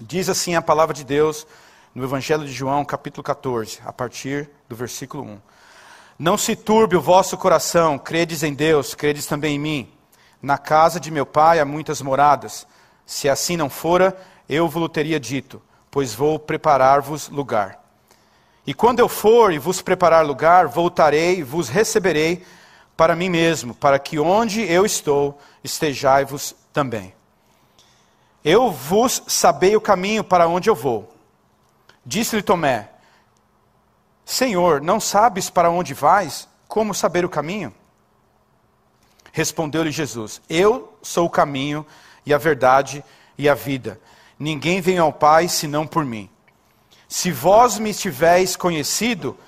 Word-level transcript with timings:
Diz 0.00 0.28
assim 0.28 0.56
a 0.56 0.62
palavra 0.62 0.92
de 0.92 1.04
Deus 1.04 1.46
no 1.94 2.02
Evangelho 2.02 2.44
de 2.44 2.52
João, 2.52 2.84
capítulo 2.84 3.22
14, 3.22 3.78
a 3.86 3.92
partir 3.92 4.50
do 4.68 4.74
versículo 4.74 5.22
1. 5.22 5.40
Não 6.18 6.36
se 6.36 6.56
turbe 6.56 6.96
o 6.96 7.00
vosso 7.00 7.36
coração, 7.36 7.96
credes 7.96 8.42
em 8.42 8.54
Deus, 8.54 8.92
credes 8.92 9.24
também 9.26 9.54
em 9.54 9.58
mim. 9.58 9.92
Na 10.42 10.58
casa 10.58 10.98
de 10.98 11.12
meu 11.12 11.24
pai 11.24 11.60
há 11.60 11.64
muitas 11.64 12.02
moradas. 12.02 12.66
Se 13.06 13.28
assim 13.28 13.56
não 13.56 13.70
fora, 13.70 14.16
eu 14.48 14.68
vos 14.68 14.88
teria 14.88 15.20
dito, 15.20 15.62
pois 15.92 16.12
vou 16.12 16.40
preparar-vos 16.40 17.28
lugar. 17.28 17.80
E 18.66 18.74
quando 18.74 18.98
eu 18.98 19.08
for 19.08 19.52
e 19.52 19.58
vos 19.58 19.80
preparar 19.80 20.26
lugar, 20.26 20.66
voltarei 20.66 21.38
e 21.38 21.42
vos 21.44 21.68
receberei 21.68 22.44
para 22.96 23.14
mim 23.14 23.28
mesmo, 23.28 23.74
para 23.74 24.00
que 24.00 24.18
onde 24.18 24.60
eu 24.62 24.84
estou, 24.84 25.38
estejai-vos 25.62 26.54
também. 26.72 27.14
Eu 28.44 28.70
vos 28.70 29.22
sabei 29.26 29.74
o 29.74 29.80
caminho 29.80 30.22
para 30.22 30.46
onde 30.46 30.68
eu 30.68 30.74
vou. 30.74 31.10
Disse-lhe 32.04 32.42
Tomé: 32.42 32.90
Senhor, 34.24 34.82
não 34.82 35.00
sabes 35.00 35.48
para 35.48 35.70
onde 35.70 35.94
vais? 35.94 36.46
Como 36.68 36.94
saber 36.94 37.24
o 37.24 37.28
caminho? 37.28 37.74
Respondeu-lhe 39.32 39.90
Jesus: 39.90 40.42
Eu 40.48 40.96
sou 41.02 41.26
o 41.26 41.30
caminho 41.30 41.86
e 42.26 42.34
a 42.34 42.38
verdade 42.38 43.02
e 43.38 43.48
a 43.48 43.54
vida. 43.54 43.98
Ninguém 44.38 44.80
vem 44.80 44.98
ao 44.98 45.12
Pai 45.12 45.48
senão 45.48 45.86
por 45.86 46.04
mim. 46.04 46.28
Se 47.08 47.30
vós 47.30 47.78
me 47.78 47.94
tivéis 47.94 48.56
conhecido, 48.56 49.38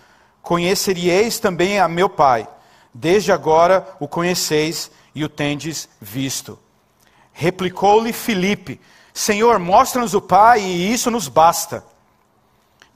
conheceríeis 0.41 1.38
também 1.38 1.79
a 1.79 1.87
meu 1.87 2.09
Pai. 2.09 2.49
Desde 2.95 3.30
agora 3.30 3.87
o 4.01 4.09
conheceis 4.09 4.91
e 5.15 5.23
o 5.23 5.29
tendes 5.29 5.88
visto. 6.01 6.59
Replicou-lhe 7.39 8.15
Filipe: 8.15 8.81
Senhor, 9.13 9.59
mostra-nos 9.59 10.15
o 10.15 10.23
Pai 10.23 10.63
e 10.63 10.91
isso 10.91 11.11
nos 11.11 11.29
basta. 11.29 11.85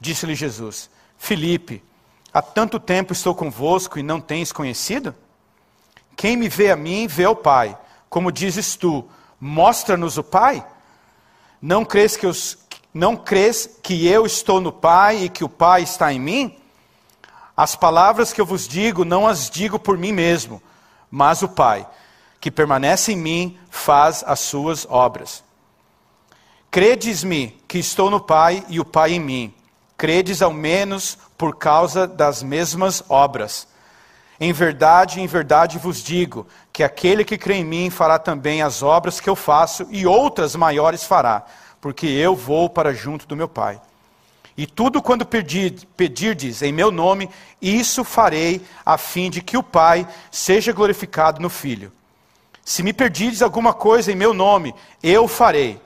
Disse-lhe 0.01 0.35
Jesus: 0.35 0.89
Filipe, 1.19 1.85
há 2.33 2.41
tanto 2.41 2.81
tempo 2.81 3.13
estou 3.13 3.35
convosco 3.35 3.99
e 3.99 4.03
não 4.03 4.19
tens 4.19 4.51
conhecido? 4.51 5.15
Quem 6.17 6.39
me 6.39 6.49
vê 6.49 6.71
a 6.71 6.77
mim, 6.77 7.07
vê 7.07 7.27
o 7.27 7.37
Pai. 7.37 7.77
Como 8.09 8.33
dizes 8.33 8.77
tu, 8.77 9.07
mostra-nos 9.39 10.17
o 10.17 10.25
Pai? 10.25 10.65
Não 11.61 11.85
crês 11.85 12.17
que, 12.17 12.27
não 12.95 13.19
crês 13.19 13.69
que 13.83 14.07
eu 14.07 14.25
estou 14.25 14.59
no 14.59 14.73
Pai 14.73 15.25
e 15.25 15.29
que 15.29 15.45
o 15.45 15.51
Pai 15.51 15.83
está 15.83 16.15
em 16.15 16.19
mim? 16.19 16.57
As 17.55 17.77
palavras 17.77 18.33
que 18.33 18.41
eu 18.41 18.47
vos 18.47 18.67
digo, 18.67 19.05
não 19.05 19.29
as 19.29 19.51
digo 19.51 19.79
por 19.79 19.99
mim 19.99 20.13
mesmo, 20.13 20.63
mas 21.11 21.43
o 21.43 21.49
Pai, 21.49 21.87
que 22.41 22.51
permanece 22.51 23.13
em 23.13 23.17
mim, 23.17 23.59
faz 23.69 24.25
as 24.27 24.41
suas 24.41 24.87
obras. 24.89 25.45
Credes-me 26.71 27.61
que 27.69 27.79
estou 27.79 28.11
no 28.11 28.21
Pai 28.21 28.65
e 28.69 28.81
o 28.81 28.85
Pai 28.85 29.13
em 29.13 29.21
mim. 29.21 29.55
Credes 29.97 30.41
ao 30.41 30.53
menos 30.53 31.19
por 31.37 31.57
causa 31.57 32.07
das 32.07 32.43
mesmas 32.43 33.05
obras. 33.09 33.69
Em 34.41 34.53
verdade, 34.53 35.21
em 35.21 35.27
verdade 35.27 35.79
vos 35.79 36.03
digo 36.03 36.47
que 36.73 36.83
aquele 36.83 37.25
que 37.25 37.37
crê 37.37 37.57
em 37.57 37.65
mim 37.65 37.91
fará 37.91 38.19
também 38.19 38.63
as 38.63 38.83
obras 38.83 39.21
que 39.21 39.29
eu 39.29 39.37
faço 39.37 39.87
e 39.91 40.07
outras 40.07 40.57
maiores 40.57 41.05
fará, 41.05 41.45
porque 41.79 42.07
eu 42.07 42.35
vou 42.35 42.71
para 42.71 42.95
junto 42.95 43.27
do 43.27 43.37
meu 43.37 43.49
Pai. 43.49 43.79
E 44.57 44.67
tudo 44.67 45.03
quando 45.03 45.27
pedir, 45.27 45.87
pedirdes 45.97 46.63
em 46.63 46.73
meu 46.73 46.91
nome, 46.91 47.29
isso 47.61 48.03
farei, 48.03 48.63
a 48.85 48.97
fim 48.97 49.29
de 49.29 49.43
que 49.43 49.59
o 49.59 49.63
Pai 49.63 50.07
seja 50.31 50.73
glorificado 50.73 51.41
no 51.41 51.51
Filho. 51.51 51.93
Se 52.65 52.83
me 52.83 52.93
pedirdes 52.93 53.43
alguma 53.43 53.73
coisa 53.73 54.13
em 54.13 54.17
meu 54.17 54.33
nome, 54.33 54.75
eu 55.03 55.27
farei. 55.27 55.81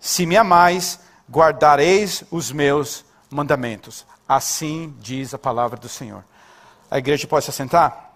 Se 0.00 0.26
me 0.26 0.36
amais, 0.36 1.00
guardareis 1.30 2.24
os 2.30 2.50
meus 2.50 3.04
mandamentos. 3.30 4.06
Assim 4.28 4.94
diz 4.98 5.34
a 5.34 5.38
palavra 5.38 5.78
do 5.78 5.88
Senhor. 5.88 6.24
A 6.90 6.98
igreja 6.98 7.26
pode 7.26 7.44
se 7.44 7.50
assentar? 7.50 8.12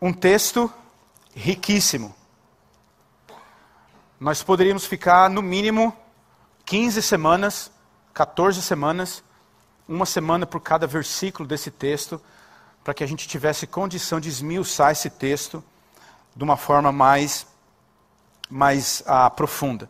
Um 0.00 0.12
texto 0.12 0.72
riquíssimo. 1.34 2.14
Nós 4.18 4.42
poderíamos 4.42 4.84
ficar, 4.84 5.30
no 5.30 5.42
mínimo, 5.42 5.96
15 6.64 7.02
semanas, 7.02 7.70
14 8.12 8.62
semanas, 8.62 9.24
uma 9.88 10.06
semana 10.06 10.46
por 10.46 10.60
cada 10.60 10.86
versículo 10.86 11.48
desse 11.48 11.70
texto, 11.70 12.20
para 12.82 12.94
que 12.94 13.04
a 13.04 13.06
gente 13.06 13.28
tivesse 13.28 13.66
condição 13.66 14.20
de 14.20 14.28
esmiuçar 14.28 14.92
esse 14.92 15.10
texto 15.10 15.62
de 16.34 16.44
uma 16.44 16.56
forma 16.56 16.90
mais, 16.90 17.46
mais 18.48 19.02
ah, 19.06 19.28
profunda. 19.28 19.88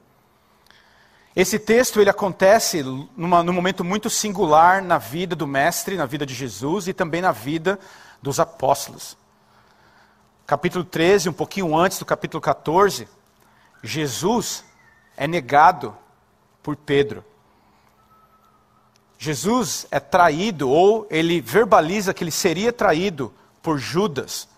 Esse 1.34 1.58
texto 1.58 2.00
ele 2.00 2.10
acontece 2.10 2.82
numa, 3.16 3.42
num 3.42 3.52
momento 3.52 3.84
muito 3.84 4.10
singular 4.10 4.82
na 4.82 4.98
vida 4.98 5.36
do 5.36 5.46
Mestre, 5.46 5.96
na 5.96 6.06
vida 6.06 6.26
de 6.26 6.34
Jesus 6.34 6.88
e 6.88 6.92
também 6.92 7.22
na 7.22 7.30
vida 7.30 7.78
dos 8.20 8.40
apóstolos. 8.40 9.16
Capítulo 10.46 10.84
13, 10.84 11.28
um 11.28 11.32
pouquinho 11.32 11.76
antes 11.76 12.00
do 12.00 12.04
capítulo 12.04 12.40
14, 12.40 13.08
Jesus 13.82 14.64
é 15.16 15.28
negado 15.28 15.96
por 16.60 16.74
Pedro. 16.74 17.24
Jesus 19.22 19.86
é 19.91 20.00
traído, 20.00 20.70
ou 20.70 21.06
ele 21.10 21.42
verbaliza 21.42 22.14
que 22.14 22.25
ele 22.25 22.31
seria 22.31 22.72
traído 22.72 23.31
por 23.62 23.76
Judas. 23.76 24.48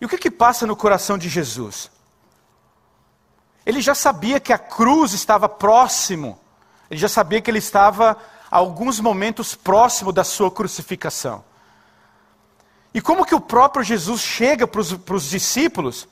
E 0.00 0.06
o 0.06 0.08
que, 0.08 0.16
que 0.16 0.30
passa 0.30 0.66
no 0.66 0.74
coração 0.74 1.18
de 1.18 1.28
Jesus? 1.28 1.90
Ele 3.66 3.82
já 3.82 3.94
sabia 3.94 4.40
que 4.40 4.50
a 4.50 4.56
cruz 4.56 5.12
estava 5.12 5.46
próximo. 5.46 6.40
Ele 6.90 6.98
já 6.98 7.08
sabia 7.08 7.42
que 7.42 7.50
ele 7.50 7.58
estava 7.58 8.16
a 8.50 8.56
alguns 8.56 8.98
momentos 8.98 9.54
próximo 9.54 10.10
da 10.10 10.24
sua 10.24 10.50
crucificação. 10.50 11.44
E 12.94 13.00
como 13.02 13.26
que 13.26 13.34
o 13.34 13.40
próprio 13.42 13.84
Jesus 13.84 14.22
chega 14.22 14.66
para 14.66 14.80
os 14.80 15.28
discípulos 15.28 16.08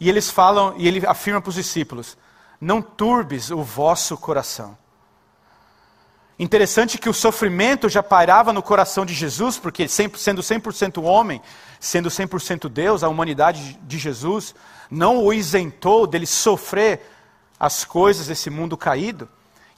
e 0.00 0.08
eles 0.08 0.30
falam 0.30 0.72
e 0.78 0.88
ele 0.88 1.06
afirma 1.06 1.42
para 1.42 1.50
os 1.50 1.56
discípulos: 1.56 2.16
não 2.58 2.80
turbes 2.80 3.50
o 3.50 3.62
vosso 3.62 4.16
coração. 4.16 4.80
Interessante 6.38 6.98
que 6.98 7.08
o 7.08 7.14
sofrimento 7.14 7.88
já 7.88 8.02
pairava 8.02 8.52
no 8.52 8.62
coração 8.62 9.04
de 9.04 9.14
Jesus, 9.14 9.58
porque 9.58 9.86
sendo 9.86 10.42
100% 10.42 11.02
homem, 11.02 11.40
sendo 11.78 12.08
100% 12.08 12.68
Deus, 12.68 13.02
a 13.02 13.08
humanidade 13.08 13.78
de 13.82 13.98
Jesus 13.98 14.54
não 14.90 15.24
o 15.24 15.32
isentou 15.32 16.06
dele 16.06 16.26
sofrer 16.26 17.00
as 17.58 17.84
coisas 17.84 18.26
desse 18.26 18.50
mundo 18.50 18.76
caído. 18.76 19.28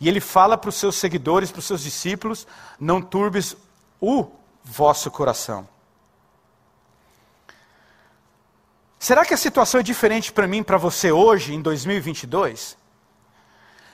E 0.01 0.09
ele 0.09 0.21
fala 0.21 0.59
para 0.59 0.69
os 0.69 0.75
seus 0.75 0.97
seguidores, 0.97 1.51
para 1.51 1.61
os 1.61 1.65
seus 1.65 1.83
discípulos: 1.83 2.47
não 2.81 3.01
turbes 3.01 3.57
o 4.01 4.27
vosso 4.65 5.11
coração. 5.11 5.69
Será 8.99 9.25
que 9.25 9.35
a 9.35 9.37
situação 9.37 9.81
é 9.81 9.83
diferente 9.83 10.33
para 10.33 10.47
mim, 10.47 10.63
para 10.63 10.79
você 10.79 11.13
hoje, 11.13 11.55
em 11.55 11.61
2022? 11.61 12.77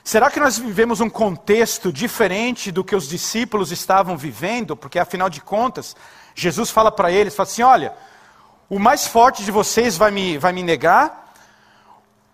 Será 0.03 0.31
que 0.31 0.39
nós 0.39 0.57
vivemos 0.57 0.99
um 0.99 1.09
contexto 1.09 1.93
diferente 1.93 2.71
do 2.71 2.83
que 2.83 2.95
os 2.95 3.07
discípulos 3.07 3.71
estavam 3.71 4.17
vivendo? 4.17 4.75
Porque 4.75 4.97
afinal 4.97 5.29
de 5.29 5.41
contas, 5.41 5.95
Jesus 6.33 6.71
fala 6.71 6.91
para 6.91 7.11
eles, 7.11 7.35
fala 7.35 7.47
assim: 7.47 7.61
olha, 7.61 7.93
o 8.69 8.79
mais 8.79 9.05
forte 9.05 9.43
de 9.43 9.51
vocês 9.51 9.97
vai 9.97 10.09
me, 10.09 10.37
vai 10.37 10.51
me 10.53 10.63
negar, 10.63 11.33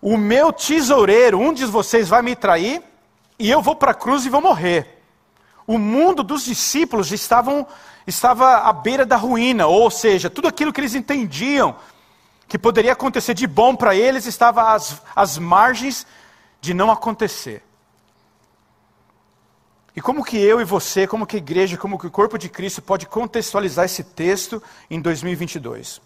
o 0.00 0.16
meu 0.16 0.52
tesoureiro, 0.52 1.38
um 1.38 1.52
de 1.52 1.66
vocês 1.66 2.08
vai 2.08 2.22
me 2.22 2.34
trair, 2.34 2.82
e 3.38 3.50
eu 3.50 3.60
vou 3.60 3.76
para 3.76 3.90
a 3.90 3.94
cruz 3.94 4.24
e 4.24 4.30
vou 4.30 4.40
morrer. 4.40 5.02
O 5.66 5.76
mundo 5.76 6.22
dos 6.22 6.44
discípulos 6.44 7.12
estavam, 7.12 7.66
estava 8.06 8.58
à 8.58 8.72
beira 8.72 9.04
da 9.04 9.16
ruína, 9.16 9.66
ou 9.66 9.90
seja, 9.90 10.30
tudo 10.30 10.48
aquilo 10.48 10.72
que 10.72 10.80
eles 10.80 10.94
entendiam 10.94 11.76
que 12.48 12.58
poderia 12.58 12.94
acontecer 12.94 13.34
de 13.34 13.46
bom 13.46 13.76
para 13.76 13.94
eles 13.94 14.24
estava 14.24 14.72
às, 14.72 15.02
às 15.14 15.36
margens 15.36 16.06
de 16.60 16.72
não 16.72 16.90
acontecer. 16.90 17.62
E 19.98 20.00
como 20.00 20.24
que 20.24 20.38
eu 20.38 20.60
e 20.60 20.64
você, 20.64 21.08
como 21.08 21.26
que 21.26 21.34
a 21.34 21.38
igreja, 21.38 21.76
como 21.76 21.98
que 21.98 22.06
o 22.06 22.10
corpo 22.10 22.38
de 22.38 22.48
Cristo 22.48 22.80
pode 22.80 23.04
contextualizar 23.04 23.84
esse 23.84 24.04
texto 24.04 24.62
em 24.88 25.00
2022? 25.00 26.00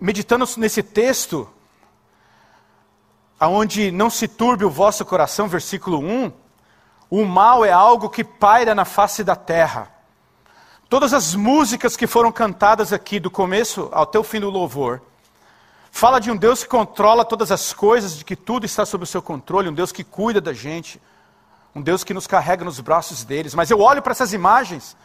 meditando 0.00 0.44
nesse 0.56 0.82
texto, 0.82 1.48
aonde 3.38 3.92
não 3.92 4.10
se 4.10 4.26
turbe 4.26 4.64
o 4.64 4.70
vosso 4.70 5.04
coração, 5.04 5.46
versículo 5.46 5.98
1, 5.98 6.32
o 7.08 7.24
mal 7.24 7.64
é 7.64 7.70
algo 7.70 8.10
que 8.10 8.24
paira 8.24 8.74
na 8.74 8.84
face 8.84 9.22
da 9.22 9.36
terra. 9.36 9.94
Todas 10.88 11.12
as 11.12 11.36
músicas 11.36 11.96
que 11.96 12.08
foram 12.08 12.32
cantadas 12.32 12.92
aqui, 12.92 13.20
do 13.20 13.30
começo 13.30 13.88
até 13.92 14.18
o 14.18 14.24
fim 14.24 14.40
do 14.40 14.50
louvor, 14.50 15.00
fala 15.90 16.20
de 16.20 16.30
um 16.30 16.36
Deus 16.36 16.62
que 16.62 16.68
controla 16.68 17.24
todas 17.24 17.50
as 17.50 17.72
coisas, 17.72 18.16
de 18.16 18.24
que 18.24 18.36
tudo 18.36 18.64
está 18.64 18.86
sob 18.86 19.04
o 19.04 19.06
seu 19.06 19.20
controle, 19.20 19.68
um 19.68 19.74
Deus 19.74 19.92
que 19.92 20.04
cuida 20.04 20.40
da 20.40 20.52
gente, 20.52 21.00
um 21.74 21.82
Deus 21.82 22.04
que 22.04 22.14
nos 22.14 22.26
carrega 22.26 22.64
nos 22.64 22.80
braços 22.80 23.24
deles. 23.24 23.54
Mas 23.54 23.70
eu 23.70 23.80
olho 23.80 24.02
para 24.02 24.12
essas 24.12 24.32
imagens 24.32 24.96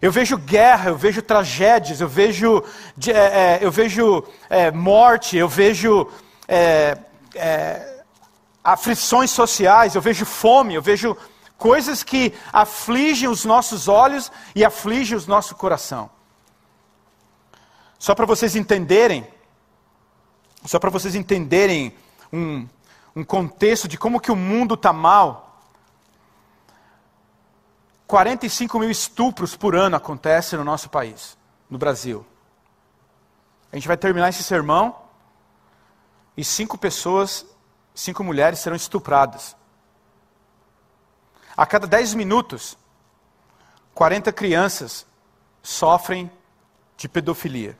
Eu 0.00 0.12
vejo 0.12 0.38
guerra, 0.38 0.90
eu 0.90 0.96
vejo 0.96 1.20
tragédias, 1.20 2.00
eu 2.00 2.08
vejo, 2.08 2.62
é, 3.06 3.10
é, 3.10 3.58
eu 3.60 3.70
vejo 3.70 4.22
é, 4.48 4.70
morte, 4.70 5.36
eu 5.36 5.48
vejo 5.48 6.08
é, 6.46 6.96
é, 7.34 8.04
aflições 8.62 9.30
sociais, 9.30 9.94
eu 9.96 10.00
vejo 10.00 10.24
fome, 10.24 10.74
eu 10.74 10.82
vejo 10.82 11.16
coisas 11.56 12.04
que 12.04 12.32
afligem 12.52 13.28
os 13.28 13.44
nossos 13.44 13.88
olhos 13.88 14.30
e 14.54 14.64
afligem 14.64 15.18
o 15.18 15.26
nosso 15.26 15.56
coração. 15.56 16.08
Só 17.98 18.14
para 18.14 18.24
vocês 18.24 18.54
entenderem, 18.54 19.26
só 20.64 20.78
para 20.78 20.90
vocês 20.90 21.14
entenderem 21.14 21.94
um, 22.32 22.66
um 23.14 23.24
contexto 23.24 23.86
de 23.88 23.96
como 23.96 24.20
que 24.20 24.30
o 24.30 24.36
mundo 24.36 24.74
está 24.74 24.92
mal. 24.92 25.62
45 28.06 28.78
mil 28.78 28.90
estupros 28.90 29.54
por 29.54 29.76
ano 29.76 29.96
acontecem 29.96 30.58
no 30.58 30.64
nosso 30.64 30.88
país, 30.88 31.36
no 31.68 31.78
Brasil. 31.78 32.24
A 33.70 33.76
gente 33.76 33.86
vai 33.86 33.96
terminar 33.96 34.30
esse 34.30 34.42
sermão 34.42 34.96
e 36.36 36.42
cinco 36.44 36.78
pessoas, 36.78 37.44
cinco 37.94 38.24
mulheres 38.24 38.60
serão 38.60 38.76
estupradas. 38.76 39.56
A 41.56 41.66
cada 41.66 41.86
10 41.86 42.14
minutos, 42.14 42.78
40 43.92 44.32
crianças 44.32 45.04
sofrem 45.62 46.30
de 46.96 47.08
pedofilia. 47.08 47.76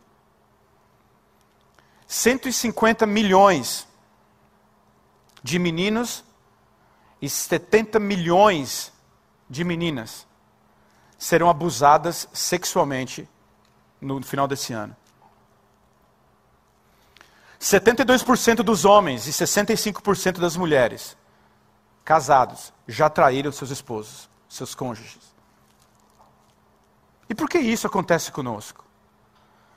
150 2.09 3.07
milhões 3.07 3.87
de 5.43 5.59
meninos 5.59 6.25
e 7.21 7.29
70 7.29 8.01
milhões 8.01 8.91
de 9.49 9.63
meninas 9.63 10.27
serão 11.19 11.51
abusadas 11.51 12.27
sexualmente 12.33 13.29
no 14.01 14.23
final 14.23 14.49
desse 14.49 14.73
ano. 14.73 14.97
72% 17.61 18.63
dos 18.63 18.85
homens 18.87 19.27
e 19.27 19.31
65% 19.31 20.39
das 20.39 20.57
mulheres 20.57 21.17
casados 22.05 22.73
já 22.87 23.11
traíram 23.11 23.53
seus 23.53 23.71
esposos, 23.71 24.31
seus 24.49 24.75
cônjuges. 24.75 25.35
E 27.29 27.35
por 27.35 27.51
que 27.51 27.59
isso 27.59 27.87
acontece 27.87 28.33
conosco? 28.33 28.83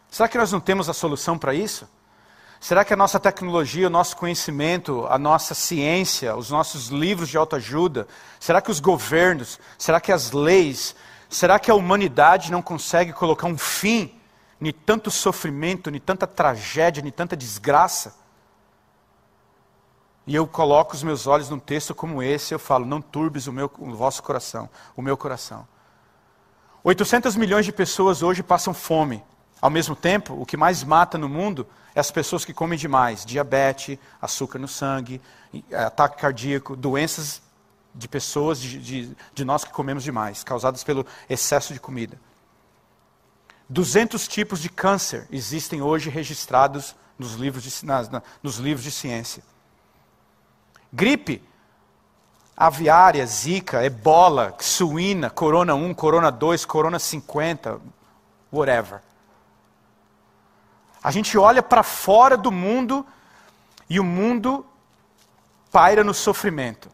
Será 0.09 0.29
que 0.29 0.37
nós 0.37 0.51
não 0.51 0.61
temos 0.61 0.87
a 0.87 0.93
solução 0.93 1.37
para 1.37 1.53
isso? 1.53 1.89
Será 2.61 2.85
que 2.85 2.93
a 2.93 2.95
nossa 2.95 3.19
tecnologia, 3.19 3.87
o 3.87 3.89
nosso 3.89 4.15
conhecimento, 4.15 5.07
a 5.07 5.17
nossa 5.17 5.55
ciência, 5.55 6.35
os 6.35 6.51
nossos 6.51 6.89
livros 6.89 7.27
de 7.27 7.35
autoajuda, 7.35 8.07
será 8.39 8.61
que 8.61 8.69
os 8.69 8.79
governos, 8.79 9.59
será 9.79 9.99
que 9.99 10.11
as 10.11 10.31
leis, 10.31 10.95
será 11.27 11.57
que 11.57 11.71
a 11.71 11.73
humanidade 11.75 12.51
não 12.51 12.61
consegue 12.61 13.13
colocar 13.13 13.47
um 13.47 13.57
fim 13.57 14.13
em 14.61 14.71
tanto 14.71 15.09
sofrimento, 15.09 15.89
em 15.89 15.99
tanta 15.99 16.27
tragédia, 16.27 17.01
em 17.03 17.09
tanta 17.09 17.35
desgraça? 17.35 18.15
E 20.27 20.35
eu 20.35 20.45
coloco 20.45 20.93
os 20.93 21.01
meus 21.01 21.25
olhos 21.25 21.49
num 21.49 21.57
texto 21.57 21.95
como 21.95 22.21
esse, 22.21 22.53
eu 22.53 22.59
falo: 22.59 22.85
não 22.85 23.01
turbes 23.01 23.47
o, 23.47 23.51
meu, 23.51 23.71
o 23.79 23.95
vosso 23.95 24.21
coração, 24.21 24.69
o 24.95 25.01
meu 25.01 25.17
coração. 25.17 25.67
800 26.83 27.35
milhões 27.35 27.65
de 27.65 27.71
pessoas 27.71 28.21
hoje 28.21 28.43
passam 28.43 28.71
fome. 28.71 29.23
Ao 29.61 29.69
mesmo 29.69 29.95
tempo, 29.95 30.33
o 30.33 30.45
que 30.45 30.57
mais 30.57 30.83
mata 30.83 31.17
no 31.17 31.29
mundo 31.29 31.67
é 31.93 31.99
as 31.99 32.09
pessoas 32.09 32.43
que 32.43 32.53
comem 32.53 32.79
demais: 32.79 33.23
diabetes, 33.23 33.99
açúcar 34.19 34.57
no 34.57 34.67
sangue, 34.67 35.21
é, 35.69 35.83
ataque 35.83 36.19
cardíaco, 36.19 36.75
doenças 36.75 37.41
de 37.93 38.07
pessoas, 38.07 38.59
de, 38.59 38.79
de, 38.79 39.17
de 39.33 39.45
nós 39.45 39.63
que 39.63 39.71
comemos 39.71 40.03
demais, 40.03 40.43
causadas 40.43 40.83
pelo 40.83 41.05
excesso 41.29 41.73
de 41.73 41.79
comida. 41.79 42.19
200 43.69 44.27
tipos 44.27 44.59
de 44.59 44.69
câncer 44.69 45.27
existem 45.31 45.81
hoje 45.81 46.09
registrados 46.09 46.95
nos 47.17 47.35
livros 47.35 47.63
de, 47.63 47.85
na, 47.85 48.21
nos 48.41 48.57
livros 48.57 48.83
de 48.83 48.91
ciência. 48.91 49.43
Gripe, 50.91 51.41
aviária, 52.57 53.25
zika, 53.25 53.85
ebola, 53.85 54.55
suína, 54.59 55.29
corona 55.29 55.75
1, 55.75 55.93
corona 55.93 56.31
2, 56.31 56.65
corona 56.65 56.99
50, 56.99 57.79
whatever. 58.51 59.01
A 61.03 61.09
gente 61.09 61.37
olha 61.37 61.63
para 61.63 61.83
fora 61.83 62.37
do 62.37 62.51
mundo 62.51 63.05
e 63.89 63.99
o 63.99 64.03
mundo 64.03 64.65
paira 65.71 66.03
no 66.03 66.13
sofrimento. 66.13 66.89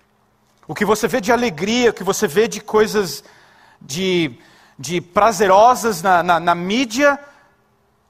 O 0.68 0.74
que 0.74 0.86
você 0.86 1.07
vê 1.07 1.19
de 1.19 1.31
alegria, 1.31 1.89
o 1.89 1.94
que 1.94 2.04
você 2.04 2.27
vê 2.27 2.48
de 2.48 2.62
coisas 2.62 3.24
de, 3.81 4.39
de 4.77 5.01
prazerosas 5.01 6.01
na, 6.01 6.24
na, 6.24 6.39
na 6.39 6.56
mídia, 6.56 7.19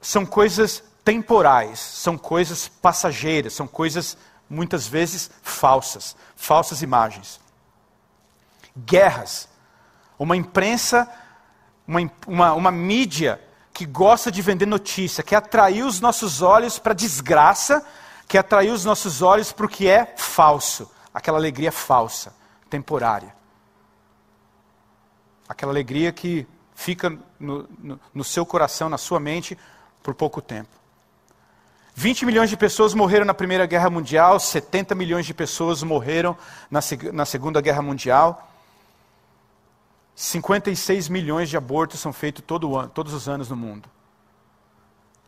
são 0.00 0.24
coisas 0.24 0.82
temporais, 1.04 1.80
são 1.80 2.16
coisas 2.16 2.68
passageiras, 2.68 3.54
são 3.54 3.66
coisas 3.66 4.16
muitas 4.48 4.86
vezes 4.86 5.30
falsas, 5.42 6.16
falsas 6.36 6.82
imagens. 6.82 7.40
Guerras, 8.76 9.48
uma 10.18 10.36
imprensa, 10.36 11.10
uma, 11.86 12.00
uma, 12.26 12.52
uma 12.54 12.70
mídia 12.70 13.40
que 13.78 13.86
gosta 13.86 14.28
de 14.28 14.42
vender 14.42 14.66
notícia, 14.66 15.22
que 15.22 15.36
atraiu 15.36 15.86
os 15.86 16.00
nossos 16.00 16.42
olhos 16.42 16.80
para 16.80 16.92
desgraça, 16.92 17.86
que 18.26 18.36
atraiu 18.36 18.74
os 18.74 18.84
nossos 18.84 19.22
olhos 19.22 19.52
para 19.52 19.66
o 19.66 19.68
que 19.68 19.86
é 19.86 20.14
falso, 20.16 20.90
aquela 21.14 21.38
alegria 21.38 21.70
falsa, 21.70 22.34
temporária. 22.68 23.32
Aquela 25.48 25.70
alegria 25.70 26.10
que 26.10 26.44
fica 26.74 27.16
no, 27.38 27.68
no, 27.78 28.00
no 28.12 28.24
seu 28.24 28.44
coração, 28.44 28.88
na 28.88 28.98
sua 28.98 29.20
mente, 29.20 29.56
por 30.02 30.12
pouco 30.12 30.42
tempo. 30.42 30.70
20 31.94 32.26
milhões 32.26 32.50
de 32.50 32.56
pessoas 32.56 32.94
morreram 32.94 33.24
na 33.24 33.32
Primeira 33.32 33.64
Guerra 33.64 33.88
Mundial, 33.88 34.40
70 34.40 34.92
milhões 34.96 35.24
de 35.24 35.32
pessoas 35.32 35.84
morreram 35.84 36.36
na, 36.68 36.80
na 37.12 37.24
Segunda 37.24 37.60
Guerra 37.60 37.80
Mundial. 37.80 38.47
56 40.20 41.08
milhões 41.08 41.48
de 41.48 41.56
abortos 41.56 42.00
são 42.00 42.12
feitos 42.12 42.42
todo 42.44 42.76
ano, 42.76 42.88
todos 42.88 43.12
os 43.14 43.28
anos 43.28 43.48
no 43.48 43.56
mundo. 43.56 43.88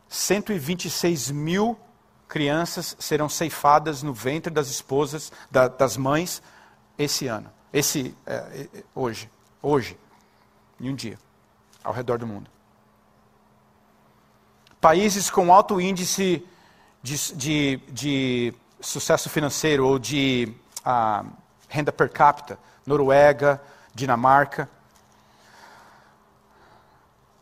126 0.08 1.30
mil 1.30 1.78
crianças 2.26 2.96
serão 2.98 3.28
ceifadas 3.28 4.02
no 4.02 4.12
ventre 4.12 4.52
das 4.52 4.68
esposas, 4.68 5.30
da, 5.48 5.68
das 5.68 5.96
mães, 5.96 6.42
esse 6.98 7.28
ano. 7.28 7.48
Esse, 7.72 8.16
é, 8.26 8.34
é, 8.74 8.82
hoje. 8.92 9.30
Hoje. 9.62 9.96
Em 10.80 10.90
um 10.90 10.94
dia. 10.96 11.16
Ao 11.84 11.92
redor 11.92 12.18
do 12.18 12.26
mundo. 12.26 12.50
Países 14.80 15.30
com 15.30 15.54
alto 15.54 15.80
índice 15.80 16.44
de, 17.00 17.16
de, 17.36 17.76
de 17.92 18.54
sucesso 18.80 19.30
financeiro 19.30 19.86
ou 19.86 20.00
de 20.00 20.52
ah, 20.84 21.24
renda 21.68 21.92
per 21.92 22.10
capita. 22.10 22.58
Noruega, 22.84 23.62
Dinamarca. 23.94 24.68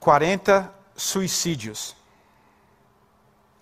40 0.00 0.72
suicídios 0.96 1.96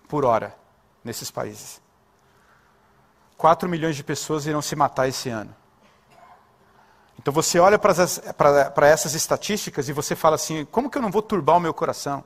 por 0.07 0.25
hora 0.25 0.55
nesses 1.03 1.29
países. 1.31 1.81
4 3.37 3.69
milhões 3.69 3.95
de 3.95 4.03
pessoas 4.03 4.45
irão 4.45 4.61
se 4.61 4.75
matar 4.75 5.07
esse 5.07 5.29
ano. 5.29 5.55
Então 7.19 7.33
você 7.33 7.59
olha 7.59 7.77
para 7.77 8.87
essas 8.87 9.13
estatísticas 9.13 9.89
e 9.89 9.93
você 9.93 10.15
fala 10.15 10.35
assim: 10.35 10.65
como 10.65 10.89
que 10.89 10.97
eu 10.97 11.01
não 11.01 11.11
vou 11.11 11.21
turbar 11.21 11.57
o 11.57 11.59
meu 11.59 11.73
coração? 11.73 12.23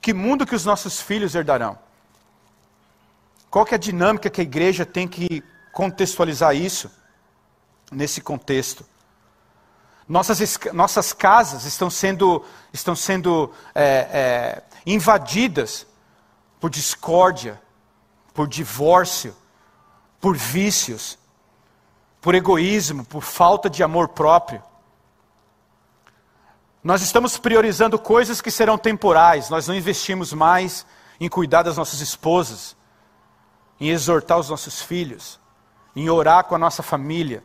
Que 0.00 0.12
mundo 0.12 0.46
que 0.46 0.54
os 0.54 0.64
nossos 0.64 1.00
filhos 1.00 1.34
herdarão? 1.34 1.78
Qual 3.50 3.64
que 3.64 3.74
é 3.74 3.76
a 3.76 3.78
dinâmica 3.78 4.28
que 4.28 4.40
a 4.40 4.44
igreja 4.44 4.84
tem 4.84 5.08
que 5.08 5.42
contextualizar 5.72 6.54
isso 6.54 6.90
nesse 7.90 8.20
contexto? 8.20 8.84
Nossas, 10.06 10.58
nossas 10.72 11.12
casas 11.14 11.64
estão 11.64 11.88
sendo, 11.88 12.44
estão 12.72 12.94
sendo 12.94 13.50
é, 13.74 13.84
é, 13.84 14.62
invadidas 14.84 15.86
por 16.60 16.68
discórdia, 16.68 17.60
por 18.34 18.46
divórcio, 18.46 19.34
por 20.20 20.36
vícios, 20.36 21.18
por 22.20 22.34
egoísmo, 22.34 23.04
por 23.04 23.22
falta 23.22 23.70
de 23.70 23.82
amor 23.82 24.08
próprio. 24.08 24.62
Nós 26.82 27.00
estamos 27.00 27.38
priorizando 27.38 27.98
coisas 27.98 28.42
que 28.42 28.50
serão 28.50 28.76
temporais, 28.76 29.48
nós 29.48 29.66
não 29.66 29.74
investimos 29.74 30.34
mais 30.34 30.84
em 31.18 31.30
cuidar 31.30 31.62
das 31.62 31.78
nossas 31.78 32.02
esposas, 32.02 32.76
em 33.80 33.88
exortar 33.88 34.38
os 34.38 34.50
nossos 34.50 34.82
filhos, 34.82 35.40
em 35.96 36.10
orar 36.10 36.44
com 36.44 36.54
a 36.54 36.58
nossa 36.58 36.82
família, 36.82 37.42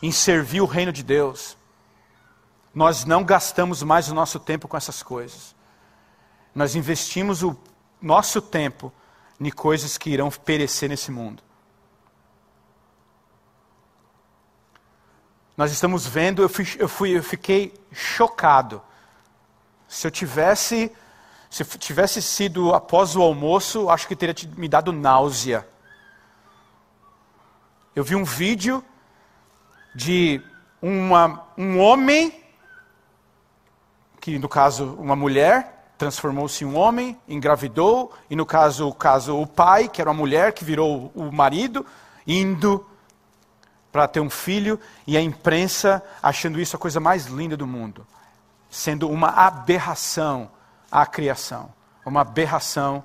em 0.00 0.10
servir 0.10 0.62
o 0.62 0.66
reino 0.66 0.90
de 0.90 1.02
Deus 1.02 1.60
nós 2.74 3.04
não 3.04 3.22
gastamos 3.22 3.82
mais 3.82 4.08
o 4.08 4.14
nosso 4.14 4.40
tempo 4.40 4.66
com 4.66 4.76
essas 4.76 5.02
coisas. 5.02 5.54
Nós 6.54 6.74
investimos 6.74 7.42
o 7.42 7.56
nosso 8.00 8.40
tempo 8.40 8.92
em 9.40 9.50
coisas 9.50 9.98
que 9.98 10.10
irão 10.10 10.30
perecer 10.30 10.88
nesse 10.88 11.10
mundo. 11.10 11.42
Nós 15.56 15.70
estamos 15.70 16.06
vendo, 16.06 16.42
eu, 16.42 16.48
fui, 16.48 16.66
eu, 16.78 16.88
fui, 16.88 17.16
eu 17.18 17.22
fiquei 17.22 17.74
chocado 17.92 18.82
Se 19.86 20.06
eu 20.06 20.10
tivesse, 20.10 20.90
se 21.50 21.62
tivesse 21.78 22.22
sido 22.22 22.74
após 22.74 23.14
o 23.14 23.22
almoço, 23.22 23.90
acho 23.90 24.08
que 24.08 24.16
teria 24.16 24.34
me 24.56 24.66
dado 24.66 24.92
náusea. 24.92 25.68
Eu 27.94 28.02
vi 28.02 28.16
um 28.16 28.24
vídeo 28.24 28.82
de 29.94 30.42
uma, 30.80 31.46
um 31.58 31.78
homem, 31.78 32.41
que 34.22 34.38
no 34.38 34.48
caso 34.48 34.96
uma 35.00 35.16
mulher, 35.16 35.94
transformou-se 35.98 36.62
em 36.62 36.66
um 36.68 36.76
homem, 36.76 37.18
engravidou, 37.28 38.12
e 38.30 38.36
no 38.36 38.46
caso, 38.46 38.88
o 38.88 38.94
caso 38.94 39.36
o 39.36 39.44
pai, 39.48 39.88
que 39.88 40.00
era 40.00 40.08
uma 40.08 40.16
mulher 40.16 40.52
que 40.52 40.64
virou 40.64 41.10
o 41.12 41.32
marido, 41.32 41.84
indo 42.24 42.86
para 43.90 44.06
ter 44.06 44.20
um 44.20 44.30
filho, 44.30 44.78
e 45.08 45.16
a 45.16 45.20
imprensa 45.20 46.00
achando 46.22 46.60
isso 46.60 46.76
a 46.76 46.78
coisa 46.78 47.00
mais 47.00 47.26
linda 47.26 47.56
do 47.56 47.66
mundo, 47.66 48.06
sendo 48.70 49.10
uma 49.10 49.26
aberração 49.26 50.48
à 50.88 51.04
criação, 51.04 51.68
uma 52.06 52.20
aberração 52.20 53.04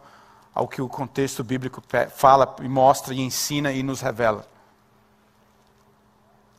ao 0.53 0.67
que 0.67 0.83
o 0.83 0.87
contexto 0.87 1.43
bíblico 1.43 1.81
fala 2.15 2.55
e 2.61 2.69
mostra 2.69 3.15
e 3.15 3.21
ensina 3.21 3.71
e 3.71 3.81
nos 3.81 4.01
revela. 4.01 4.45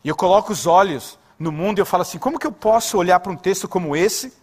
E 0.03 0.09
eu 0.09 0.17
coloco 0.17 0.53
os 0.53 0.67
olhos 0.67 1.17
no 1.39 1.53
mundo 1.53 1.79
e 1.79 1.81
eu 1.81 1.87
falo 1.87 2.03
assim: 2.03 2.19
como 2.19 2.41
que 2.41 2.47
eu 2.47 2.53
posso 2.53 2.99
olhar 2.99 3.21
para 3.21 3.31
um 3.31 3.37
texto 3.37 3.69
como 3.69 3.95
esse 3.95 4.37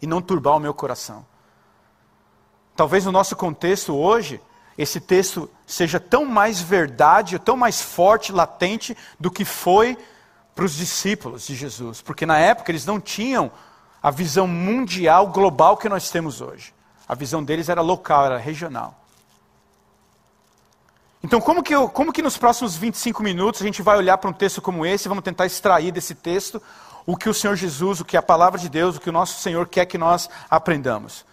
e 0.00 0.06
não 0.06 0.20
turbar 0.20 0.56
o 0.56 0.60
meu 0.60 0.74
coração? 0.74 1.24
Talvez 2.74 3.04
no 3.04 3.12
nosso 3.12 3.34
contexto 3.34 3.94
hoje, 3.94 4.40
esse 4.76 5.00
texto 5.00 5.48
seja 5.66 5.98
tão 5.98 6.26
mais 6.26 6.60
verdade, 6.60 7.38
tão 7.38 7.56
mais 7.56 7.80
forte, 7.80 8.32
latente, 8.32 8.96
do 9.18 9.30
que 9.30 9.44
foi 9.44 9.96
para 10.54 10.64
os 10.64 10.74
discípulos 10.74 11.46
de 11.46 11.54
Jesus. 11.54 12.02
Porque 12.02 12.26
na 12.26 12.38
época 12.38 12.70
eles 12.70 12.84
não 12.84 13.00
tinham 13.00 13.50
a 14.02 14.10
visão 14.10 14.46
mundial, 14.46 15.28
global 15.28 15.76
que 15.76 15.88
nós 15.88 16.10
temos 16.10 16.40
hoje. 16.40 16.74
A 17.08 17.14
visão 17.14 17.42
deles 17.42 17.68
era 17.68 17.80
local, 17.80 18.26
era 18.26 18.38
regional. 18.38 18.94
Então, 21.22 21.40
como 21.40 21.62
que, 21.62 21.74
eu, 21.74 21.88
como 21.88 22.12
que 22.12 22.22
nos 22.22 22.36
próximos 22.36 22.76
25 22.76 23.22
minutos 23.22 23.60
a 23.60 23.64
gente 23.64 23.82
vai 23.82 23.96
olhar 23.96 24.16
para 24.18 24.30
um 24.30 24.32
texto 24.32 24.62
como 24.62 24.84
esse 24.84 25.06
e 25.06 25.08
vamos 25.08 25.24
tentar 25.24 25.46
extrair 25.46 25.90
desse 25.90 26.14
texto 26.14 26.62
o 27.06 27.16
que 27.16 27.28
o 27.28 27.34
Senhor 27.34 27.54
Jesus, 27.54 28.00
o 28.00 28.04
que 28.04 28.16
a 28.16 28.22
palavra 28.22 28.58
de 28.58 28.68
Deus, 28.68 28.96
o 28.96 29.00
que 29.00 29.08
o 29.08 29.12
nosso 29.12 29.40
Senhor 29.40 29.68
quer 29.68 29.86
que 29.86 29.96
nós 29.96 30.28
aprendamos? 30.50 31.24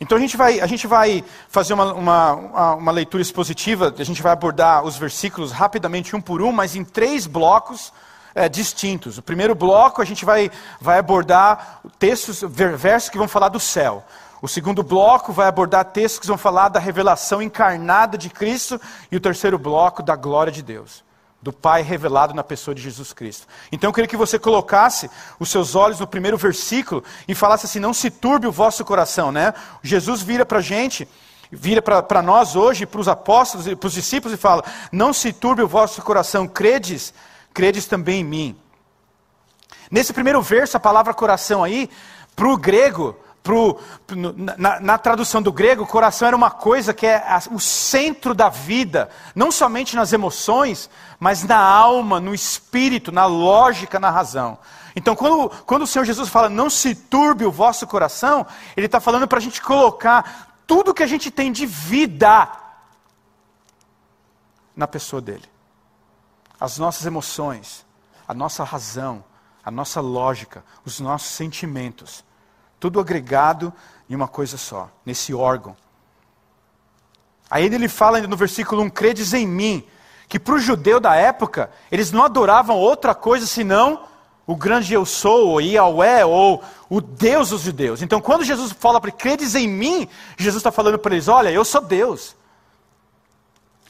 Então 0.00 0.16
a 0.16 0.20
gente 0.20 0.36
vai, 0.36 0.60
a 0.60 0.66
gente 0.66 0.86
vai 0.86 1.22
fazer 1.48 1.74
uma, 1.74 1.92
uma, 1.92 2.74
uma, 2.74 2.92
leitura 2.92 3.22
expositiva, 3.22 3.94
a 3.96 4.04
gente 4.04 4.22
vai 4.22 4.32
abordar 4.32 4.84
os 4.84 4.96
versículos 4.96 5.52
rapidamente 5.52 6.16
um 6.16 6.20
por 6.20 6.42
um, 6.42 6.52
mas 6.52 6.74
em 6.74 6.84
três 6.84 7.26
blocos 7.26 7.92
é, 8.34 8.48
distintos. 8.48 9.16
O 9.16 9.22
primeiro 9.22 9.54
bloco 9.54 10.02
a 10.02 10.04
gente 10.04 10.24
vai, 10.24 10.50
vai 10.80 10.98
abordar 10.98 11.80
textos, 11.98 12.42
versos 12.42 13.08
que 13.08 13.18
vão 13.18 13.28
falar 13.28 13.48
do 13.48 13.60
céu. 13.60 14.04
O 14.42 14.48
segundo 14.48 14.82
bloco 14.82 15.32
vai 15.32 15.48
abordar 15.48 15.86
textos 15.86 16.20
que 16.20 16.26
vão 16.26 16.36
falar 16.36 16.68
da 16.68 16.78
revelação 16.78 17.40
encarnada 17.40 18.18
de 18.18 18.28
Cristo. 18.28 18.78
E 19.10 19.16
o 19.16 19.20
terceiro 19.20 19.58
bloco 19.58 20.02
da 20.02 20.14
glória 20.14 20.52
de 20.52 20.62
Deus 20.62 21.05
do 21.40 21.52
Pai 21.52 21.82
revelado 21.82 22.34
na 22.34 22.42
pessoa 22.42 22.74
de 22.74 22.82
Jesus 22.82 23.12
Cristo. 23.12 23.46
Então 23.70 23.88
eu 23.88 23.94
queria 23.94 24.08
que 24.08 24.16
você 24.16 24.38
colocasse 24.38 25.10
os 25.38 25.50
seus 25.50 25.74
olhos 25.74 26.00
no 26.00 26.06
primeiro 26.06 26.36
versículo 26.36 27.04
e 27.28 27.34
falasse 27.34 27.66
assim: 27.66 27.78
não 27.78 27.94
se 27.94 28.10
turbe 28.10 28.46
o 28.46 28.52
vosso 28.52 28.84
coração, 28.84 29.30
né? 29.30 29.54
Jesus 29.82 30.22
vira 30.22 30.44
para 30.44 30.58
a 30.58 30.62
gente, 30.62 31.08
vira 31.50 31.80
para 31.82 32.22
nós 32.22 32.56
hoje, 32.56 32.86
para 32.86 33.00
os 33.00 33.08
apóstolos 33.08 33.66
e 33.66 33.76
para 33.76 33.86
os 33.86 33.92
discípulos 33.92 34.36
e 34.36 34.40
fala: 34.40 34.64
não 34.90 35.12
se 35.12 35.32
turbe 35.32 35.62
o 35.62 35.68
vosso 35.68 36.02
coração, 36.02 36.48
credes, 36.48 37.12
credes 37.52 37.86
também 37.86 38.20
em 38.20 38.24
mim. 38.24 38.56
Nesse 39.90 40.12
primeiro 40.12 40.42
verso, 40.42 40.76
a 40.76 40.80
palavra 40.80 41.14
coração 41.14 41.62
aí, 41.62 41.88
para 42.34 42.48
o 42.48 42.56
grego, 42.56 43.16
pro, 43.46 43.78
na, 44.58 44.80
na, 44.80 44.98
tradução 44.98 45.40
do 45.40 45.52
grego, 45.52 45.84
o 45.84 45.86
coração 45.86 46.26
era 46.26 46.36
uma 46.36 46.50
coisa 46.50 46.92
que 46.92 47.06
é 47.06 47.18
a, 47.18 47.40
o 47.52 47.60
centro 47.60 48.34
da 48.34 48.48
vida, 48.48 49.08
não 49.36 49.52
somente 49.52 49.94
nas 49.94 50.12
emoções, 50.12 50.90
mas 51.20 51.44
na 51.44 51.56
alma, 51.56 52.18
no 52.18 52.34
espírito, 52.34 53.12
na 53.12 53.24
lógica, 53.24 54.00
na 54.00 54.10
razão. 54.10 54.58
Então, 54.96 55.14
quando, 55.14 55.48
quando 55.64 55.82
o 55.82 55.86
Senhor 55.86 56.04
Jesus 56.04 56.28
fala, 56.28 56.48
não 56.48 56.68
se 56.68 56.92
turbe 56.92 57.44
o 57.44 57.52
vosso 57.52 57.86
coração, 57.86 58.44
Ele 58.76 58.86
está 58.86 58.98
falando 58.98 59.28
para 59.28 59.38
a 59.38 59.42
gente 59.42 59.62
colocar 59.62 60.56
tudo 60.66 60.92
que 60.92 61.04
a 61.04 61.06
gente 61.06 61.30
tem 61.30 61.52
de 61.52 61.66
vida 61.66 62.50
na 64.74 64.88
pessoa 64.88 65.22
dele. 65.22 65.44
As 66.58 66.78
nossas 66.78 67.06
emoções, 67.06 67.86
a 68.26 68.34
nossa 68.34 68.64
razão, 68.64 69.22
a 69.64 69.70
nossa 69.70 70.00
lógica, 70.00 70.64
os 70.84 70.98
nossos 70.98 71.28
sentimentos. 71.28 72.24
Tudo 72.78 73.00
agregado 73.00 73.72
em 74.08 74.14
uma 74.14 74.28
coisa 74.28 74.56
só, 74.56 74.90
nesse 75.04 75.34
órgão. 75.34 75.76
Aí 77.50 77.64
ele 77.64 77.88
fala 77.88 78.20
no 78.20 78.36
versículo 78.36 78.82
1: 78.82 78.90
Credes 78.90 79.32
em 79.32 79.46
mim, 79.46 79.84
que 80.28 80.38
para 80.38 80.54
o 80.54 80.58
judeu 80.58 81.00
da 81.00 81.14
época, 81.14 81.70
eles 81.90 82.12
não 82.12 82.24
adoravam 82.24 82.76
outra 82.76 83.14
coisa 83.14 83.46
senão 83.46 84.00
o 84.46 84.54
grande 84.54 84.94
eu 84.94 85.04
sou, 85.04 85.48
ou 85.48 85.60
Yahweh, 85.60 86.24
ou 86.24 86.62
o 86.88 87.00
Deus 87.00 87.50
dos 87.50 87.62
judeus. 87.62 88.00
Então, 88.00 88.20
quando 88.20 88.44
Jesus 88.44 88.72
fala 88.72 89.00
para 89.00 89.10
credes 89.10 89.54
em 89.56 89.66
mim, 89.66 90.08
Jesus 90.36 90.60
está 90.60 90.70
falando 90.70 90.98
para 90.98 91.14
eles: 91.14 91.28
olha, 91.28 91.50
eu 91.50 91.64
sou 91.64 91.80
Deus. 91.80 92.36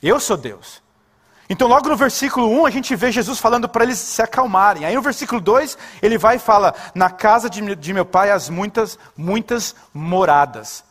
Eu 0.02 0.20
sou 0.20 0.36
Deus. 0.36 0.82
Então, 1.48 1.68
logo 1.68 1.88
no 1.88 1.96
versículo 1.96 2.48
1, 2.62 2.66
a 2.66 2.70
gente 2.70 2.96
vê 2.96 3.12
Jesus 3.12 3.38
falando 3.38 3.68
para 3.68 3.84
eles 3.84 3.98
se 3.98 4.20
acalmarem. 4.20 4.84
Aí 4.84 4.94
no 4.94 5.02
versículo 5.02 5.40
2, 5.40 5.78
ele 6.02 6.18
vai 6.18 6.36
e 6.36 6.40
fala: 6.40 6.74
Na 6.94 7.08
casa 7.08 7.48
de, 7.48 7.76
de 7.76 7.92
meu 7.92 8.04
pai 8.04 8.30
as 8.30 8.48
muitas, 8.48 8.98
muitas 9.16 9.74
moradas. 9.94 10.84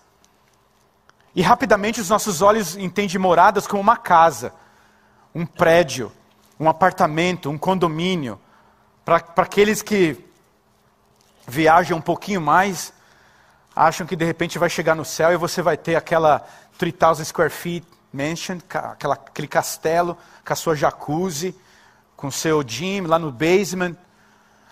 E 1.35 1.41
rapidamente 1.41 1.99
os 1.99 2.09
nossos 2.09 2.41
olhos 2.41 2.77
entendem 2.77 3.19
moradas 3.19 3.67
como 3.67 3.81
uma 3.81 3.97
casa, 3.97 4.53
um 5.33 5.45
prédio, 5.45 6.09
um 6.57 6.69
apartamento, 6.69 7.49
um 7.49 7.57
condomínio. 7.57 8.39
Para 9.03 9.17
aqueles 9.35 9.81
que 9.81 10.17
viajam 11.45 11.97
um 11.97 12.01
pouquinho 12.01 12.39
mais, 12.39 12.93
acham 13.75 14.07
que 14.07 14.15
de 14.15 14.23
repente 14.23 14.57
vai 14.57 14.69
chegar 14.69 14.95
no 14.95 15.03
céu 15.03 15.33
e 15.33 15.37
você 15.37 15.61
vai 15.61 15.75
ter 15.75 15.97
aquela 15.97 16.47
3,000 16.77 17.25
square 17.25 17.51
feet 17.51 17.85
mansion, 18.15 18.57
aquela, 18.69 19.15
aquele 19.15 19.47
castelo 19.47 20.17
com 20.45 20.53
a 20.53 20.55
sua 20.55 20.75
jacuzzi, 20.75 21.55
com 22.15 22.27
o 22.27 22.31
seu 22.31 22.63
gym 22.63 23.01
lá 23.01 23.19
no 23.19 23.31
basement. 23.31 23.95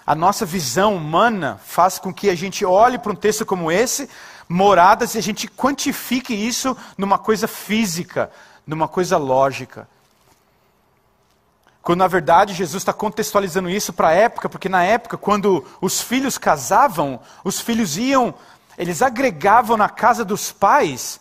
A 0.06 0.16
nossa 0.16 0.46
visão 0.46 0.96
humana 0.96 1.60
faz 1.64 2.00
com 2.00 2.14
que 2.14 2.30
a 2.30 2.36
gente 2.36 2.66
olhe 2.66 2.98
para 2.98 3.12
um 3.12 3.16
texto 3.16 3.46
como 3.46 3.72
esse, 3.72 4.10
moradas, 4.48 5.16
e 5.16 5.18
a 5.18 5.22
gente 5.22 5.48
quantifique 5.48 6.34
isso 6.34 6.76
numa 6.98 7.18
coisa 7.18 7.48
física, 7.48 8.32
numa 8.66 8.88
coisa 8.88 9.18
lógica. 9.18 9.88
Quando 11.82 12.00
na 12.00 12.08
verdade 12.08 12.54
Jesus 12.54 12.82
está 12.82 12.94
contextualizando 12.94 13.70
isso 13.70 13.92
para 13.92 14.10
a 14.10 14.14
época, 14.14 14.48
porque 14.48 14.70
na 14.70 14.84
época, 14.84 15.18
quando 15.18 15.66
os 15.82 16.02
filhos 16.02 16.38
casavam, 16.38 17.20
os 17.44 17.60
filhos 17.60 17.98
iam, 17.98 18.34
eles 18.78 19.02
agregavam 19.02 19.76
na 19.76 19.90
casa 19.90 20.24
dos 20.24 20.52
pais 20.52 21.20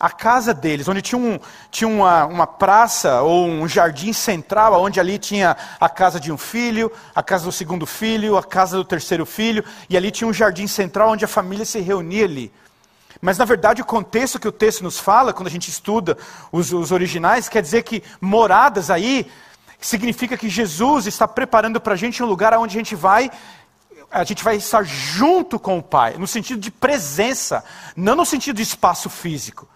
a 0.00 0.08
casa 0.08 0.54
deles, 0.54 0.88
onde 0.88 1.02
tinha, 1.02 1.20
um, 1.20 1.38
tinha 1.70 1.86
uma, 1.86 2.24
uma 2.24 2.46
praça 2.46 3.20
ou 3.20 3.46
um 3.46 3.68
jardim 3.68 4.14
central, 4.14 4.82
onde 4.82 4.98
ali 4.98 5.18
tinha 5.18 5.54
a 5.78 5.90
casa 5.90 6.18
de 6.18 6.32
um 6.32 6.38
filho, 6.38 6.90
a 7.14 7.22
casa 7.22 7.44
do 7.44 7.52
segundo 7.52 7.84
filho, 7.84 8.38
a 8.38 8.42
casa 8.42 8.78
do 8.78 8.84
terceiro 8.84 9.26
filho, 9.26 9.62
e 9.90 9.98
ali 9.98 10.10
tinha 10.10 10.26
um 10.26 10.32
jardim 10.32 10.66
central 10.66 11.10
onde 11.10 11.22
a 11.26 11.28
família 11.28 11.66
se 11.66 11.80
reunia 11.80 12.24
ali. 12.24 12.50
Mas 13.20 13.36
na 13.36 13.44
verdade 13.44 13.82
o 13.82 13.84
contexto 13.84 14.40
que 14.40 14.48
o 14.48 14.52
texto 14.52 14.82
nos 14.82 14.98
fala, 14.98 15.34
quando 15.34 15.48
a 15.48 15.50
gente 15.50 15.68
estuda 15.68 16.16
os, 16.50 16.72
os 16.72 16.90
originais, 16.90 17.50
quer 17.50 17.60
dizer 17.60 17.82
que 17.82 18.02
moradas 18.22 18.88
aí 18.90 19.30
significa 19.78 20.34
que 20.34 20.48
Jesus 20.48 21.06
está 21.06 21.28
preparando 21.28 21.78
para 21.78 21.92
a 21.92 21.96
gente 21.96 22.22
um 22.22 22.26
lugar 22.26 22.54
onde 22.54 22.74
a 22.74 22.80
gente 22.80 22.96
vai 22.96 23.30
a 24.10 24.24
gente 24.24 24.42
vai 24.42 24.56
estar 24.56 24.82
junto 24.82 25.56
com 25.56 25.78
o 25.78 25.82
Pai, 25.82 26.16
no 26.18 26.26
sentido 26.26 26.58
de 26.58 26.70
presença, 26.70 27.62
não 27.94 28.16
no 28.16 28.26
sentido 28.26 28.56
de 28.56 28.62
espaço 28.62 29.08
físico. 29.08 29.68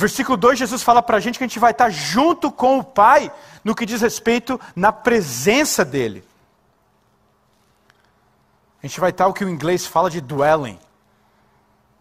Versículo 0.00 0.34
2, 0.38 0.58
Jesus 0.58 0.82
fala 0.82 1.02
para 1.02 1.18
a 1.18 1.20
gente 1.20 1.36
que 1.36 1.44
a 1.44 1.46
gente 1.46 1.58
vai 1.58 1.72
estar 1.72 1.90
junto 1.90 2.50
com 2.50 2.78
o 2.78 2.82
Pai 2.82 3.30
no 3.62 3.74
que 3.74 3.84
diz 3.84 4.00
respeito 4.00 4.58
na 4.74 4.90
presença 4.90 5.84
dEle. 5.84 6.26
A 8.82 8.86
gente 8.86 8.98
vai 8.98 9.10
estar 9.10 9.26
o 9.26 9.34
que 9.34 9.44
o 9.44 9.48
inglês 9.50 9.84
fala 9.84 10.08
de 10.08 10.22
dwelling. 10.22 10.78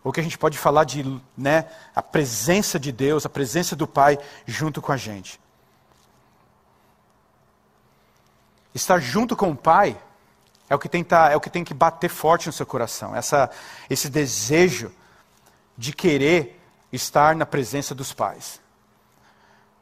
Ou 0.01 0.13
que 0.13 0.19
a 0.21 0.23
gente 0.23 0.37
pode 0.37 0.57
falar 0.57 0.85
de 0.85 1.21
né, 1.37 1.65
a 1.93 2.01
presença 2.01 2.79
de 2.79 2.89
Deus, 2.93 3.25
a 3.25 3.29
presença 3.29 3.75
do 3.75 3.85
Pai 3.85 4.17
junto 4.45 4.81
com 4.81 4.93
a 4.93 4.97
gente. 4.97 5.37
Estar 8.73 9.01
junto 9.01 9.35
com 9.35 9.51
o 9.51 9.55
Pai 9.57 10.01
é 10.69 10.73
o 10.73 10.79
que 10.79 10.87
tem, 10.87 11.03
tá, 11.03 11.31
é 11.31 11.35
o 11.35 11.41
que, 11.41 11.49
tem 11.49 11.65
que 11.65 11.73
bater 11.73 12.09
forte 12.09 12.47
no 12.47 12.53
seu 12.53 12.65
coração. 12.65 13.13
Essa, 13.13 13.51
esse 13.89 14.09
desejo 14.09 14.89
de 15.77 15.91
querer 15.91 16.58
estar 16.91 17.36
na 17.36 17.46
presença 17.46 17.93
dos 17.93 18.13
pais. 18.13 18.60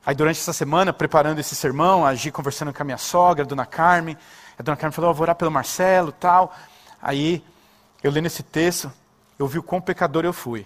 Aí 0.06 0.16
durante 0.16 0.40
essa 0.40 0.54
semana, 0.54 0.94
preparando 0.94 1.40
esse 1.40 1.54
sermão, 1.54 2.06
agi 2.06 2.32
conversando 2.32 2.74
com 2.74 2.82
a 2.82 2.86
minha 2.86 2.98
sogra, 2.98 3.44
a 3.44 3.48
dona 3.48 3.66
Carmen. 3.66 4.18
A 4.58 4.64
dona 4.64 4.78
Carmen 4.78 4.94
falou, 4.94 5.12
oh, 5.12 5.14
vou 5.14 5.24
orar 5.24 5.36
pelo 5.36 5.52
Marcelo 5.52 6.12
tal. 6.14 6.56
Aí 7.02 7.44
eu 8.02 8.10
lendo 8.10 8.28
esse 8.28 8.42
texto, 8.42 8.92
eu 9.38 9.48
vi 9.48 9.60
o 9.60 9.64
quão 9.64 9.82
pecador 9.82 10.24
eu 10.24 10.32
fui. 10.32 10.66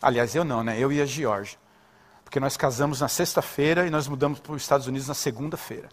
Aliás, 0.00 0.34
eu 0.34 0.44
não, 0.44 0.64
né? 0.64 0.78
Eu 0.78 0.90
e 0.90 1.00
a 1.00 1.04
Georgia. 1.04 1.58
Porque 2.24 2.40
nós 2.40 2.56
casamos 2.56 3.00
na 3.00 3.08
sexta-feira 3.08 3.86
e 3.86 3.90
nós 3.90 4.08
mudamos 4.08 4.38
para 4.40 4.52
os 4.52 4.62
Estados 4.62 4.86
Unidos 4.86 5.08
na 5.08 5.14
segunda-feira. 5.14 5.88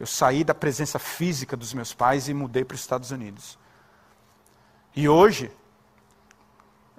Eu 0.00 0.06
saí 0.06 0.42
da 0.42 0.54
presença 0.54 0.98
física 0.98 1.56
dos 1.56 1.72
meus 1.72 1.94
pais 1.94 2.26
e 2.26 2.34
mudei 2.34 2.64
para 2.64 2.74
os 2.74 2.80
Estados 2.80 3.12
Unidos. 3.12 3.56
E 4.96 5.08
hoje, 5.08 5.52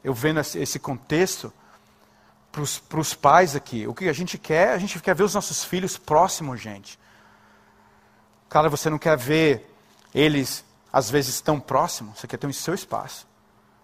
eu 0.03 0.13
vendo 0.13 0.39
esse 0.39 0.79
contexto, 0.79 1.51
para 2.51 3.00
os 3.00 3.13
pais 3.15 3.55
aqui, 3.55 3.88
o 3.88 3.95
que 3.95 4.07
a 4.07 4.13
gente 4.13 4.38
quer, 4.38 4.74
a 4.74 4.77
gente 4.77 5.00
quer 5.00 5.15
ver 5.15 5.24
os 5.24 5.33
nossos 5.33 5.63
filhos 5.63 5.98
próximos, 5.98 6.62
gente. 6.62 7.00
Claro, 8.48 8.69
você 8.69 8.89
não 8.91 9.00
quer 9.00 9.17
ver 9.17 9.74
eles, 10.13 10.63
às 10.91 11.10
vezes, 11.10 11.41
tão 11.41 11.60
próximos, 11.60 12.19
você 12.19 12.27
quer 12.27 12.38
ter 12.38 12.45
o 12.45 12.53
seu 12.53 12.75
espaço. 12.75 13.27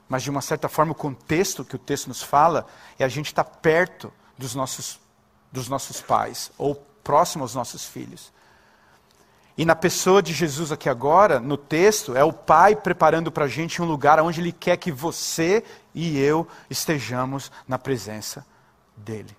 Mas, 0.07 0.21
de 0.21 0.29
uma 0.29 0.41
certa 0.41 0.69
forma, 0.69 0.91
o 0.91 0.95
contexto 0.95 1.65
que 1.65 1.75
o 1.75 1.79
texto 1.79 2.07
nos 2.07 2.21
fala 2.21 2.67
é 2.99 3.03
a 3.03 3.07
gente 3.07 3.27
estar 3.27 3.43
tá 3.43 3.49
perto 3.49 4.13
dos 4.37 4.53
nossos, 4.53 4.99
dos 5.51 5.67
nossos 5.67 6.01
pais, 6.01 6.51
ou 6.55 6.75
próximo 7.03 7.43
aos 7.43 7.55
nossos 7.55 7.85
filhos. 7.85 8.31
E 9.59 9.65
na 9.65 9.75
pessoa 9.75 10.23
de 10.23 10.31
Jesus 10.31 10.71
aqui 10.71 10.87
agora, 10.87 11.37
no 11.37 11.57
texto, 11.57 12.15
é 12.15 12.23
o 12.23 12.31
Pai 12.31 12.77
preparando 12.77 13.29
para 13.29 13.43
a 13.43 13.47
gente 13.49 13.81
um 13.81 13.85
lugar 13.85 14.17
onde 14.21 14.39
Ele 14.39 14.53
quer 14.53 14.77
que 14.77 14.89
você 14.89 15.65
e 15.93 16.17
eu 16.17 16.47
estejamos 16.69 17.51
na 17.67 17.77
presença 17.77 18.45
dEle. 18.95 19.35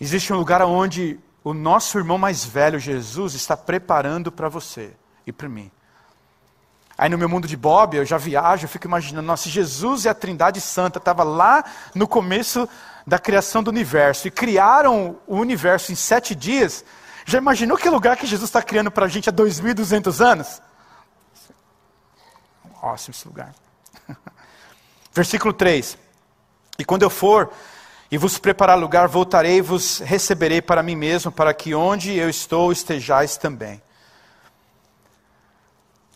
Existe 0.00 0.32
um 0.32 0.36
lugar 0.36 0.62
onde 0.62 1.18
o 1.42 1.52
nosso 1.52 1.98
irmão 1.98 2.16
mais 2.18 2.44
velho, 2.44 2.78
Jesus, 2.78 3.34
está 3.34 3.56
preparando 3.56 4.30
para 4.30 4.48
você 4.48 4.92
e 5.26 5.32
para 5.32 5.48
mim. 5.48 5.72
Aí 6.96 7.10
no 7.10 7.18
meu 7.18 7.28
mundo 7.28 7.48
de 7.48 7.56
Bob, 7.56 7.96
eu 7.96 8.04
já 8.04 8.16
viajo, 8.16 8.64
eu 8.64 8.68
fico 8.68 8.86
imaginando, 8.86 9.26
nossa, 9.26 9.42
se 9.42 9.50
Jesus 9.50 10.04
e 10.04 10.08
a 10.08 10.14
Trindade 10.14 10.60
Santa 10.60 10.98
estava 10.98 11.24
lá 11.24 11.64
no 11.96 12.06
começo 12.06 12.68
da 13.04 13.18
criação 13.18 13.60
do 13.60 13.72
universo 13.72 14.28
e 14.28 14.30
criaram 14.30 15.16
o 15.26 15.34
universo 15.36 15.90
em 15.90 15.96
sete 15.96 16.32
dias, 16.32 16.84
já 17.30 17.36
imaginou 17.36 17.76
que 17.76 17.90
lugar 17.90 18.16
que 18.16 18.26
Jesus 18.26 18.48
está 18.48 18.62
criando 18.62 18.90
para 18.90 19.04
a 19.04 19.08
gente 19.08 19.28
há 19.28 19.32
2.200 19.32 20.24
anos? 20.24 20.62
Ótimo 22.82 23.14
esse 23.14 23.28
lugar. 23.28 23.54
Versículo 25.12 25.52
3. 25.52 25.98
E 26.78 26.86
quando 26.86 27.02
eu 27.02 27.10
for 27.10 27.52
e 28.10 28.16
vos 28.16 28.38
preparar 28.38 28.78
lugar, 28.78 29.08
voltarei 29.08 29.58
e 29.58 29.60
vos 29.60 29.98
receberei 29.98 30.62
para 30.62 30.82
mim 30.82 30.96
mesmo, 30.96 31.30
para 31.30 31.52
que 31.52 31.74
onde 31.74 32.16
eu 32.16 32.30
estou 32.30 32.72
estejais 32.72 33.36
também. 33.36 33.82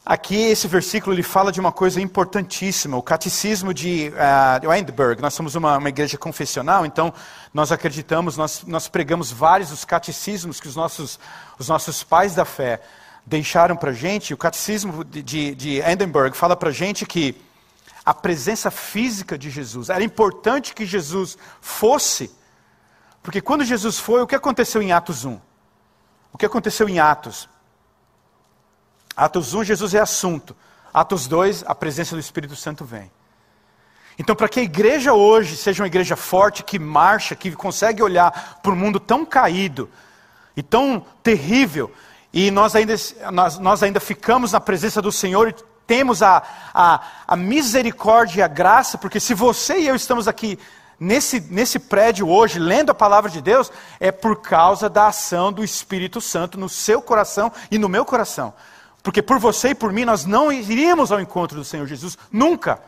Aqui, 0.04 0.35
esse 0.35 0.66
versículo, 0.66 1.14
ele 1.14 1.23
fala 1.23 1.52
de 1.52 1.61
uma 1.61 1.71
coisa 1.71 2.00
importantíssima. 2.00 2.97
O 2.97 3.02
catecismo 3.02 3.73
de 3.73 4.11
uh, 4.11 4.68
Weinberg, 4.68 5.23
nós 5.23 5.32
somos 5.32 5.54
uma, 5.54 5.78
uma, 5.78 5.88
igreja 5.88 6.18
confessional, 6.18 6.85
então 6.85 7.14
nós 7.54 7.71
acreditamos, 7.71 8.37
nós, 8.37 8.64
nós 8.66 8.88
pregamos 8.88 9.30
vários 9.30 9.71
dos 9.71 9.85
catecismos 9.85 10.61
que 10.61 10.66
os 10.66 10.75
nossos, 10.75 11.21
os 11.56 11.68
nossos 11.68 12.02
pais 12.02 12.35
da 12.35 12.44
fé 12.44 12.80
deixaram 13.25 13.76
para 13.76 13.92
gente. 13.92 14.35
O 14.35 14.37
catecismo 14.37 15.04
de, 15.04 15.23
de, 15.23 15.54
de 15.54 15.82
fala 16.35 16.56
para 16.56 16.73
gente 16.73 17.06
que 17.06 17.40
a 18.04 18.12
presença 18.12 18.73
física 18.73 19.38
de 19.38 19.50
Jesus, 19.50 19.88
era 19.88 20.02
importante 20.02 20.75
que 20.75 20.85
Jesus 20.85 21.38
fosse, 21.61 22.28
porque 23.23 23.40
quando 23.40 23.64
Jesus 23.64 24.00
foi, 24.00 24.21
o 24.21 24.26
que 24.26 24.35
aconteceu 24.35 24.82
em 24.82 24.90
Atos 24.90 25.25
1? 25.25 25.40
O 26.32 26.38
que 26.38 26.44
aconteceu 26.44 26.88
em 26.88 26.99
Atos? 26.99 27.49
Atos 29.16 29.54
1, 29.54 29.64
Jesus 29.64 29.95
é 29.95 30.00
assunto. 30.00 30.57
Atos 30.92 31.26
2, 31.26 31.64
a 31.66 31.75
presença 31.75 32.14
do 32.14 32.21
Espírito 32.21 32.57
Santo 32.57 32.85
vem. 32.85 33.11
Então, 34.19 34.37
para 34.37 34.49
que 34.49 34.61
a 34.61 34.62
igreja 34.62 35.14
hoje 35.14 35.57
seja 35.57 35.83
uma 35.83 35.87
igreja 35.87 36.16
forte, 36.16 36.62
que 36.62 36.78
marcha, 36.78 37.35
que 37.35 37.50
consegue 37.52 38.02
olhar 38.02 38.61
para 38.62 38.73
um 38.73 38.76
mundo 38.76 39.00
tão 39.00 39.25
caído 39.25 39.89
e 40.56 40.63
tão 40.63 41.04
terrível, 41.23 41.91
e 42.32 42.50
nós 42.50 42.75
ainda, 42.75 42.95
nós, 43.32 43.58
nós 43.58 43.82
ainda 43.82 44.00
ficamos 44.00 44.52
na 44.52 44.60
presença 44.60 45.00
do 45.00 45.10
Senhor 45.10 45.49
e 45.49 45.54
temos 45.87 46.23
a, 46.23 46.43
a, 46.73 47.02
a 47.26 47.37
misericórdia 47.37 48.41
e 48.41 48.43
a 48.43 48.49
graça, 48.49 48.97
porque 48.97 49.19
se 49.19 49.34
você 49.34 49.80
e 49.80 49.89
eu 49.89 49.97
estamos 49.97 50.28
aqui 50.28 50.58
nesse, 50.99 51.41
nesse 51.41 51.78
prédio 51.78 52.28
hoje, 52.28 52.58
lendo 52.58 52.91
a 52.91 52.95
palavra 52.95 53.30
de 53.30 53.43
Deus, 53.43 53.71
é 53.99 54.13
por 54.13 54.41
causa 54.41 54.89
da 54.89 55.08
ação 55.08 55.52
do 55.52 55.65
Espírito 55.65 56.21
Santo 56.21 56.58
no 56.58 56.69
seu 56.69 57.02
coração 57.02 57.52
e 57.71 57.78
no 57.78 57.89
meu 57.89 58.04
coração. 58.04 58.54
Porque 59.02 59.21
por 59.21 59.38
você 59.38 59.71
e 59.71 59.75
por 59.75 59.93
mim 59.93 60.04
nós 60.04 60.25
não 60.25 60.52
iríamos 60.52 61.10
ao 61.10 61.21
encontro 61.21 61.58
do 61.58 61.65
Senhor 61.65 61.86
Jesus, 61.86 62.17
nunca. 62.30 62.80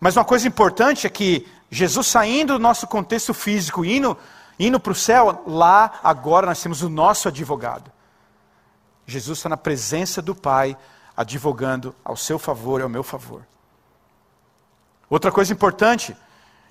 Mas 0.00 0.16
uma 0.16 0.24
coisa 0.24 0.48
importante 0.48 1.06
é 1.06 1.10
que 1.10 1.46
Jesus 1.70 2.06
saindo 2.06 2.54
do 2.54 2.58
nosso 2.58 2.86
contexto 2.86 3.32
físico, 3.32 3.84
indo, 3.84 4.16
indo 4.58 4.80
para 4.80 4.92
o 4.92 4.94
céu, 4.94 5.44
lá 5.46 6.00
agora 6.02 6.46
nós 6.46 6.60
temos 6.60 6.82
o 6.82 6.88
nosso 6.88 7.28
advogado. 7.28 7.90
Jesus 9.06 9.38
está 9.38 9.48
na 9.48 9.56
presença 9.56 10.20
do 10.20 10.34
Pai, 10.34 10.76
advogando 11.16 11.94
ao 12.04 12.16
seu 12.16 12.38
favor 12.38 12.80
e 12.80 12.82
ao 12.82 12.88
meu 12.88 13.02
favor. 13.02 13.42
Outra 15.08 15.32
coisa 15.32 15.52
importante, 15.52 16.16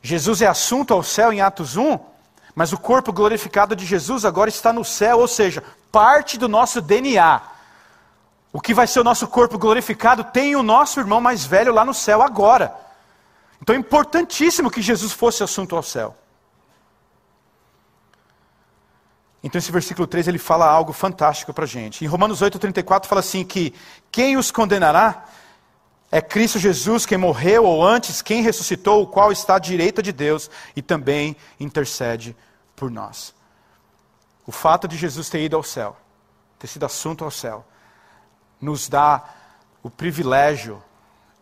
Jesus 0.02 0.42
é 0.42 0.48
assunto 0.48 0.94
ao 0.94 1.02
céu 1.02 1.34
em 1.34 1.42
Atos 1.42 1.76
1, 1.76 1.98
mas 2.58 2.74
o 2.74 2.78
corpo 2.80 3.14
glorificado 3.14 3.76
de 3.76 3.86
Jesus 3.86 4.26
agora 4.26 4.50
está 4.50 4.74
no 4.74 4.84
céu, 4.84 5.20
ou 5.20 5.28
seja, 5.28 5.64
parte 5.92 6.40
do 6.40 6.48
nosso 6.48 6.82
DNA. 6.82 7.40
O 8.52 8.60
que 8.60 8.74
vai 8.74 8.88
ser 8.88 9.00
o 9.00 9.04
nosso 9.04 9.28
corpo 9.28 9.60
glorificado 9.60 10.24
tem 10.24 10.56
o 10.56 10.64
nosso 10.64 11.00
irmão 11.00 11.22
mais 11.22 11.46
velho 11.46 11.72
lá 11.72 11.86
no 11.86 11.94
céu 11.94 12.20
agora. 12.20 12.74
Então 13.62 13.76
é 13.76 13.78
importantíssimo 13.78 14.72
que 14.72 14.82
Jesus 14.82 15.14
fosse 15.14 15.44
assunto 15.44 15.76
ao 15.76 15.84
céu. 15.84 16.18
Então 19.44 19.60
esse 19.60 19.72
versículo 19.72 20.08
3 20.08 20.28
ele 20.28 20.40
fala 20.40 20.66
algo 20.66 20.94
fantástico 20.94 21.54
para 21.54 21.66
a 21.66 21.68
gente. 21.68 22.04
Em 22.04 22.08
Romanos 22.08 22.42
8,34 22.42 23.06
fala 23.06 23.20
assim 23.20 23.46
que 23.46 23.72
quem 24.12 24.36
os 24.36 24.50
condenará 24.50 25.26
é 26.12 26.22
Cristo 26.22 26.58
Jesus, 26.58 27.06
quem 27.06 27.20
morreu 27.20 27.66
ou 27.66 27.86
antes, 27.86 28.20
quem 28.24 28.42
ressuscitou, 28.42 29.04
o 29.04 29.08
qual 29.08 29.32
está 29.32 29.58
à 29.58 29.60
direita 29.60 30.02
de 30.02 30.12
Deus 30.12 30.50
e 30.76 30.82
também 30.82 31.38
intercede 31.60 32.36
por 32.78 32.90
nós. 32.92 33.34
O 34.46 34.52
fato 34.52 34.88
de 34.88 34.96
Jesus 34.96 35.30
ter 35.30 35.42
ido 35.42 35.58
ao 35.58 35.64
céu, 35.64 35.98
ter 36.58 36.68
sido 36.68 36.86
assunto 36.86 37.26
ao 37.26 37.32
céu, 37.32 37.66
nos 38.62 38.88
dá 38.88 39.28
o 39.84 39.90
privilégio 39.90 40.82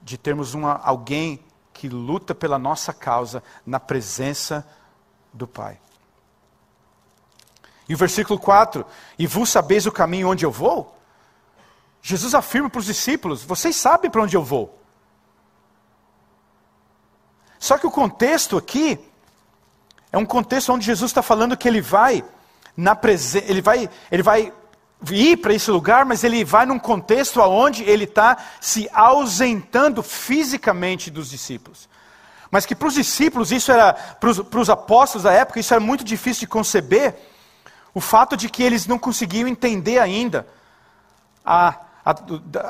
de 0.01 0.17
termos 0.17 0.53
uma, 0.55 0.73
alguém 0.77 1.43
que 1.73 1.89
luta 1.89 2.33
pela 2.33 2.57
nossa 2.57 2.93
causa 2.93 3.43
na 3.65 3.79
presença 3.79 4.65
do 5.33 5.45
Pai. 5.45 5.79
E 7.87 7.93
o 7.93 7.97
versículo 7.97 8.39
4: 8.39 8.85
E 9.19 9.27
vos 9.27 9.49
sabeis 9.49 9.85
o 9.85 9.91
caminho 9.91 10.29
onde 10.29 10.45
eu 10.45 10.51
vou? 10.51 10.97
Jesus 12.01 12.33
afirma 12.33 12.69
para 12.69 12.79
os 12.79 12.85
discípulos: 12.85 13.43
Vocês 13.43 13.75
sabem 13.75 14.09
para 14.09 14.21
onde 14.21 14.37
eu 14.37 14.43
vou. 14.43 14.79
Só 17.59 17.77
que 17.77 17.85
o 17.85 17.91
contexto 17.91 18.57
aqui 18.57 18.99
é 20.15 20.17
um 20.17 20.25
contexto 20.25 20.71
onde 20.71 20.85
Jesus 20.85 21.11
está 21.11 21.21
falando 21.21 21.57
que 21.57 21.67
ele 21.67 21.81
vai 21.81 22.23
na 22.75 22.95
presença, 22.95 23.51
ele 23.51 23.61
vai, 23.61 23.89
ele 24.09 24.23
vai 24.23 24.53
ir 25.11 25.35
para 25.35 25.53
esse 25.53 25.69
lugar, 25.69 26.05
mas 26.05 26.23
ele 26.23 26.45
vai 26.45 26.65
num 26.65 26.79
contexto 26.79 27.41
onde 27.41 27.83
ele 27.83 28.05
está 28.05 28.37
se 28.61 28.89
ausentando 28.93 30.01
fisicamente 30.01 31.11
dos 31.11 31.29
discípulos. 31.29 31.89
Mas 32.49 32.65
que 32.65 32.73
para 32.73 32.87
os 32.87 32.93
discípulos, 32.93 33.51
isso 33.51 33.73
era, 33.73 33.91
para 33.91 34.59
os 34.61 34.69
apóstolos 34.69 35.23
da 35.23 35.33
época, 35.33 35.59
isso 35.59 35.73
era 35.73 35.81
muito 35.81 36.05
difícil 36.05 36.41
de 36.41 36.47
conceber, 36.47 37.13
o 37.93 37.99
fato 37.99 38.37
de 38.37 38.47
que 38.47 38.63
eles 38.63 38.87
não 38.87 38.97
conseguiam 38.97 39.49
entender 39.49 39.99
ainda 39.99 40.47
a, 41.45 41.77
a, 42.05 42.15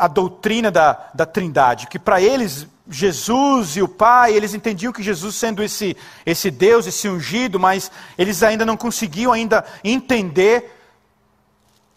a 0.06 0.08
doutrina 0.08 0.72
da, 0.72 1.10
da 1.14 1.26
trindade, 1.26 1.88
que 1.88 2.00
para 2.00 2.22
eles 2.22 2.68
Jesus 2.88 3.76
e 3.76 3.82
o 3.82 3.88
Pai, 3.88 4.34
eles 4.34 4.54
entendiam 4.54 4.94
que 4.94 5.04
Jesus 5.04 5.36
sendo 5.36 5.62
esse, 5.62 5.98
esse 6.26 6.52
Deus, 6.52 6.86
esse 6.86 7.10
ungido, 7.10 7.60
mas 7.60 7.92
eles 8.18 8.44
ainda 8.44 8.66
não 8.66 8.78
conseguiam 8.78 9.34
ainda 9.34 9.66
entender 9.84 10.72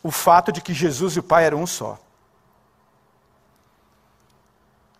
o 0.03 0.11
fato 0.11 0.51
de 0.51 0.61
que 0.61 0.73
Jesus 0.73 1.15
e 1.15 1.21
o 1.21 1.23
Pai 1.23 1.45
eram 1.45 1.63
um 1.63 1.67
só. 1.67 1.99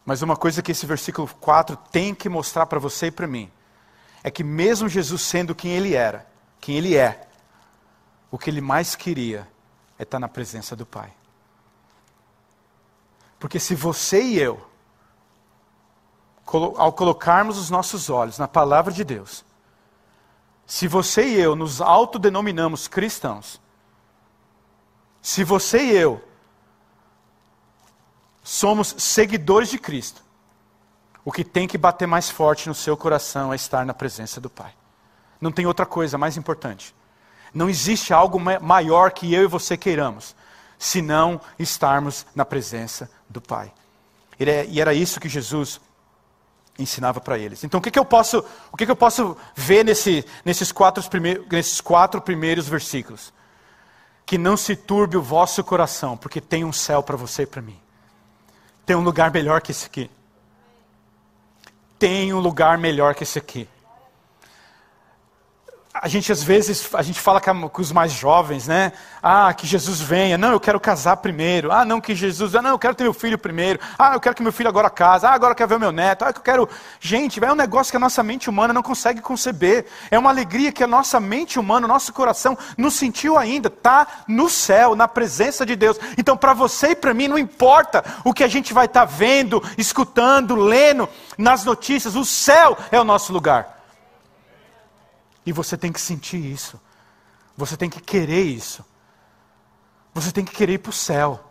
Mas 0.05 0.23
uma 0.23 0.37
coisa 0.37 0.63
que 0.63 0.73
esse 0.73 0.87
versículo 0.87 1.29
4 1.41 1.77
tem 1.91 2.15
que 2.15 2.29
mostrar 2.29 2.67
para 2.67 2.79
você 2.79 3.07
e 3.07 3.11
para 3.11 3.27
mim, 3.27 3.51
é 4.23 4.31
que 4.31 4.45
mesmo 4.45 4.89
Jesus 4.89 5.23
sendo 5.23 5.55
quem 5.55 5.73
ele 5.73 5.95
era, 5.95 6.27
quem 6.61 6.77
ele 6.77 6.97
é, 6.97 7.27
o 8.31 8.39
que 8.39 8.51
ele 8.51 8.61
mais 8.61 8.95
queria 8.95 9.49
é 9.99 10.03
estar 10.03 10.19
na 10.19 10.29
presença 10.29 10.77
do 10.77 10.85
Pai. 10.85 11.18
Porque 13.39 13.61
se 13.61 13.75
você 13.75 14.23
e 14.23 14.39
eu 14.39 14.67
ao 16.77 16.93
colocarmos 16.93 17.59
os 17.59 17.69
nossos 17.69 18.09
olhos 18.09 18.39
na 18.39 18.49
palavra 18.49 18.93
de 18.93 19.05
Deus, 19.05 19.45
se 20.67 20.89
você 20.89 21.27
e 21.29 21.35
eu 21.35 21.55
nos 21.55 21.81
autodenominamos 21.81 22.89
cristãos, 22.89 23.61
se 25.21 25.45
você 25.45 25.85
e 25.85 25.91
eu 25.97 26.25
somos 28.43 28.95
seguidores 28.99 29.69
de 29.69 29.79
Cristo, 29.79 30.23
o 31.25 31.31
que 31.31 31.45
tem 31.45 31.69
que 31.69 31.77
bater 31.77 32.07
mais 32.07 32.31
forte 32.31 32.69
no 32.69 32.75
seu 32.75 32.97
coração 32.97 33.53
é 33.53 33.57
estar 33.57 33.85
na 33.85 33.93
presença 33.93 34.41
do 34.41 34.49
Pai. 34.49 34.75
Não 35.39 35.53
tem 35.53 35.67
outra 35.67 35.85
coisa 35.85 36.17
mais 36.17 36.39
importante. 36.39 36.95
Não 37.53 37.69
existe 37.69 38.15
algo 38.15 38.41
maior 38.41 39.13
que 39.13 39.33
eu 39.33 39.45
e 39.45 39.47
você 39.47 39.77
queiramos, 39.77 40.35
senão 40.79 41.41
estarmos 41.59 42.27
na 42.35 42.45
presença 42.45 43.11
do 43.29 43.41
Pai. 43.41 43.73
É, 44.39 44.67
e 44.67 44.81
era 44.81 44.95
isso 44.95 45.21
que 45.21 45.29
Jesus 45.29 45.81
ensinava 46.79 47.21
para 47.21 47.39
eles. 47.39 47.65
Então, 47.65 47.81
o 47.81 47.83
que, 47.83 47.91
que 47.91 47.99
eu 47.99 48.05
posso, 48.05 48.45
o 48.71 48.77
que, 48.77 48.85
que 48.85 48.91
eu 48.91 48.97
posso 48.97 49.37
ver 49.55 49.85
nesse, 49.85 50.25
nesses, 50.45 50.71
quatro 50.71 51.03
primeiros, 51.09 51.47
nesses 51.49 51.81
quatro 51.81 52.21
primeiros 52.21 52.69
versículos? 52.69 53.33
Que 54.25 54.39
não 54.39 54.57
se 54.57 54.77
turbe 54.77 55.17
o 55.17 55.23
vosso 55.23 55.65
coração, 55.65 56.17
porque 56.17 56.41
tem 56.41 56.65
um 56.65 56.73
céu 56.73 57.03
para 57.03 57.17
você 57.17 57.43
e 57.43 57.47
para 57.47 57.63
mim. 57.63 57.79
Tem 58.87 58.95
um 58.95 59.03
lugar 59.03 59.31
melhor 59.33 59.61
que 59.61 59.73
esse 59.73 59.87
aqui. 59.87 60.11
Tem 61.99 62.33
um 62.33 62.39
lugar 62.39 62.79
melhor 62.79 63.15
que 63.15 63.25
esse 63.25 63.39
aqui 63.39 63.69
a 66.01 66.09
gente 66.09 66.31
às 66.31 66.43
vezes 66.43 66.89
a 66.95 67.03
gente 67.03 67.21
fala 67.21 67.41
com 67.41 67.83
os 67.83 67.93
mais 67.93 68.13
jovens, 68.13 68.67
né? 68.67 68.93
Ah, 69.23 69.53
que 69.53 69.67
Jesus 69.67 70.01
venha. 70.01 70.39
Não, 70.39 70.53
eu 70.53 70.61
quero 70.61 70.79
casar 70.79 71.17
primeiro. 71.17 71.73
Ah, 71.73 71.85
não 71.85 72.01
que 72.01 72.15
Jesus. 72.15 72.55
Ah, 72.55 72.63
não, 72.63 72.71
eu 72.71 72.79
quero 72.79 72.95
ter 72.95 73.05
meu 73.05 73.13
filho 73.13 73.39
primeiro. 73.39 73.81
Ah, 73.99 74.15
eu 74.15 74.21
quero 74.21 74.35
que 74.35 74.43
meu 74.43 74.53
filho 74.53 74.69
agora 74.69 74.89
case. 74.91 75.27
Ah, 75.27 75.31
agora 75.31 75.53
eu 75.53 75.57
quero 75.57 75.69
ver 75.69 75.79
meu 75.79 75.93
neto. 75.93 76.25
Ah, 76.25 76.33
eu 76.35 76.41
quero. 76.41 76.69
Gente, 77.01 77.43
é 77.43 77.53
um 77.53 77.57
negócio 77.57 77.91
que 77.91 77.97
a 77.97 78.01
nossa 78.01 78.23
mente 78.23 78.49
humana 78.49 78.73
não 78.73 78.83
consegue 78.83 79.21
conceber. 79.21 79.87
É 80.11 80.19
uma 80.19 80.31
alegria 80.31 80.71
que 80.71 80.85
a 80.85 80.87
nossa 80.87 81.19
mente 81.19 81.59
humana, 81.59 81.87
o 81.87 81.89
nosso 81.89 82.13
coração 82.13 82.57
não 82.77 82.91
sentiu 82.91 83.37
ainda. 83.37 83.69
Tá 83.69 84.07
no 84.29 84.49
céu, 84.49 84.95
na 84.95 85.09
presença 85.09 85.67
de 85.67 85.75
Deus. 85.75 85.99
Então, 86.17 86.37
para 86.37 86.55
você 86.55 86.89
e 86.89 86.97
para 86.97 87.15
mim 87.15 87.29
não 87.29 87.39
importa 87.39 88.05
o 88.25 88.33
que 88.33 88.45
a 88.45 88.49
gente 88.49 88.73
vai 88.73 88.87
estar 88.87 89.07
tá 89.07 89.13
vendo, 89.13 89.63
escutando, 89.77 90.55
lendo 90.55 91.09
nas 91.37 91.65
notícias. 91.65 92.15
O 92.15 92.25
céu 92.25 92.77
é 92.91 93.01
o 93.01 93.05
nosso 93.05 93.33
lugar. 93.33 93.78
E 95.49 95.53
você 95.53 95.79
tem 95.79 95.91
que 95.91 95.99
sentir 95.99 96.37
isso. 96.37 96.79
Você 97.57 97.75
tem 97.75 97.89
que 97.89 98.03
querer 98.03 98.43
isso. 98.43 98.85
Você 100.13 100.31
tem 100.31 100.45
que 100.45 100.55
querer 100.55 100.75
ir 100.75 100.79
para 100.79 100.91
o 100.91 100.93
céu. 100.93 101.43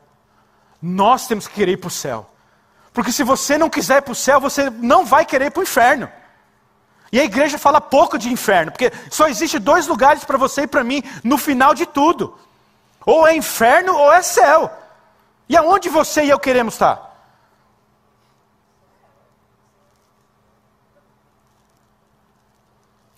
Nós 0.80 1.26
temos 1.26 1.48
que 1.48 1.56
querer 1.56 1.72
ir 1.72 1.78
para 1.78 1.88
o 1.88 1.90
céu. 1.90 2.30
Porque 2.94 3.12
se 3.12 3.24
você 3.24 3.58
não 3.58 3.72
quiser 3.72 3.98
ir 3.98 4.02
para 4.04 4.12
o 4.12 4.16
céu, 4.16 4.40
você 4.40 4.70
não 4.70 5.04
vai 5.04 5.26
querer 5.26 5.48
ir 5.48 5.50
para 5.50 5.62
o 5.62 5.64
inferno. 5.64 6.08
E 7.12 7.20
a 7.20 7.24
igreja 7.24 7.58
fala 7.58 7.82
pouco 7.82 8.20
de 8.20 8.32
inferno, 8.32 8.72
porque 8.72 8.92
só 9.10 9.28
existe 9.28 9.58
dois 9.58 9.88
lugares 9.88 10.24
para 10.24 10.38
você 10.38 10.62
e 10.62 10.68
para 10.68 10.84
mim 10.84 11.02
no 11.24 11.40
final 11.40 11.74
de 11.74 11.88
tudo: 11.88 12.38
ou 13.04 13.26
é 13.26 13.36
inferno 13.36 13.96
ou 13.96 14.14
é 14.14 14.22
céu. 14.22 14.72
E 15.50 15.58
aonde 15.58 15.90
você 15.90 16.24
e 16.24 16.30
eu 16.30 16.38
queremos 16.38 16.76
estar? 16.76 17.07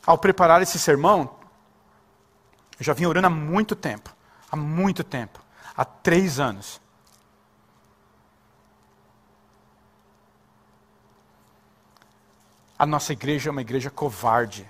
Ao 0.10 0.18
preparar 0.18 0.60
esse 0.60 0.80
sermão, 0.80 1.38
eu 2.80 2.84
já 2.84 2.94
vinha 2.94 3.08
orando 3.08 3.28
há 3.28 3.30
muito 3.30 3.76
tempo. 3.76 4.12
Há 4.52 4.56
muito 4.56 5.04
tempo. 5.04 5.40
Há 5.78 5.86
três 5.86 6.40
anos. 6.40 6.82
A 12.80 12.88
nossa 12.88 13.14
igreja 13.14 13.50
é 13.50 13.52
uma 13.52 13.62
igreja 13.62 13.92
covarde. 13.92 14.68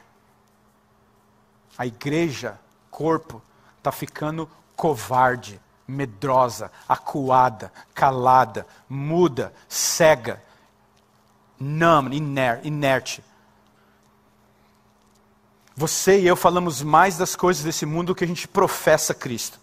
A 1.78 1.86
igreja, 1.86 2.60
corpo, 2.92 3.42
está 3.78 3.94
ficando 3.94 4.50
covarde, 4.76 5.62
medrosa, 5.88 6.70
acuada, 6.86 7.72
calada, 7.94 8.68
muda, 8.90 9.54
cega, 9.70 10.44
numb, 11.58 12.14
inerte. 12.14 13.24
Você 15.80 16.20
e 16.20 16.28
eu 16.28 16.36
falamos 16.36 16.82
mais 16.82 17.16
das 17.16 17.38
coisas 17.38 17.64
desse 17.64 17.86
mundo 17.86 18.08
do 18.08 18.16
que 18.16 18.26
a 18.26 18.28
gente 18.28 18.50
professa 18.50 19.14
Cristo. 19.14 19.58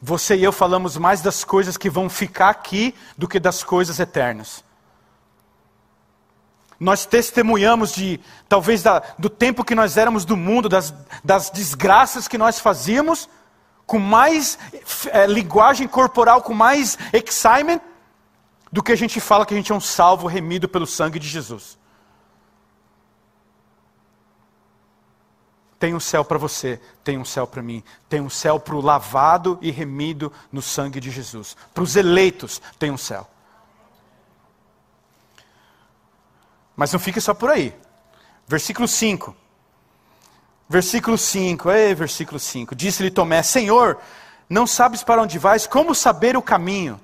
Você 0.00 0.36
e 0.36 0.44
eu 0.44 0.52
falamos 0.52 0.96
mais 0.96 1.20
das 1.20 1.42
coisas 1.42 1.76
que 1.76 1.90
vão 1.90 2.08
ficar 2.08 2.50
aqui 2.50 2.94
do 3.16 3.26
que 3.26 3.40
das 3.40 3.64
coisas 3.64 3.98
eternas. 3.98 4.62
Nós 6.78 7.04
testemunhamos 7.04 7.92
de, 7.92 8.20
talvez, 8.48 8.80
da, 8.80 9.02
do 9.18 9.28
tempo 9.28 9.64
que 9.64 9.74
nós 9.74 9.96
éramos 9.96 10.24
do 10.24 10.36
mundo, 10.36 10.68
das, 10.68 10.94
das 11.24 11.50
desgraças 11.50 12.28
que 12.28 12.38
nós 12.38 12.60
fazíamos, 12.60 13.28
com 13.88 13.98
mais 13.98 14.56
é, 15.10 15.26
linguagem 15.26 15.88
corporal, 15.88 16.42
com 16.42 16.54
mais 16.54 16.96
excitement, 17.12 17.80
do 18.70 18.84
que 18.84 18.92
a 18.92 18.96
gente 18.96 19.18
fala 19.18 19.44
que 19.44 19.52
a 19.52 19.56
gente 19.56 19.72
é 19.72 19.74
um 19.74 19.80
salvo 19.80 20.28
remido 20.28 20.68
pelo 20.68 20.86
sangue 20.86 21.18
de 21.18 21.26
Jesus. 21.26 21.76
Tem 25.78 25.94
um 25.94 26.00
céu 26.00 26.24
para 26.24 26.38
você, 26.38 26.80
tem 27.04 27.16
um 27.18 27.24
céu 27.24 27.46
para 27.46 27.62
mim, 27.62 27.84
tem 28.08 28.20
um 28.20 28.28
céu 28.28 28.58
para 28.58 28.74
o 28.74 28.80
lavado 28.80 29.58
e 29.62 29.70
remido 29.70 30.32
no 30.50 30.60
sangue 30.60 30.98
de 30.98 31.10
Jesus. 31.10 31.56
Para 31.72 31.84
os 31.84 31.94
eleitos, 31.94 32.60
tem 32.78 32.90
um 32.90 32.98
céu. 32.98 33.28
Mas 36.74 36.92
não 36.92 36.98
fique 36.98 37.20
só 37.20 37.32
por 37.32 37.50
aí. 37.50 37.74
Versículo 38.46 38.88
5. 38.88 39.36
Versículo 40.68 41.16
5, 41.16 41.70
ei, 41.70 41.94
versículo 41.94 42.38
5. 42.38 42.74
Disse-lhe 42.74 43.10
Tomé: 43.10 43.42
Senhor, 43.42 43.98
não 44.50 44.66
sabes 44.66 45.02
para 45.02 45.22
onde 45.22 45.38
vais, 45.38 45.66
como 45.66 45.94
saber 45.94 46.36
o 46.36 46.42
caminho? 46.42 47.00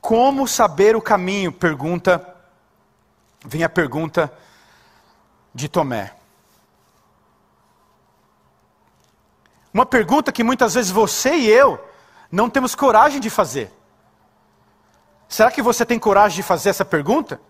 Como 0.00 0.46
saber 0.46 0.94
o 0.96 1.02
caminho? 1.02 1.50
Pergunta, 1.50 2.36
vem 3.44 3.64
a 3.64 3.68
pergunta 3.68 4.32
de 5.54 5.68
Tomé. 5.68 6.19
Uma 9.72 9.86
pergunta 9.86 10.32
que 10.32 10.42
muitas 10.42 10.74
vezes 10.74 10.90
você 10.90 11.34
e 11.34 11.48
eu 11.48 11.82
não 12.30 12.50
temos 12.50 12.74
coragem 12.74 13.20
de 13.20 13.30
fazer. 13.30 13.72
Será 15.28 15.50
que 15.50 15.62
você 15.62 15.86
tem 15.86 15.98
coragem 15.98 16.36
de 16.36 16.42
fazer 16.42 16.70
essa 16.70 16.84
pergunta? 16.84 17.40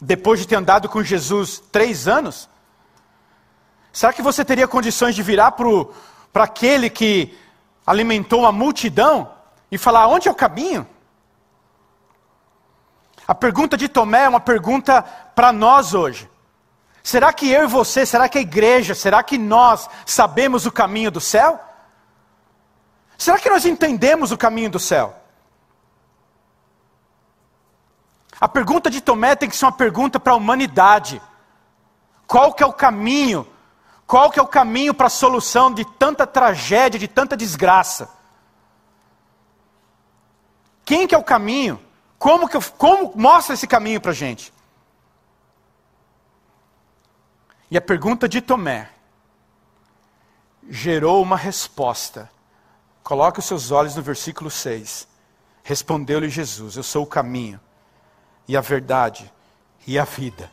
Depois 0.00 0.40
de 0.40 0.46
ter 0.46 0.56
andado 0.56 0.88
com 0.88 1.02
Jesus 1.02 1.62
três 1.70 2.08
anos? 2.08 2.48
Será 3.92 4.12
que 4.12 4.22
você 4.22 4.44
teria 4.44 4.68
condições 4.68 5.14
de 5.14 5.22
virar 5.22 5.52
para 5.52 6.44
aquele 6.44 6.90
que 6.90 7.36
alimentou 7.86 8.40
uma 8.40 8.52
multidão 8.52 9.30
e 9.70 9.78
falar: 9.78 10.06
onde 10.06 10.28
é 10.28 10.30
o 10.30 10.34
caminho? 10.34 10.86
A 13.26 13.34
pergunta 13.34 13.76
de 13.76 13.88
Tomé 13.88 14.24
é 14.24 14.28
uma 14.28 14.40
pergunta 14.40 15.02
para 15.34 15.52
nós 15.52 15.94
hoje. 15.94 16.28
Será 17.06 17.32
que 17.32 17.48
eu 17.48 17.62
e 17.62 17.66
você, 17.68 18.04
será 18.04 18.28
que 18.28 18.36
a 18.36 18.40
igreja, 18.40 18.92
será 18.92 19.22
que 19.22 19.38
nós 19.38 19.88
sabemos 20.04 20.66
o 20.66 20.72
caminho 20.72 21.08
do 21.08 21.20
céu? 21.20 21.60
Será 23.16 23.38
que 23.38 23.48
nós 23.48 23.64
entendemos 23.64 24.32
o 24.32 24.36
caminho 24.36 24.68
do 24.68 24.80
céu? 24.80 25.14
A 28.40 28.48
pergunta 28.48 28.90
de 28.90 29.00
Tomé 29.00 29.36
tem 29.36 29.48
que 29.48 29.54
ser 29.54 29.66
uma 29.66 29.70
pergunta 29.70 30.18
para 30.18 30.32
a 30.32 30.36
humanidade. 30.36 31.22
Qual 32.26 32.52
que 32.52 32.64
é 32.64 32.66
o 32.66 32.72
caminho? 32.72 33.46
Qual 34.04 34.28
que 34.28 34.40
é 34.40 34.42
o 34.42 34.48
caminho 34.48 34.92
para 34.92 35.06
a 35.06 35.08
solução 35.08 35.72
de 35.72 35.84
tanta 35.84 36.26
tragédia, 36.26 36.98
de 36.98 37.06
tanta 37.06 37.36
desgraça? 37.36 38.10
Quem 40.84 41.06
que 41.06 41.14
é 41.14 41.18
o 41.18 41.22
caminho? 41.22 41.80
Como 42.18 42.48
que 42.48 42.56
eu, 42.56 42.62
como 42.76 43.12
mostra 43.14 43.54
esse 43.54 43.68
caminho 43.68 44.00
para 44.00 44.10
a 44.10 44.14
gente? 44.14 44.55
E 47.70 47.76
a 47.76 47.80
pergunta 47.80 48.28
de 48.28 48.40
Tomé 48.40 48.90
gerou 50.68 51.22
uma 51.22 51.36
resposta. 51.36 52.30
Coloque 53.02 53.38
os 53.38 53.44
seus 53.44 53.70
olhos 53.70 53.96
no 53.96 54.02
versículo 54.02 54.50
6. 54.50 55.08
Respondeu-lhe 55.62 56.28
Jesus: 56.28 56.76
Eu 56.76 56.82
sou 56.82 57.04
o 57.04 57.06
caminho, 57.06 57.60
e 58.46 58.56
a 58.56 58.60
verdade, 58.60 59.32
e 59.86 59.98
a 59.98 60.04
vida. 60.04 60.50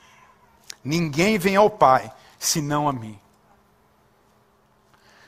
Ninguém 0.84 1.38
vem 1.38 1.56
ao 1.56 1.69
Pai 1.69 2.12
senão 2.38 2.89
a 2.89 2.93
mim. 2.93 3.19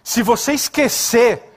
Se 0.04 0.22
você 0.22 0.54
esquecer, 0.54 1.52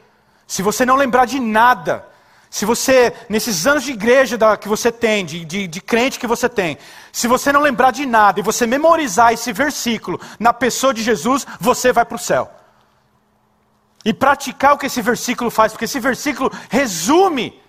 se 0.46 0.62
você 0.62 0.86
não 0.86 0.96
lembrar 0.96 1.26
de 1.26 1.38
nada, 1.38 2.07
se 2.50 2.64
você, 2.64 3.12
nesses 3.28 3.66
anos 3.66 3.84
de 3.84 3.92
igreja 3.92 4.38
da, 4.38 4.56
que 4.56 4.68
você 4.68 4.90
tem, 4.90 5.24
de, 5.24 5.44
de, 5.44 5.66
de 5.66 5.80
crente 5.80 6.18
que 6.18 6.26
você 6.26 6.48
tem, 6.48 6.78
se 7.12 7.26
você 7.26 7.52
não 7.52 7.60
lembrar 7.60 7.90
de 7.90 8.06
nada 8.06 8.40
e 8.40 8.42
você 8.42 8.66
memorizar 8.66 9.32
esse 9.32 9.52
versículo 9.52 10.18
na 10.38 10.52
pessoa 10.52 10.94
de 10.94 11.02
Jesus, 11.02 11.46
você 11.60 11.92
vai 11.92 12.04
para 12.04 12.16
o 12.16 12.18
céu. 12.18 12.50
E 14.04 14.14
praticar 14.14 14.74
o 14.74 14.78
que 14.78 14.86
esse 14.86 15.02
versículo 15.02 15.50
faz, 15.50 15.72
porque 15.72 15.84
esse 15.84 16.00
versículo 16.00 16.50
resume 16.70 17.60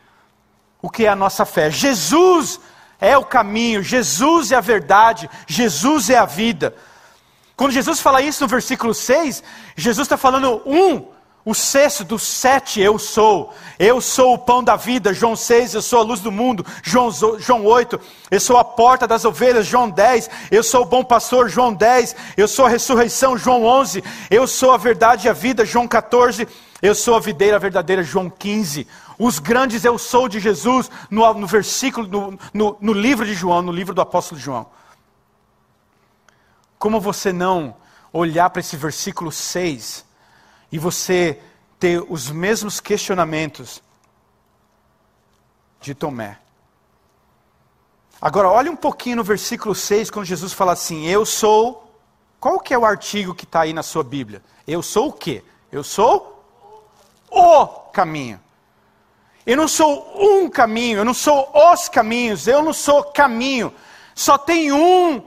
o 0.81 0.89
que 0.89 1.05
é 1.05 1.09
a 1.09 1.15
nossa 1.15 1.45
fé. 1.45 1.69
Jesus 1.69 2.59
é 3.01 3.17
o 3.17 3.25
caminho, 3.25 3.83
Jesus 3.83 4.51
é 4.51 4.55
a 4.55 4.61
verdade, 4.61 5.29
Jesus 5.45 6.09
é 6.09 6.17
a 6.17 6.25
vida. 6.25 6.73
Quando 7.55 7.71
Jesus 7.71 7.99
fala 7.99 8.21
isso 8.21 8.41
no 8.43 8.47
versículo 8.47 8.93
6, 8.93 9.43
Jesus 9.75 10.05
está 10.05 10.15
falando 10.15 10.61
um, 10.65 11.05
O 11.49 11.55
sexto 11.55 12.03
dos 12.03 12.21
sete 12.21 12.79
eu 12.79 12.99
sou. 12.99 13.51
Eu 13.79 13.99
sou 13.99 14.35
o 14.35 14.37
pão 14.37 14.63
da 14.63 14.75
vida, 14.75 15.15
João 15.15 15.35
6, 15.35 15.73
eu 15.73 15.81
sou 15.81 15.97
a 15.97 16.03
luz 16.03 16.19
do 16.19 16.31
mundo, 16.31 16.63
João, 16.83 17.09
João 17.39 17.65
8, 17.65 17.99
eu 18.29 18.39
sou 18.39 18.55
a 18.57 18.63
porta 18.63 19.07
das 19.07 19.25
ovelhas, 19.25 19.65
João 19.65 19.89
10, 19.89 20.29
eu 20.51 20.61
sou 20.61 20.83
o 20.83 20.85
bom 20.85 21.03
pastor, 21.03 21.49
João 21.49 21.73
10, 21.73 22.15
eu 22.37 22.47
sou 22.47 22.67
a 22.67 22.69
ressurreição, 22.69 23.35
João 23.35 23.65
11, 23.65 24.03
eu 24.29 24.45
sou 24.45 24.73
a 24.73 24.77
verdade 24.77 25.25
e 25.25 25.29
a 25.29 25.33
vida, 25.33 25.65
João 25.65 25.87
14, 25.87 26.47
eu 26.83 26.93
sou 26.93 27.15
a 27.15 27.19
videira 27.19 27.57
verdadeira, 27.57 28.03
João 28.03 28.29
15. 28.29 28.85
Os 29.17 29.39
grandes 29.39 29.83
eu 29.83 29.97
sou 29.97 30.29
de 30.29 30.39
Jesus, 30.39 30.91
no, 31.09 31.33
no 31.33 31.47
versículo, 31.47 32.05
no, 32.05 32.39
no, 32.53 32.77
no 32.79 32.93
livro 32.93 33.25
de 33.25 33.33
João, 33.33 33.63
no 33.63 33.71
livro 33.71 33.95
do 33.95 34.01
apóstolo 34.01 34.39
João. 34.39 34.67
Como 36.77 37.01
você 37.01 37.33
não 37.33 37.75
olhar 38.13 38.51
para 38.51 38.59
esse 38.59 38.77
versículo 38.77 39.31
6 39.31 40.07
e 40.71 40.77
você 40.77 41.39
ter 41.79 42.03
os 42.09 42.29
mesmos 42.29 42.79
questionamentos 42.79 43.81
de 45.79 45.95
Tomé. 45.95 46.37
Agora, 48.21 48.49
olhe 48.49 48.69
um 48.69 48.75
pouquinho 48.75 49.17
no 49.17 49.23
versículo 49.23 49.73
6, 49.73 50.11
quando 50.11 50.25
Jesus 50.25 50.51
fala 50.51 50.73
assim: 50.73 51.05
Eu 51.05 51.25
sou. 51.25 51.85
Qual 52.39 52.59
que 52.59 52.73
é 52.73 52.77
o 52.77 52.85
artigo 52.85 53.35
que 53.35 53.43
está 53.43 53.61
aí 53.61 53.73
na 53.73 53.83
sua 53.83 54.03
Bíblia? 54.03 54.41
Eu 54.65 54.81
sou 54.81 55.09
o 55.09 55.13
quê? 55.13 55.43
Eu 55.71 55.83
sou 55.83 56.41
o 57.29 57.67
caminho. 57.91 58.39
Eu 59.45 59.57
não 59.57 59.67
sou 59.67 60.13
um 60.17 60.49
caminho, 60.49 60.99
eu 60.99 61.05
não 61.05 61.13
sou 61.13 61.49
os 61.53 61.89
caminhos, 61.89 62.47
eu 62.47 62.61
não 62.61 62.73
sou 62.73 63.03
caminho. 63.03 63.73
Só 64.13 64.37
tem 64.37 64.71
um 64.71 65.21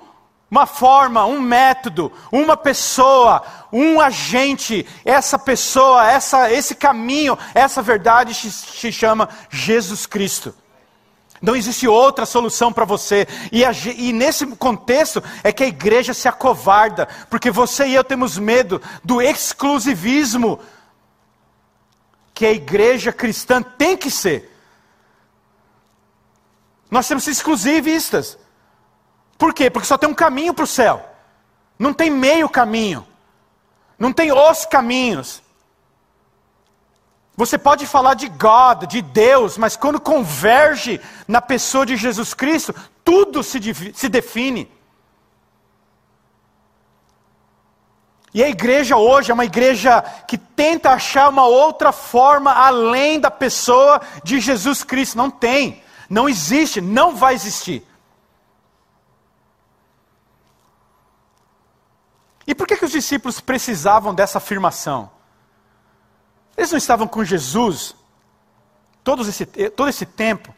uma 0.53 0.67
forma, 0.67 1.25
um 1.25 1.41
método, 1.41 2.13
uma 2.31 2.59
pessoa, 2.59 3.43
um 3.73 3.99
agente, 3.99 4.87
essa 5.03 5.39
pessoa, 5.39 6.07
essa, 6.07 6.53
esse 6.53 6.75
caminho, 6.75 7.39
essa 7.55 7.81
verdade 7.81 8.35
se 8.35 8.93
chama 8.93 9.31
Jesus 9.49 10.05
Cristo. 10.05 10.55
Não 11.41 11.57
existe 11.57 11.89
outra 11.89 12.27
solução 12.27 12.71
para 12.71 12.85
você. 12.85 13.27
E, 13.51 13.65
a, 13.65 13.73
e, 13.97 14.13
nesse 14.13 14.47
contexto 14.47 15.25
é 15.43 15.51
que 15.53 15.65
a 15.65 15.69
igreja 15.69 16.13
se 16.13 16.29
acovarda, 16.29 17.09
porque 17.31 17.51
você 17.51 17.87
e 17.87 17.95
eu 17.95 18.05
temos 18.05 18.37
medo 18.37 18.81
do 19.03 19.23
exclusivismo 19.23 20.61
que 22.35 22.45
a 22.45 22.53
igreja 22.53 23.11
cristã 23.11 23.63
tem 23.63 23.97
que 23.97 24.11
ser. 24.11 24.55
Nós 26.91 27.09
temos 27.09 27.25
que 27.25 27.31
ser 27.33 27.39
exclusivistas. 27.39 28.42
Por 29.43 29.53
quê? 29.53 29.69
Porque 29.69 29.89
só 29.89 29.99
tem 29.99 30.09
um 30.09 30.15
caminho 30.15 30.55
para 30.55 30.63
o 30.63 30.69
céu. 30.69 31.05
Não 31.77 31.93
tem 31.93 32.09
meio 32.09 32.49
caminho. 32.49 33.05
Não 33.99 34.13
tem 34.13 34.31
os 34.31 34.65
caminhos. 34.67 35.43
Você 37.37 37.59
pode 37.59 37.85
falar 37.85 38.15
de 38.15 38.29
God, 38.29 38.85
de 38.85 39.03
Deus, 39.03 39.59
mas 39.59 39.75
quando 39.75 40.01
converge 40.01 41.01
na 41.27 41.41
pessoa 41.41 41.85
de 41.85 41.97
Jesus 41.97 42.33
Cristo, 42.33 42.73
tudo 43.05 43.43
se, 43.43 43.59
se 43.93 44.09
define. 44.09 44.71
E 48.33 48.45
a 48.45 48.49
igreja 48.49 48.97
hoje 48.97 49.33
é 49.33 49.35
uma 49.35 49.45
igreja 49.45 50.03
que 50.29 50.39
tenta 50.39 50.91
achar 50.91 51.29
uma 51.29 51.47
outra 51.47 51.91
forma 51.91 52.53
além 52.53 53.19
da 53.19 53.29
pessoa 53.29 54.01
de 54.23 54.39
Jesus 54.39 54.85
Cristo. 54.85 55.19
Não 55.19 55.29
tem, 55.29 55.83
não 56.09 56.29
existe, 56.29 56.81
não 56.81 57.17
vai 57.17 57.35
existir. 57.35 57.85
E 62.53 62.55
por 62.55 62.67
que, 62.67 62.77
que 62.77 62.85
os 62.85 62.91
discípulos 62.91 63.41
precisavam 63.41 64.15
dessa 64.15 64.37
afirmação? 64.37 65.11
Eles 66.55 66.71
não 66.71 66.77
estavam 66.77 67.09
com 67.09 67.25
Jesus 67.25 67.97
todo 69.03 69.27
esse, 69.27 69.47
todo 69.47 69.89
esse 69.89 70.05
tempo. 70.05 70.55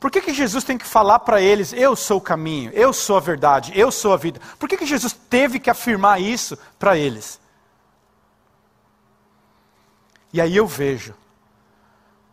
Por 0.00 0.10
que, 0.10 0.20
que 0.20 0.34
Jesus 0.34 0.64
tem 0.64 0.76
que 0.76 0.84
falar 0.84 1.20
para 1.20 1.40
eles: 1.40 1.72
Eu 1.72 1.94
sou 1.94 2.18
o 2.18 2.20
caminho, 2.20 2.72
eu 2.74 2.92
sou 2.92 3.16
a 3.16 3.20
verdade, 3.20 3.70
eu 3.76 3.92
sou 3.92 4.12
a 4.12 4.16
vida? 4.16 4.40
Por 4.58 4.68
que, 4.68 4.76
que 4.76 4.84
Jesus 4.84 5.12
teve 5.12 5.60
que 5.60 5.70
afirmar 5.70 6.20
isso 6.20 6.58
para 6.80 6.98
eles? 6.98 7.38
E 10.32 10.40
aí 10.40 10.56
eu 10.56 10.66
vejo 10.66 11.14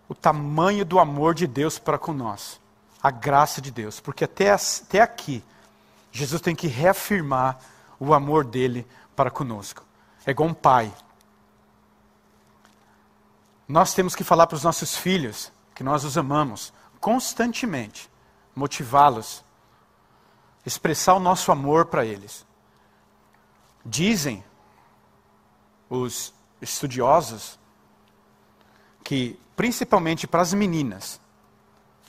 o 0.10 0.16
tamanho 0.16 0.84
do 0.84 0.98
amor 0.98 1.36
de 1.36 1.46
Deus 1.46 1.78
para 1.78 2.00
com 2.00 2.14
nós, 2.14 2.60
a 3.00 3.12
graça 3.12 3.62
de 3.62 3.70
Deus, 3.70 4.00
porque 4.00 4.24
até, 4.24 4.50
até 4.50 5.02
aqui, 5.02 5.44
Jesus 6.12 6.42
tem 6.42 6.56
que 6.56 6.66
reafirmar 6.66 7.60
o 8.00 8.12
amor 8.12 8.44
dele 8.44 8.88
para 9.16 9.32
conosco. 9.32 9.84
É 10.26 10.32
igual 10.32 10.50
um 10.50 10.54
pai. 10.54 10.94
Nós 13.68 13.94
temos 13.94 14.16
que 14.16 14.24
falar 14.24 14.48
para 14.48 14.56
os 14.56 14.64
nossos 14.64 14.96
filhos 14.96 15.52
que 15.74 15.84
nós 15.84 16.04
os 16.04 16.18
amamos 16.18 16.74
constantemente, 17.00 18.10
motivá-los, 18.56 19.44
expressar 20.66 21.16
o 21.16 21.20
nosso 21.20 21.52
amor 21.52 21.88
para 21.88 22.06
eles. 22.06 22.46
Dizem 23.86 24.44
os 25.90 26.34
estudiosos 26.62 27.60
que, 29.04 29.38
principalmente 29.56 30.26
para 30.26 30.42
as 30.42 30.54
meninas, 30.54 31.20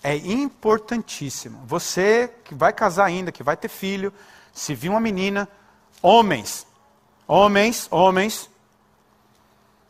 é 0.02 0.16
importantíssimo. 0.16 1.64
Você 1.66 2.32
que 2.44 2.54
vai 2.54 2.72
casar 2.72 3.06
ainda, 3.06 3.32
que 3.32 3.42
vai 3.42 3.56
ter 3.56 3.68
filho, 3.68 4.12
se 4.52 4.74
vir 4.74 4.90
uma 4.90 5.00
menina, 5.00 5.48
Homens, 6.06 6.66
homens, 7.26 7.88
homens, 7.90 8.50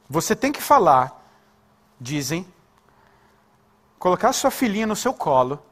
você 0.08 0.36
tem 0.36 0.52
que 0.52 0.62
falar, 0.62 1.20
dizem, 2.00 2.46
colocar 3.98 4.32
sua 4.32 4.50
filhinha 4.50 4.86
no 4.86 4.96
seu 4.96 5.14
colo 5.14 5.62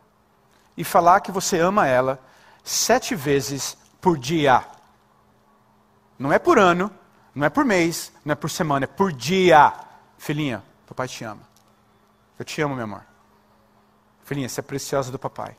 e 0.77 0.85
falar 0.85 1.21
que 1.21 1.31
você 1.31 1.59
ama 1.59 1.87
ela 1.87 2.19
sete 2.65 3.15
vezes 3.15 3.77
por 4.01 4.17
dia. 4.17 4.65
Não 6.19 6.33
é 6.33 6.39
por 6.39 6.59
ano, 6.59 6.91
não 7.35 7.47
é 7.47 7.51
por 7.51 7.65
mês, 7.65 8.13
não 8.25 8.33
é 8.33 8.35
por 8.35 8.51
semana, 8.51 8.85
é 8.85 8.87
por 8.87 9.13
dia. 9.13 9.73
Filhinha, 10.19 10.63
papai 10.87 11.09
te 11.09 11.25
ama. 11.25 11.43
Eu 12.39 12.45
te 12.45 12.61
amo, 12.63 12.75
meu 12.75 12.85
amor. 12.85 13.05
Filhinha, 14.25 14.49
você 14.49 14.61
é 14.61 14.63
preciosa 14.63 15.11
do 15.11 15.19
papai. 15.19 15.57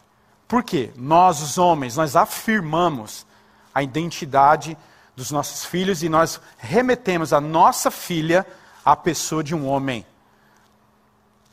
Por 0.48 0.64
quê? 0.64 0.92
Nós, 0.96 1.42
os 1.42 1.58
homens, 1.58 1.96
nós 1.96 2.16
afirmamos 2.16 3.26
a 3.74 3.82
identidade 3.82 4.78
dos 5.16 5.32
nossos 5.32 5.66
filhos 5.66 6.04
e 6.04 6.10
nós 6.10 6.40
remetemos 6.58 7.34
a 7.34 7.40
nossa 7.40 7.92
filha 7.92 8.46
à 8.84 8.96
pessoa 8.96 9.44
de 9.44 9.54
um 9.54 9.68
homem. 9.68 10.06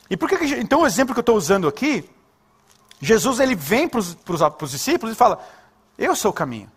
E 0.09 0.17
por 0.17 0.27
que, 0.27 0.37
que 0.37 0.45
então 0.55 0.81
o 0.81 0.85
exemplo 0.85 1.13
que 1.13 1.19
eu 1.19 1.21
estou 1.21 1.37
usando 1.37 1.67
aqui, 1.67 2.09
Jesus 2.99 3.39
ele 3.39 3.55
vem 3.55 3.87
para 3.87 3.99
os 3.99 4.71
discípulos 4.71 5.15
e 5.15 5.17
fala: 5.17 5.43
Eu 5.97 6.15
sou 6.15 6.31
o 6.31 6.33
caminho. 6.33 6.71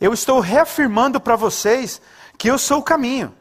Eu 0.00 0.12
estou 0.12 0.40
reafirmando 0.40 1.20
para 1.20 1.36
vocês 1.36 2.00
que 2.38 2.48
eu 2.48 2.58
sou 2.58 2.78
o 2.78 2.82
caminho. 2.82 3.34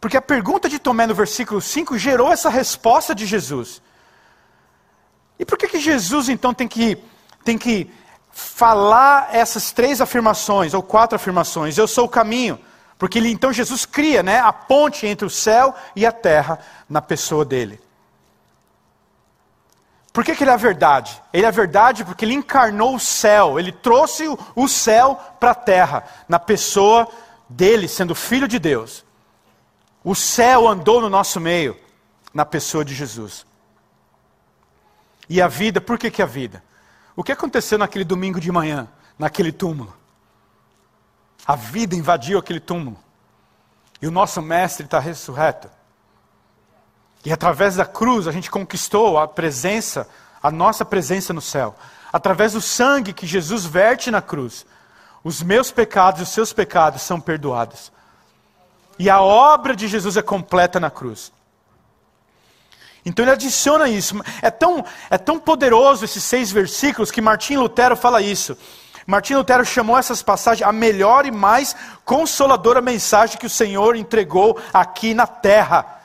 Porque 0.00 0.16
a 0.16 0.22
pergunta 0.22 0.68
de 0.68 0.78
Tomé 0.78 1.06
no 1.06 1.14
versículo 1.14 1.60
5 1.60 1.98
gerou 1.98 2.30
essa 2.30 2.48
resposta 2.48 3.14
de 3.14 3.26
Jesus. 3.26 3.82
E 5.38 5.44
por 5.44 5.58
que, 5.58 5.68
que 5.68 5.80
Jesus 5.80 6.28
então 6.28 6.54
tem 6.54 6.68
que, 6.68 7.02
tem 7.44 7.58
que 7.58 7.90
falar 8.36 9.30
essas 9.32 9.72
três 9.72 9.98
afirmações, 9.98 10.74
ou 10.74 10.82
quatro 10.82 11.16
afirmações, 11.16 11.78
eu 11.78 11.88
sou 11.88 12.04
o 12.04 12.08
caminho, 12.08 12.60
porque 12.98 13.18
ele, 13.18 13.30
então 13.30 13.50
Jesus 13.50 13.86
cria 13.86 14.22
né, 14.22 14.38
a 14.40 14.52
ponte 14.52 15.06
entre 15.06 15.26
o 15.26 15.30
céu 15.30 15.74
e 15.96 16.04
a 16.04 16.12
terra 16.12 16.58
na 16.86 17.00
pessoa 17.00 17.46
dele. 17.46 17.80
Por 20.12 20.22
que, 20.22 20.36
que 20.36 20.44
ele 20.44 20.50
é 20.50 20.52
a 20.52 20.58
verdade? 20.58 21.22
Ele 21.32 21.46
é 21.46 21.48
a 21.48 21.50
verdade 21.50 22.04
porque 22.04 22.26
ele 22.26 22.34
encarnou 22.34 22.94
o 22.94 23.00
céu, 23.00 23.58
ele 23.58 23.72
trouxe 23.72 24.28
o, 24.28 24.38
o 24.54 24.68
céu 24.68 25.18
para 25.40 25.52
a 25.52 25.54
terra, 25.54 26.04
na 26.28 26.38
pessoa 26.38 27.08
dele, 27.48 27.88
sendo 27.88 28.14
filho 28.14 28.46
de 28.46 28.58
Deus. 28.58 29.02
O 30.04 30.14
céu 30.14 30.68
andou 30.68 31.00
no 31.00 31.08
nosso 31.08 31.40
meio, 31.40 31.74
na 32.34 32.44
pessoa 32.44 32.84
de 32.84 32.94
Jesus. 32.94 33.46
E 35.26 35.40
a 35.40 35.48
vida, 35.48 35.80
por 35.80 35.98
que, 35.98 36.10
que 36.10 36.20
a 36.20 36.26
vida? 36.26 36.62
O 37.16 37.24
que 37.24 37.32
aconteceu 37.32 37.78
naquele 37.78 38.04
domingo 38.04 38.38
de 38.38 38.52
manhã, 38.52 38.86
naquele 39.18 39.50
túmulo? 39.50 39.96
A 41.46 41.56
vida 41.56 41.96
invadiu 41.96 42.38
aquele 42.38 42.60
túmulo. 42.60 42.98
E 44.02 44.06
o 44.06 44.10
nosso 44.10 44.42
mestre 44.42 44.84
está 44.84 44.98
ressurreto. 44.98 45.70
E 47.24 47.32
através 47.32 47.76
da 47.76 47.86
cruz 47.86 48.28
a 48.28 48.32
gente 48.32 48.50
conquistou 48.50 49.18
a 49.18 49.26
presença, 49.26 50.06
a 50.42 50.50
nossa 50.50 50.84
presença 50.84 51.32
no 51.32 51.40
céu. 51.40 51.74
Através 52.12 52.52
do 52.52 52.60
sangue 52.60 53.14
que 53.14 53.26
Jesus 53.26 53.64
verte 53.64 54.10
na 54.10 54.20
cruz, 54.20 54.66
os 55.24 55.42
meus 55.42 55.70
pecados 55.70 56.20
e 56.20 56.22
os 56.24 56.28
seus 56.28 56.52
pecados 56.52 57.02
são 57.02 57.20
perdoados. 57.20 57.90
E 58.98 59.08
a 59.08 59.20
obra 59.22 59.74
de 59.74 59.88
Jesus 59.88 60.16
é 60.16 60.22
completa 60.22 60.78
na 60.78 60.90
cruz. 60.90 61.32
Então 63.06 63.24
ele 63.24 63.30
adiciona 63.30 63.88
isso. 63.88 64.20
É 64.42 64.50
tão, 64.50 64.84
é 65.08 65.16
tão 65.16 65.38
poderoso 65.38 66.04
esses 66.04 66.24
seis 66.24 66.50
versículos 66.50 67.12
que 67.12 67.20
Martim 67.20 67.56
Lutero 67.56 67.96
fala 67.96 68.20
isso. 68.20 68.58
Martim 69.06 69.34
Lutero 69.34 69.64
chamou 69.64 69.96
essas 69.96 70.20
passagens 70.20 70.68
a 70.68 70.72
melhor 70.72 71.24
e 71.24 71.30
mais 71.30 71.76
consoladora 72.04 72.80
mensagem 72.80 73.38
que 73.38 73.46
o 73.46 73.50
Senhor 73.50 73.94
entregou 73.94 74.60
aqui 74.74 75.14
na 75.14 75.24
terra. 75.24 76.00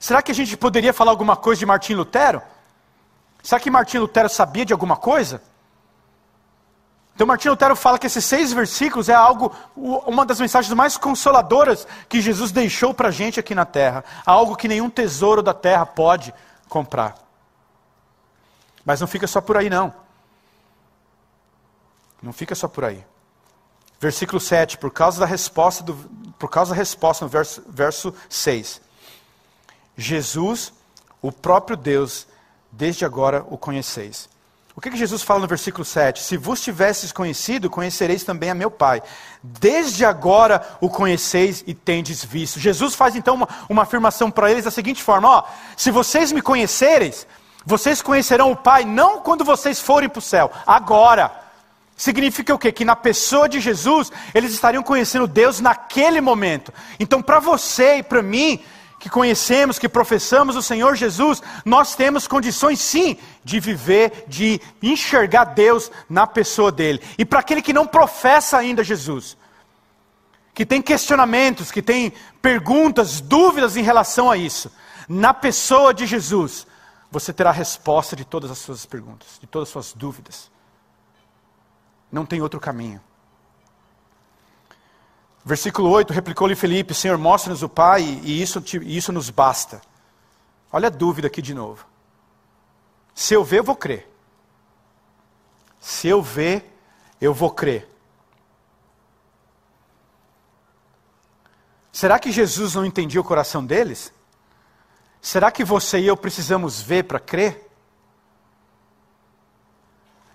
Será 0.00 0.20
que 0.20 0.32
a 0.32 0.34
gente 0.34 0.56
poderia 0.56 0.92
falar 0.92 1.12
alguma 1.12 1.36
coisa 1.36 1.60
de 1.60 1.66
Martim 1.66 1.94
Lutero? 1.94 2.42
Será 3.40 3.60
que 3.60 3.70
Martim 3.70 3.98
Lutero 3.98 4.28
sabia 4.28 4.64
de 4.64 4.72
alguma 4.72 4.96
coisa? 4.96 5.40
Então 7.18 7.26
Martim 7.26 7.48
Lutero 7.48 7.74
fala 7.74 7.98
que 7.98 8.06
esses 8.06 8.24
seis 8.24 8.52
versículos 8.52 9.08
é 9.08 9.12
algo, 9.12 9.52
uma 9.74 10.24
das 10.24 10.38
mensagens 10.38 10.72
mais 10.72 10.96
consoladoras 10.96 11.84
que 12.08 12.20
Jesus 12.20 12.52
deixou 12.52 12.94
para 12.94 13.08
a 13.08 13.10
gente 13.10 13.40
aqui 13.40 13.56
na 13.56 13.64
terra. 13.64 14.04
Algo 14.24 14.54
que 14.54 14.68
nenhum 14.68 14.88
tesouro 14.88 15.42
da 15.42 15.52
terra 15.52 15.84
pode 15.84 16.32
comprar. 16.68 17.16
Mas 18.84 19.00
não 19.00 19.08
fica 19.08 19.26
só 19.26 19.40
por 19.40 19.56
aí 19.56 19.68
não. 19.68 19.92
Não 22.22 22.32
fica 22.32 22.54
só 22.54 22.68
por 22.68 22.84
aí. 22.84 23.04
Versículo 23.98 24.38
7, 24.38 24.78
por 24.78 24.92
causa 24.92 25.18
da 25.18 25.26
resposta, 25.26 25.82
do, 25.82 25.96
por 26.38 26.48
causa 26.48 26.70
da 26.70 26.76
resposta 26.76 27.24
no 27.24 27.28
verso, 27.28 27.64
verso 27.66 28.14
6. 28.28 28.80
Jesus, 29.96 30.72
o 31.20 31.32
próprio 31.32 31.76
Deus, 31.76 32.28
desde 32.70 33.04
agora 33.04 33.44
o 33.50 33.58
conheceis. 33.58 34.28
O 34.78 34.80
que, 34.80 34.90
que 34.90 34.96
Jesus 34.96 35.24
fala 35.24 35.40
no 35.40 35.48
versículo 35.48 35.84
7? 35.84 36.22
Se 36.22 36.36
vos 36.36 36.60
tivesses 36.60 37.10
conhecido, 37.10 37.68
conhecereis 37.68 38.22
também 38.22 38.48
a 38.48 38.54
meu 38.54 38.70
Pai. 38.70 39.02
Desde 39.42 40.04
agora 40.04 40.64
o 40.80 40.88
conheceis 40.88 41.64
e 41.66 41.74
tendes 41.74 42.24
visto. 42.24 42.60
Jesus 42.60 42.94
faz 42.94 43.16
então 43.16 43.34
uma, 43.34 43.48
uma 43.68 43.82
afirmação 43.82 44.30
para 44.30 44.52
eles 44.52 44.66
da 44.66 44.70
seguinte 44.70 45.02
forma: 45.02 45.28
ó, 45.28 45.42
se 45.76 45.90
vocês 45.90 46.30
me 46.30 46.40
conhecereis, 46.40 47.26
vocês 47.66 48.00
conhecerão 48.00 48.52
o 48.52 48.56
Pai 48.56 48.84
não 48.84 49.18
quando 49.18 49.44
vocês 49.44 49.80
forem 49.80 50.08
para 50.08 50.20
o 50.20 50.22
céu, 50.22 50.48
agora. 50.64 51.32
Significa 51.96 52.54
o 52.54 52.58
quê? 52.58 52.70
Que 52.70 52.84
na 52.84 52.94
pessoa 52.94 53.48
de 53.48 53.58
Jesus, 53.58 54.12
eles 54.32 54.52
estariam 54.52 54.84
conhecendo 54.84 55.26
Deus 55.26 55.58
naquele 55.58 56.20
momento. 56.20 56.72
Então, 57.00 57.20
para 57.20 57.40
você 57.40 57.96
e 57.96 58.02
para 58.04 58.22
mim, 58.22 58.62
que 58.98 59.08
conhecemos, 59.08 59.78
que 59.78 59.88
professamos 59.88 60.56
o 60.56 60.62
Senhor 60.62 60.96
Jesus, 60.96 61.40
nós 61.64 61.94
temos 61.94 62.26
condições 62.26 62.80
sim 62.80 63.16
de 63.44 63.60
viver, 63.60 64.24
de 64.26 64.60
enxergar 64.82 65.44
Deus 65.44 65.90
na 66.08 66.26
pessoa 66.26 66.72
dele. 66.72 67.00
E 67.16 67.24
para 67.24 67.40
aquele 67.40 67.62
que 67.62 67.72
não 67.72 67.86
professa 67.86 68.58
ainda 68.58 68.82
Jesus, 68.82 69.36
que 70.52 70.66
tem 70.66 70.82
questionamentos, 70.82 71.70
que 71.70 71.80
tem 71.80 72.12
perguntas, 72.42 73.20
dúvidas 73.20 73.76
em 73.76 73.82
relação 73.82 74.30
a 74.30 74.36
isso, 74.36 74.72
na 75.08 75.32
pessoa 75.32 75.94
de 75.94 76.04
Jesus, 76.04 76.66
você 77.10 77.32
terá 77.32 77.50
a 77.50 77.52
resposta 77.52 78.16
de 78.16 78.24
todas 78.24 78.50
as 78.50 78.58
suas 78.58 78.84
perguntas, 78.84 79.38
de 79.40 79.46
todas 79.46 79.68
as 79.68 79.72
suas 79.72 79.92
dúvidas. 79.92 80.50
Não 82.10 82.26
tem 82.26 82.42
outro 82.42 82.58
caminho. 82.58 83.00
Versículo 85.48 85.88
8, 85.88 86.12
replicou-lhe 86.12 86.54
Felipe: 86.54 86.92
Senhor, 86.92 87.16
mostra-nos 87.16 87.62
o 87.62 87.70
Pai 87.70 88.02
e 88.02 88.42
isso, 88.42 88.62
isso 88.82 89.10
nos 89.10 89.30
basta. 89.30 89.80
Olha 90.70 90.88
a 90.88 90.90
dúvida 90.90 91.26
aqui 91.26 91.40
de 91.40 91.54
novo. 91.54 91.86
Se 93.14 93.32
eu 93.32 93.42
ver, 93.42 93.60
eu 93.60 93.64
vou 93.64 93.74
crer. 93.74 94.06
Se 95.80 96.06
eu 96.06 96.20
ver, 96.20 96.78
eu 97.18 97.32
vou 97.32 97.50
crer. 97.50 97.88
Será 101.90 102.18
que 102.18 102.30
Jesus 102.30 102.74
não 102.74 102.84
entendia 102.84 103.18
o 103.18 103.24
coração 103.24 103.64
deles? 103.64 104.12
Será 105.18 105.50
que 105.50 105.64
você 105.64 105.98
e 105.98 106.06
eu 106.08 106.16
precisamos 106.18 106.82
ver 106.82 107.04
para 107.04 107.18
crer? 107.18 107.72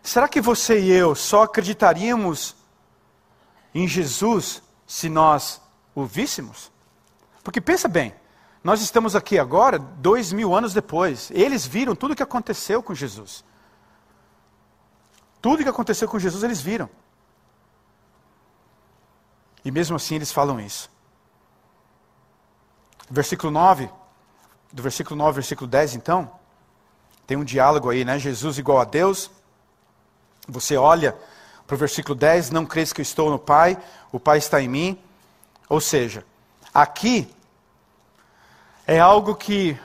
Será 0.02 0.28
que 0.28 0.42
você 0.42 0.80
e 0.80 0.90
eu 0.90 1.14
só 1.14 1.44
acreditaríamos 1.44 2.56
em 3.76 3.88
Jesus 3.88 4.63
se 4.86 5.10
nós 5.10 5.62
o 5.96 6.06
víssemos? 6.06 6.72
Porque 7.44 7.60
pensa 7.60 7.88
bem, 7.88 8.14
nós 8.64 8.82
estamos 8.82 9.16
aqui 9.16 9.38
agora, 9.38 9.78
dois 9.78 10.32
mil 10.32 10.56
anos 10.56 10.74
depois. 10.74 11.30
Eles 11.32 11.66
viram 11.66 11.96
tudo 11.96 12.12
o 12.12 12.16
que 12.16 12.24
aconteceu 12.24 12.82
com 12.82 12.96
Jesus. 12.96 13.44
Tudo 15.42 15.60
o 15.60 15.64
que 15.64 15.70
aconteceu 15.70 16.08
com 16.08 16.18
Jesus 16.18 16.44
eles 16.44 16.62
viram. 16.62 16.90
E 19.66 19.72
mesmo 19.72 19.96
assim 19.96 20.16
eles 20.16 20.32
falam 20.32 20.60
isso. 20.60 20.90
Versículo 23.10 23.52
9, 23.52 23.90
do 24.72 24.82
versículo 24.82 25.18
9 25.18 25.28
ao 25.28 25.34
versículo 25.34 25.70
10, 25.70 25.96
então, 25.96 26.32
tem 27.28 27.36
um 27.36 27.44
diálogo 27.44 27.90
aí, 27.90 28.06
né? 28.06 28.18
Jesus 28.18 28.58
igual 28.58 28.80
a 28.80 28.86
Deus, 28.86 29.30
você 30.48 30.78
olha 30.78 31.18
para 31.66 31.76
o 31.76 31.78
versículo 31.78 32.16
10, 32.16 32.52
não 32.52 32.66
crês 32.66 32.92
que 32.92 33.02
eu 33.02 33.04
estou 33.04 33.30
no 33.30 33.40
Pai, 33.40 33.78
o 34.12 34.20
Pai 34.20 34.38
está 34.38 34.62
em 34.62 34.68
mim. 34.68 35.00
Ou 35.70 35.80
seja, 35.80 36.26
aqui 36.74 37.28
é 38.86 39.00
algo 39.00 39.36
que, 39.36 39.78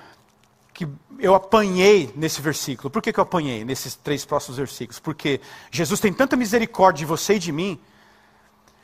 que 0.74 0.88
eu 1.18 1.34
apanhei 1.34 2.12
nesse 2.16 2.40
versículo. 2.40 2.90
Por 2.90 3.00
que, 3.00 3.12
que 3.12 3.20
eu 3.20 3.22
apanhei 3.22 3.64
nesses 3.64 3.94
três 3.94 4.24
próximos 4.24 4.58
versículos? 4.58 4.98
Porque 4.98 5.40
Jesus 5.70 6.00
tem 6.00 6.12
tanta 6.12 6.36
misericórdia 6.36 7.00
de 7.00 7.06
você 7.06 7.34
e 7.34 7.38
de 7.38 7.52
mim, 7.52 7.80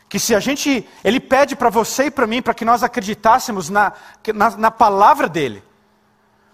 que 0.08 0.18
se 0.18 0.34
a 0.34 0.40
gente, 0.40 0.86
Ele 1.02 1.18
pede 1.18 1.56
para 1.56 1.70
você 1.70 2.04
e 2.04 2.10
para 2.10 2.26
mim, 2.26 2.40
para 2.40 2.54
que 2.54 2.64
nós 2.64 2.82
acreditássemos 2.82 3.68
na, 3.68 3.92
na, 4.32 4.50
na 4.56 4.70
palavra 4.70 5.28
dEle. 5.28 5.62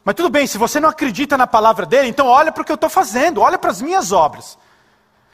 Mas 0.02 0.14
tudo 0.14 0.30
bem, 0.30 0.46
se 0.46 0.56
você 0.56 0.80
não 0.80 0.88
acredita 0.88 1.36
na 1.36 1.46
palavra 1.46 1.84
dele, 1.84 2.08
então 2.08 2.26
olha 2.26 2.50
para 2.50 2.62
o 2.62 2.64
que 2.64 2.72
eu 2.72 2.76
estou 2.76 2.88
fazendo, 2.88 3.42
olha 3.42 3.58
para 3.58 3.70
as 3.70 3.82
minhas 3.82 4.12
obras. 4.12 4.58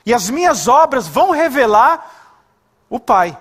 E 0.06 0.14
as 0.14 0.30
minhas 0.30 0.68
obras 0.68 1.08
vão 1.08 1.32
revelar 1.32 2.08
o 2.88 3.00
Pai. 3.00 3.36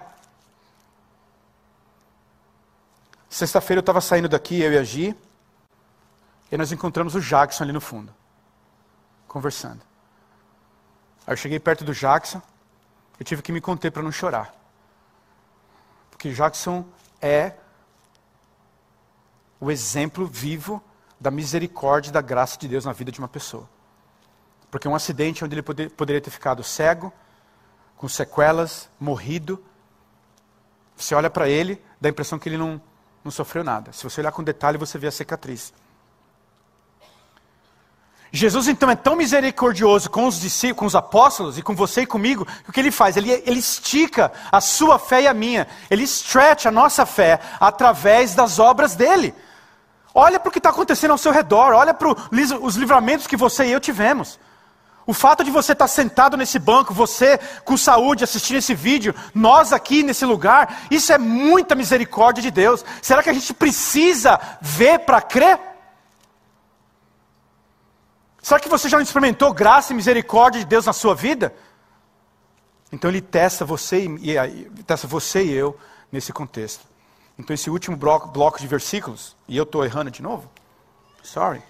Sexta-feira 3.29 3.77
eu 3.79 3.81
estava 3.81 4.01
saindo 4.01 4.27
daqui, 4.27 4.59
eu 4.59 4.73
e 4.73 4.77
a 4.77 4.83
Gi, 4.83 5.15
e 6.51 6.57
nós 6.57 6.71
encontramos 6.71 7.13
o 7.13 7.21
Jackson 7.21 7.63
ali 7.63 7.71
no 7.71 7.81
fundo, 7.81 8.11
conversando. 9.27 9.81
Aí 11.27 11.33
eu 11.33 11.37
cheguei 11.37 11.59
perto 11.59 11.83
do 11.83 11.93
Jackson, 11.93 12.41
eu 13.19 13.25
tive 13.25 13.41
que 13.41 13.51
me 13.51 13.61
conter 13.61 13.91
para 13.91 14.01
não 14.01 14.11
chorar. 14.11 14.55
Porque 16.09 16.31
Jackson 16.31 16.85
é 17.21 17.53
o 19.59 19.69
exemplo 19.69 20.25
vivo 20.25 20.81
da 21.19 21.29
misericórdia 21.29 22.09
e 22.09 22.13
da 22.13 22.21
graça 22.21 22.57
de 22.57 22.67
Deus 22.67 22.85
na 22.85 22.93
vida 22.93 23.11
de 23.11 23.19
uma 23.19 23.27
pessoa. 23.27 23.69
Porque 24.75 24.89
um 24.89 24.93
acidente 24.93 25.45
onde 25.45 25.55
ele 25.55 25.61
poder, 25.61 25.89
poderia 25.91 26.19
ter 26.19 26.29
ficado 26.29 26.61
cego, 26.61 27.13
com 27.95 28.09
sequelas, 28.09 28.89
morrido. 28.99 29.63
Você 30.97 31.15
olha 31.15 31.29
para 31.29 31.47
ele, 31.47 31.81
dá 32.01 32.09
a 32.09 32.11
impressão 32.11 32.37
que 32.37 32.49
ele 32.49 32.57
não, 32.57 32.81
não 33.23 33.31
sofreu 33.31 33.63
nada. 33.63 33.93
Se 33.93 34.03
você 34.03 34.19
olhar 34.19 34.33
com 34.33 34.43
detalhe, 34.43 34.77
você 34.77 34.97
vê 34.97 35.07
a 35.07 35.11
cicatriz. 35.11 35.73
Jesus 38.33 38.67
então 38.67 38.91
é 38.91 38.97
tão 38.97 39.15
misericordioso 39.15 40.09
com 40.09 40.27
os 40.27 40.41
discípulos, 40.41 40.77
com 40.77 40.85
os 40.87 40.95
apóstolos 40.95 41.57
e 41.57 41.61
com 41.61 41.73
você 41.73 42.01
e 42.01 42.05
comigo, 42.05 42.45
que 42.45 42.69
o 42.69 42.73
que 42.73 42.81
ele 42.81 42.91
faz? 42.91 43.15
Ele, 43.15 43.31
ele 43.31 43.59
estica 43.59 44.29
a 44.51 44.59
sua 44.59 44.99
fé 44.99 45.21
e 45.21 45.27
a 45.29 45.33
minha. 45.33 45.69
Ele 45.89 46.03
stretch 46.03 46.65
a 46.65 46.71
nossa 46.71 47.05
fé 47.05 47.39
através 47.61 48.35
das 48.35 48.59
obras 48.59 48.93
dele. 48.93 49.33
Olha 50.13 50.37
para 50.37 50.49
o 50.49 50.51
que 50.51 50.59
está 50.59 50.71
acontecendo 50.71 51.11
ao 51.11 51.17
seu 51.17 51.31
redor, 51.31 51.71
olha 51.71 51.93
para 51.93 52.09
os 52.09 52.75
livramentos 52.75 53.25
que 53.25 53.37
você 53.37 53.67
e 53.67 53.71
eu 53.71 53.79
tivemos. 53.79 54.37
O 55.07 55.13
fato 55.13 55.43
de 55.43 55.51
você 55.51 55.73
estar 55.73 55.87
sentado 55.87 56.35
nesse 56.35 56.57
banco, 56.57 56.93
você 56.93 57.37
com 57.63 57.77
saúde 57.77 58.23
assistindo 58.23 58.57
esse 58.57 58.73
vídeo, 58.73 59.13
nós 59.35 59.71
aqui 59.71 60.01
nesse 60.01 60.25
lugar, 60.25 60.87
isso 60.89 61.13
é 61.13 61.17
muita 61.17 61.75
misericórdia 61.75 62.41
de 62.41 62.49
Deus. 62.49 62.83
Será 63.01 63.21
que 63.21 63.29
a 63.29 63.33
gente 63.33 63.53
precisa 63.53 64.39
ver 64.59 64.99
para 64.99 65.21
crer? 65.21 65.59
Será 68.41 68.59
que 68.59 68.69
você 68.69 68.89
já 68.89 68.99
experimentou 68.99 69.53
graça 69.53 69.93
e 69.93 69.95
misericórdia 69.95 70.59
de 70.61 70.65
Deus 70.65 70.85
na 70.85 70.93
sua 70.93 71.13
vida? 71.13 71.53
Então 72.91 73.09
ele 73.09 73.21
testa 73.21 73.63
você 73.63 74.05
e, 74.05 74.37
e 74.37 74.83
testa 74.85 75.07
você 75.07 75.43
e 75.43 75.51
eu 75.51 75.77
nesse 76.11 76.33
contexto. 76.33 76.85
Então 77.37 77.53
esse 77.53 77.69
último 77.69 77.95
bloco, 77.95 78.29
bloco 78.29 78.59
de 78.59 78.67
versículos, 78.67 79.35
e 79.47 79.55
eu 79.57 79.63
estou 79.63 79.83
errando 79.83 80.09
de 80.09 80.21
novo? 80.23 80.49
Sorry. 81.21 81.61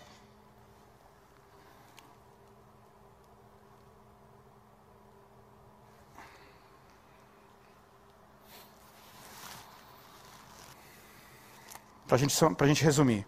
Para 12.08 12.18
gente, 12.18 12.36
a 12.43 12.68
gente 12.68 12.84
resumir, 12.84 13.26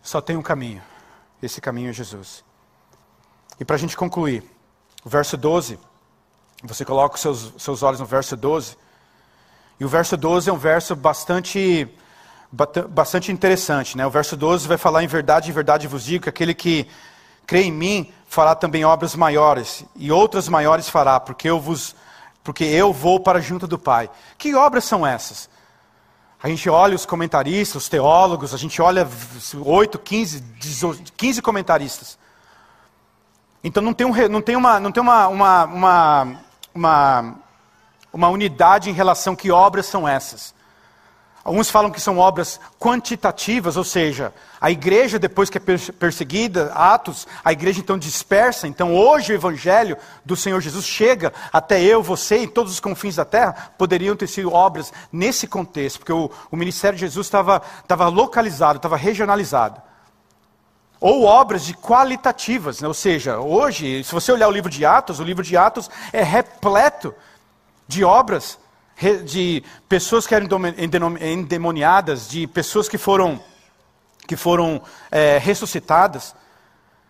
só 0.00 0.20
tem 0.20 0.36
um 0.36 0.42
caminho. 0.42 0.82
Esse 1.42 1.60
caminho 1.60 1.90
é 1.90 1.92
Jesus. 1.92 2.44
E 3.58 3.64
para 3.64 3.76
a 3.76 3.78
gente 3.78 3.96
concluir, 3.96 4.44
o 5.04 5.08
verso 5.08 5.36
12, 5.36 5.78
você 6.62 6.84
coloca 6.84 7.16
os 7.16 7.20
seus, 7.20 7.52
seus 7.58 7.82
olhos 7.82 8.00
no 8.00 8.06
verso 8.06 8.36
12. 8.36 8.76
E 9.80 9.84
o 9.84 9.88
verso 9.88 10.16
12 10.16 10.48
é 10.48 10.52
um 10.52 10.58
verso 10.58 10.94
bastante, 10.94 11.88
bastante 12.90 13.32
interessante. 13.32 13.96
Né? 13.96 14.06
O 14.06 14.10
verso 14.10 14.36
12 14.36 14.68
vai 14.68 14.78
falar 14.78 15.02
em 15.02 15.08
verdade, 15.08 15.50
em 15.50 15.52
verdade 15.52 15.88
vos 15.88 16.04
digo, 16.04 16.24
que 16.24 16.28
aquele 16.28 16.54
que 16.54 16.88
crê 17.46 17.62
em 17.62 17.72
mim 17.72 18.12
fará 18.28 18.54
também 18.54 18.84
obras 18.84 19.14
maiores, 19.14 19.84
e 19.96 20.10
outras 20.10 20.48
maiores 20.48 20.88
fará, 20.88 21.20
porque 21.20 21.50
eu 21.50 21.60
vos 21.60 21.94
porque 22.44 22.64
eu 22.64 22.92
vou 22.92 23.20
para 23.20 23.40
junto 23.40 23.68
do 23.68 23.78
Pai. 23.78 24.10
Que 24.36 24.54
obras 24.54 24.84
são 24.84 25.06
essas? 25.06 25.48
A 26.42 26.48
gente 26.48 26.68
olha 26.68 26.96
os 26.96 27.06
comentaristas, 27.06 27.84
os 27.84 27.88
teólogos, 27.88 28.52
a 28.52 28.56
gente 28.56 28.82
olha 28.82 29.08
8, 29.54 29.98
15, 29.98 30.42
15 31.16 31.40
comentaristas. 31.40 32.18
Então 33.62 33.80
não 33.80 33.94
tem, 33.94 34.04
um, 34.06 34.28
não 34.28 34.42
tem, 34.42 34.56
uma, 34.56 34.80
não 34.80 34.90
tem 34.90 35.00
uma, 35.00 35.28
uma, 35.28 35.64
uma, 35.64 36.36
uma, 36.74 37.34
uma 38.12 38.28
unidade 38.28 38.90
em 38.90 38.92
relação 38.92 39.34
a 39.34 39.36
que 39.36 39.52
obras 39.52 39.86
são 39.86 40.08
essas. 40.08 40.52
Alguns 41.44 41.68
falam 41.68 41.90
que 41.90 42.00
são 42.00 42.18
obras 42.18 42.60
quantitativas, 42.78 43.76
ou 43.76 43.82
seja, 43.82 44.32
a 44.60 44.70
igreja, 44.70 45.18
depois 45.18 45.50
que 45.50 45.58
é 45.58 45.60
perseguida, 45.98 46.72
Atos, 46.72 47.26
a 47.44 47.50
igreja 47.50 47.80
então 47.80 47.98
dispersa. 47.98 48.68
Então, 48.68 48.94
hoje 48.94 49.32
o 49.32 49.34
evangelho 49.34 49.96
do 50.24 50.36
Senhor 50.36 50.60
Jesus 50.60 50.86
chega 50.86 51.32
até 51.52 51.82
eu, 51.82 52.00
você 52.00 52.38
e 52.38 52.46
todos 52.46 52.72
os 52.72 52.78
confins 52.78 53.16
da 53.16 53.24
terra. 53.24 53.72
Poderiam 53.76 54.14
ter 54.14 54.28
sido 54.28 54.52
obras 54.52 54.92
nesse 55.10 55.48
contexto, 55.48 55.98
porque 55.98 56.12
o, 56.12 56.30
o 56.48 56.56
ministério 56.56 56.96
de 56.96 57.04
Jesus 57.06 57.26
estava, 57.26 57.60
localizado, 58.08 58.76
estava 58.76 58.96
regionalizado. 58.96 59.82
Ou 61.00 61.24
obras 61.24 61.64
de 61.64 61.74
qualitativas, 61.74 62.80
né? 62.80 62.86
ou 62.86 62.94
seja, 62.94 63.40
hoje, 63.40 64.04
se 64.04 64.12
você 64.12 64.30
olhar 64.30 64.46
o 64.46 64.52
livro 64.52 64.70
de 64.70 64.86
Atos, 64.86 65.18
o 65.18 65.24
livro 65.24 65.42
de 65.42 65.56
Atos 65.56 65.90
é 66.12 66.22
repleto 66.22 67.12
de 67.88 68.04
obras 68.04 68.61
de 69.24 69.64
pessoas 69.88 70.26
que 70.26 70.34
eram 70.34 70.48
endemoniadas, 71.20 72.28
de 72.28 72.46
pessoas 72.46 72.88
que 72.88 72.98
foram, 72.98 73.42
que 74.26 74.36
foram 74.36 74.82
é, 75.10 75.38
ressuscitadas. 75.38 76.34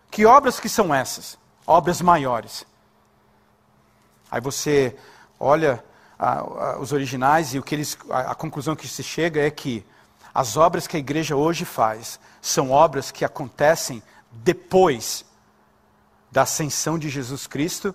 Que 0.09 0.25
obras 0.25 0.59
que 0.59 0.69
são 0.69 0.93
essas? 0.93 1.37
Obras 1.65 2.01
maiores. 2.01 2.65
Aí 4.29 4.41
você 4.41 4.95
olha 5.39 5.83
a, 6.17 6.39
a, 6.39 6.79
os 6.79 6.91
originais 6.91 7.53
e 7.53 7.59
o 7.59 7.63
que 7.63 7.75
eles, 7.75 7.97
a, 8.09 8.31
a 8.31 8.35
conclusão 8.35 8.75
que 8.75 8.87
se 8.87 9.03
chega 9.03 9.41
é 9.41 9.51
que 9.51 9.85
as 10.33 10.57
obras 10.57 10.87
que 10.87 10.97
a 10.97 10.99
igreja 10.99 11.35
hoje 11.35 11.65
faz 11.65 12.19
são 12.41 12.71
obras 12.71 13.11
que 13.11 13.23
acontecem 13.23 14.01
depois 14.31 15.23
da 16.31 16.41
ascensão 16.41 16.97
de 16.97 17.09
Jesus 17.09 17.45
Cristo 17.45 17.93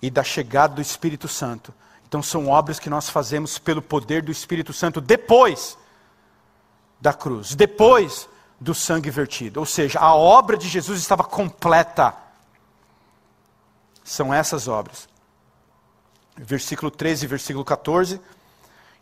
e 0.00 0.08
da 0.10 0.22
chegada 0.22 0.76
do 0.76 0.80
Espírito 0.80 1.26
Santo 1.26 1.74
então 2.08 2.22
são 2.22 2.48
obras 2.48 2.80
que 2.80 2.88
nós 2.88 3.10
fazemos 3.10 3.58
pelo 3.58 3.82
poder 3.82 4.22
do 4.22 4.32
Espírito 4.32 4.72
Santo 4.72 4.98
depois 4.98 5.76
da 6.98 7.12
cruz, 7.12 7.54
depois 7.54 8.26
do 8.58 8.74
sangue 8.74 9.10
vertido. 9.10 9.60
Ou 9.60 9.66
seja, 9.66 10.00
a 10.00 10.14
obra 10.14 10.56
de 10.56 10.66
Jesus 10.66 10.98
estava 11.00 11.22
completa. 11.22 12.14
São 14.02 14.32
essas 14.32 14.68
obras. 14.68 15.06
Versículo 16.34 16.90
13, 16.90 17.26
versículo 17.26 17.62
14. 17.62 18.18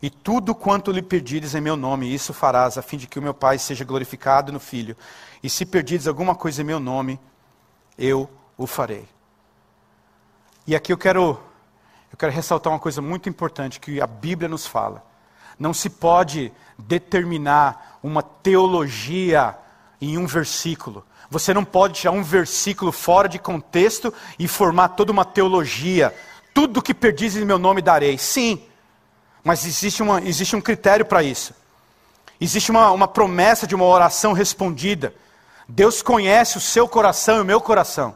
E 0.01 0.09
tudo 0.09 0.53
quanto 0.53 0.91
lhe 0.91 1.01
pedires 1.01 1.55
em 1.55 1.61
meu 1.61 1.77
nome, 1.77 2.13
isso 2.13 2.33
farás, 2.33 2.77
a 2.77 2.81
fim 2.81 2.97
de 2.97 3.07
que 3.07 3.17
o 3.17 3.21
meu 3.21 3.33
Pai 3.33 3.57
seja 3.57 3.85
glorificado 3.85 4.51
no 4.51 4.59
Filho. 4.59 4.97
E 5.41 5.49
se 5.49 5.65
pedires 5.65 6.07
alguma 6.07 6.35
coisa 6.35 6.61
em 6.61 6.65
meu 6.65 6.79
nome, 6.79 7.17
eu 7.97 8.29
o 8.57 8.67
farei. 8.67 9.07
E 10.67 10.75
aqui 10.75 10.91
eu 10.91 10.97
quero 10.97 11.46
eu 12.11 12.17
quero 12.17 12.31
ressaltar 12.31 12.71
uma 12.71 12.79
coisa 12.79 13.01
muito 13.01 13.27
importante 13.29 13.79
que 13.79 14.01
a 14.01 14.07
Bíblia 14.07 14.47
nos 14.47 14.65
fala. 14.65 15.03
Não 15.59 15.73
se 15.73 15.89
pode 15.89 16.51
determinar 16.77 17.99
uma 18.01 18.21
teologia 18.21 19.55
em 19.99 20.17
um 20.17 20.25
versículo. 20.25 21.05
Você 21.29 21.53
não 21.53 21.65
pode 21.65 21.95
tirar 21.95 22.11
um 22.11 22.23
versículo 22.23 22.91
fora 22.91 23.27
de 23.27 23.39
contexto 23.39 24.13
e 24.39 24.47
formar 24.47 24.89
toda 24.89 25.11
uma 25.11 25.25
teologia. 25.25 26.15
Tudo 26.53 26.81
que 26.81 26.93
perdis 26.93 27.35
em 27.35 27.45
meu 27.45 27.59
nome 27.59 27.81
darei. 27.81 28.17
Sim, 28.17 28.61
mas 29.43 29.65
existe, 29.65 30.01
uma, 30.01 30.21
existe 30.21 30.55
um 30.55 30.61
critério 30.61 31.05
para 31.05 31.23
isso. 31.23 31.53
Existe 32.39 32.71
uma, 32.71 32.91
uma 32.91 33.07
promessa 33.07 33.65
de 33.65 33.75
uma 33.75 33.85
oração 33.85 34.31
respondida. 34.31 35.13
Deus 35.67 36.01
conhece 36.01 36.57
o 36.57 36.61
seu 36.61 36.87
coração 36.87 37.37
e 37.37 37.41
o 37.41 37.45
meu 37.45 37.59
coração. 37.59 38.15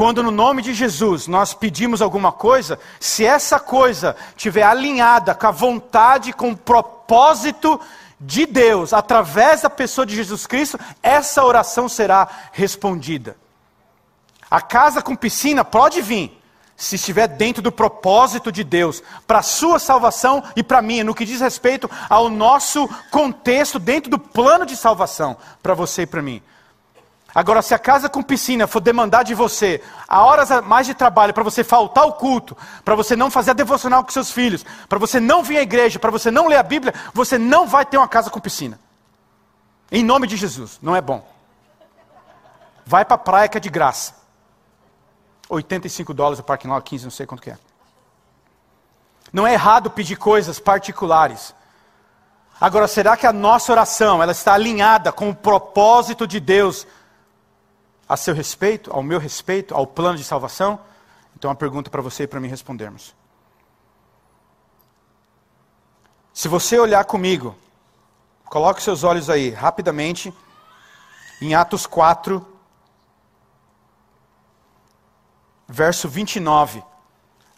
Quando 0.00 0.22
no 0.22 0.30
nome 0.30 0.62
de 0.62 0.72
Jesus 0.72 1.26
nós 1.26 1.52
pedimos 1.52 2.00
alguma 2.00 2.32
coisa, 2.32 2.80
se 2.98 3.22
essa 3.22 3.60
coisa 3.60 4.16
estiver 4.34 4.62
alinhada 4.62 5.34
com 5.34 5.46
a 5.46 5.50
vontade, 5.50 6.32
com 6.32 6.52
o 6.52 6.56
propósito 6.56 7.78
de 8.18 8.46
Deus, 8.46 8.94
através 8.94 9.60
da 9.60 9.68
pessoa 9.68 10.06
de 10.06 10.16
Jesus 10.16 10.46
Cristo, 10.46 10.80
essa 11.02 11.44
oração 11.44 11.86
será 11.86 12.26
respondida. 12.50 13.36
A 14.50 14.62
casa 14.62 15.02
com 15.02 15.14
piscina 15.14 15.66
pode 15.66 16.00
vir, 16.00 16.34
se 16.74 16.96
estiver 16.96 17.28
dentro 17.28 17.62
do 17.62 17.70
propósito 17.70 18.50
de 18.50 18.64
Deus, 18.64 19.02
para 19.26 19.40
a 19.40 19.42
sua 19.42 19.78
salvação 19.78 20.42
e 20.56 20.62
para 20.62 20.80
minha, 20.80 21.04
no 21.04 21.14
que 21.14 21.26
diz 21.26 21.42
respeito 21.42 21.90
ao 22.08 22.30
nosso 22.30 22.88
contexto, 23.10 23.78
dentro 23.78 24.10
do 24.10 24.18
plano 24.18 24.64
de 24.64 24.76
salvação, 24.76 25.36
para 25.62 25.74
você 25.74 26.04
e 26.04 26.06
para 26.06 26.22
mim. 26.22 26.42
Agora, 27.34 27.62
se 27.62 27.72
a 27.72 27.78
casa 27.78 28.08
com 28.08 28.22
piscina 28.22 28.66
for 28.66 28.80
demandar 28.80 29.22
de 29.22 29.34
você 29.34 29.82
a 30.08 30.24
horas 30.24 30.50
a 30.50 30.60
mais 30.60 30.86
de 30.86 30.94
trabalho 30.94 31.32
para 31.32 31.44
você 31.44 31.62
faltar 31.62 32.04
o 32.04 32.14
culto, 32.14 32.56
para 32.84 32.94
você 32.94 33.14
não 33.14 33.30
fazer 33.30 33.52
a 33.52 33.54
devocional 33.54 34.02
com 34.02 34.10
seus 34.10 34.30
filhos, 34.30 34.64
para 34.88 34.98
você 34.98 35.20
não 35.20 35.42
vir 35.42 35.58
à 35.58 35.62
igreja, 35.62 35.98
para 35.98 36.10
você 36.10 36.30
não 36.30 36.48
ler 36.48 36.56
a 36.56 36.62
Bíblia, 36.62 36.92
você 37.14 37.38
não 37.38 37.68
vai 37.68 37.86
ter 37.86 37.98
uma 37.98 38.08
casa 38.08 38.30
com 38.30 38.40
piscina. 38.40 38.80
Em 39.92 40.02
nome 40.02 40.26
de 40.26 40.36
Jesus, 40.36 40.78
não 40.82 40.94
é 40.94 41.00
bom. 41.00 41.24
Vai 42.84 43.04
para 43.04 43.14
a 43.14 43.18
praia 43.18 43.48
que 43.48 43.56
é 43.56 43.60
de 43.60 43.68
graça. 43.68 44.14
85 45.48 46.12
dólares 46.12 46.38
o 46.40 46.42
parking 46.42 46.68
lot, 46.68 46.82
15, 46.82 47.04
não 47.04 47.10
sei 47.10 47.26
quanto 47.26 47.42
que 47.42 47.50
é. 47.50 47.58
Não 49.32 49.46
é 49.46 49.52
errado 49.52 49.90
pedir 49.90 50.16
coisas 50.16 50.58
particulares. 50.58 51.54
Agora, 52.60 52.88
será 52.88 53.16
que 53.16 53.26
a 53.26 53.32
nossa 53.32 53.70
oração 53.72 54.22
ela 54.22 54.32
está 54.32 54.54
alinhada 54.54 55.12
com 55.12 55.30
o 55.30 55.34
propósito 55.34 56.26
de 56.26 56.40
Deus 56.40 56.86
a 58.10 58.16
seu 58.16 58.34
respeito, 58.34 58.92
ao 58.92 59.04
meu 59.04 59.20
respeito, 59.20 59.72
ao 59.72 59.86
plano 59.86 60.18
de 60.18 60.24
salvação? 60.24 60.80
Então, 61.36 61.48
uma 61.48 61.54
pergunta 61.54 61.88
para 61.88 62.02
você 62.02 62.24
e 62.24 62.26
para 62.26 62.40
mim 62.40 62.48
respondermos. 62.48 63.14
Se 66.34 66.48
você 66.48 66.76
olhar 66.76 67.04
comigo, 67.04 67.56
coloque 68.46 68.82
seus 68.82 69.04
olhos 69.04 69.30
aí, 69.30 69.50
rapidamente, 69.50 70.34
em 71.40 71.54
Atos 71.54 71.86
4, 71.86 72.44
verso 75.68 76.08
29 76.08 76.82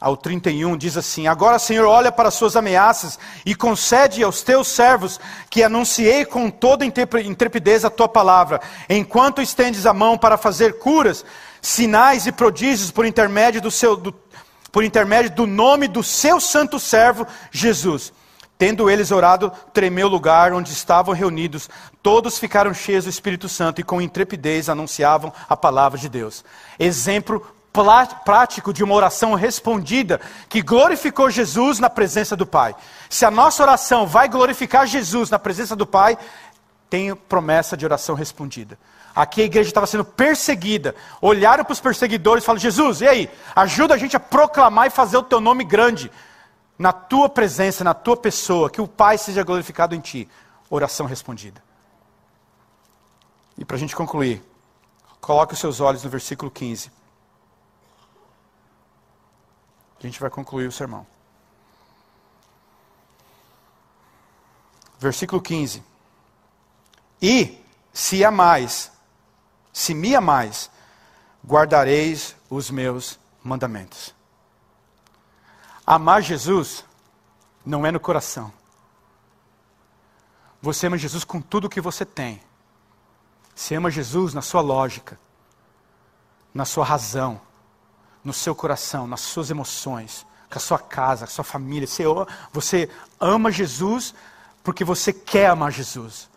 ao 0.02 0.16
31, 0.16 0.76
diz 0.76 0.96
assim: 0.96 1.28
Agora, 1.28 1.58
Senhor, 1.58 1.86
olha 1.86 2.10
para 2.10 2.28
as 2.28 2.34
suas 2.34 2.56
ameaças 2.56 3.18
e 3.46 3.54
concede 3.54 4.22
aos 4.22 4.42
teus 4.42 4.66
servos 4.66 5.20
que 5.48 5.62
anunciei 5.62 6.24
com 6.24 6.50
toda 6.50 6.84
intrepidez 6.84 7.84
a 7.84 7.90
tua 7.90 8.08
palavra, 8.08 8.60
enquanto 8.88 9.40
estendes 9.40 9.86
a 9.86 9.94
mão 9.94 10.18
para 10.18 10.36
fazer 10.36 10.78
curas, 10.78 11.24
sinais 11.60 12.26
e 12.26 12.32
prodígios 12.32 12.90
por 12.90 13.06
intermédio 13.06 13.60
do, 13.60 13.70
seu, 13.70 13.96
do, 13.96 14.12
por 14.72 14.82
intermédio 14.82 15.30
do 15.30 15.46
nome 15.46 15.86
do 15.86 16.02
seu 16.02 16.40
santo 16.40 16.80
servo 16.80 17.24
Jesus. 17.52 18.12
Tendo 18.58 18.90
eles 18.90 19.10
orado, 19.10 19.52
tremeu 19.72 20.06
o 20.06 20.10
lugar 20.10 20.52
onde 20.52 20.72
estavam 20.72 21.14
reunidos. 21.14 21.68
Todos 22.02 22.38
ficaram 22.38 22.74
cheios 22.74 23.04
do 23.04 23.10
Espírito 23.10 23.48
Santo 23.48 23.80
e 23.80 23.84
com 23.84 24.00
intrepidez 24.00 24.68
anunciavam 24.68 25.32
a 25.48 25.56
palavra 25.56 25.98
de 25.98 26.08
Deus. 26.08 26.44
Exemplo 26.78 27.44
prático 27.72 28.72
de 28.72 28.84
uma 28.84 28.94
oração 28.94 29.34
respondida 29.34 30.20
que 30.48 30.60
glorificou 30.60 31.30
Jesus 31.30 31.78
na 31.78 31.88
presença 31.88 32.36
do 32.36 32.46
Pai. 32.46 32.74
Se 33.08 33.24
a 33.24 33.30
nossa 33.30 33.62
oração 33.62 34.06
vai 34.06 34.28
glorificar 34.28 34.86
Jesus 34.86 35.30
na 35.30 35.38
presença 35.38 35.74
do 35.74 35.86
Pai, 35.86 36.18
tem 36.90 37.14
promessa 37.14 37.76
de 37.76 37.86
oração 37.86 38.14
respondida. 38.14 38.78
Aqui 39.14 39.42
a 39.42 39.44
igreja 39.44 39.68
estava 39.68 39.86
sendo 39.86 40.04
perseguida. 40.04 40.94
Olharam 41.20 41.64
para 41.64 41.72
os 41.72 41.80
perseguidores 41.80 42.44
e 42.44 42.46
falaram: 42.46 42.60
Jesus, 42.60 43.00
e 43.00 43.08
aí? 43.08 43.30
Ajuda 43.56 43.94
a 43.94 43.98
gente 43.98 44.16
a 44.16 44.20
proclamar 44.20 44.86
e 44.86 44.90
fazer 44.90 45.16
o 45.16 45.22
teu 45.22 45.40
nome 45.40 45.64
grande 45.64 46.10
na 46.78 46.92
tua 46.92 47.28
presença, 47.28 47.84
na 47.84 47.94
tua 47.94 48.16
pessoa, 48.16 48.70
que 48.70 48.80
o 48.80 48.88
Pai 48.88 49.16
seja 49.18 49.42
glorificado 49.42 49.94
em 49.94 50.00
ti. 50.00 50.28
Oração 50.68 51.06
respondida. 51.06 51.62
E 53.56 53.64
para 53.64 53.76
a 53.76 53.78
gente 53.78 53.94
concluir, 53.94 54.42
coloque 55.20 55.52
os 55.52 55.60
seus 55.60 55.80
olhos 55.80 56.02
no 56.02 56.10
versículo 56.10 56.50
15. 56.50 56.90
A 60.02 60.06
gente 60.06 60.18
vai 60.18 60.28
concluir 60.28 60.66
o 60.66 60.72
sermão. 60.72 61.06
Versículo 64.98 65.40
15. 65.40 65.82
E, 67.20 67.58
se 67.92 68.24
amais, 68.24 68.90
se 69.72 69.94
me 69.94 70.14
amais, 70.14 70.68
guardareis 71.46 72.34
os 72.50 72.68
meus 72.70 73.18
mandamentos. 73.44 74.12
Amar 75.86 76.20
Jesus 76.20 76.84
não 77.64 77.86
é 77.86 77.92
no 77.92 78.00
coração. 78.00 78.52
Você 80.60 80.86
ama 80.88 80.98
Jesus 80.98 81.24
com 81.24 81.40
tudo 81.40 81.66
o 81.66 81.70
que 81.70 81.80
você 81.80 82.04
tem. 82.04 82.42
Você 83.54 83.74
ama 83.76 83.90
Jesus 83.90 84.34
na 84.34 84.42
sua 84.42 84.60
lógica. 84.60 85.18
na 86.54 86.66
sua 86.66 86.84
razão, 86.84 87.40
no 88.24 88.32
seu 88.32 88.54
coração, 88.54 89.06
nas 89.06 89.20
suas 89.20 89.50
emoções, 89.50 90.26
com 90.50 90.58
a 90.58 90.60
sua 90.60 90.78
casa, 90.78 91.26
com 91.26 91.30
a 91.30 91.34
sua 91.34 91.44
família. 91.44 91.86
Você, 91.86 92.04
você 92.52 92.88
ama 93.20 93.50
Jesus 93.50 94.14
porque 94.62 94.84
você 94.84 95.12
quer 95.12 95.46
amar 95.46 95.72
Jesus. 95.72 96.30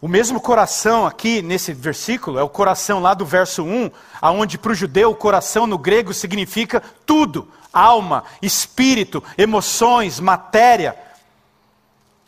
O 0.00 0.08
mesmo 0.08 0.40
coração 0.40 1.06
aqui 1.06 1.40
nesse 1.40 1.72
versículo 1.72 2.38
é 2.38 2.42
o 2.42 2.48
coração 2.48 3.00
lá 3.00 3.14
do 3.14 3.24
verso 3.24 3.62
1, 3.62 3.90
aonde 4.20 4.58
para 4.58 4.72
o 4.72 4.74
judeu 4.74 5.10
o 5.10 5.16
coração 5.16 5.66
no 5.66 5.78
grego 5.78 6.12
significa 6.12 6.82
tudo: 7.06 7.48
alma, 7.72 8.24
espírito, 8.42 9.24
emoções, 9.38 10.20
matéria. 10.20 10.94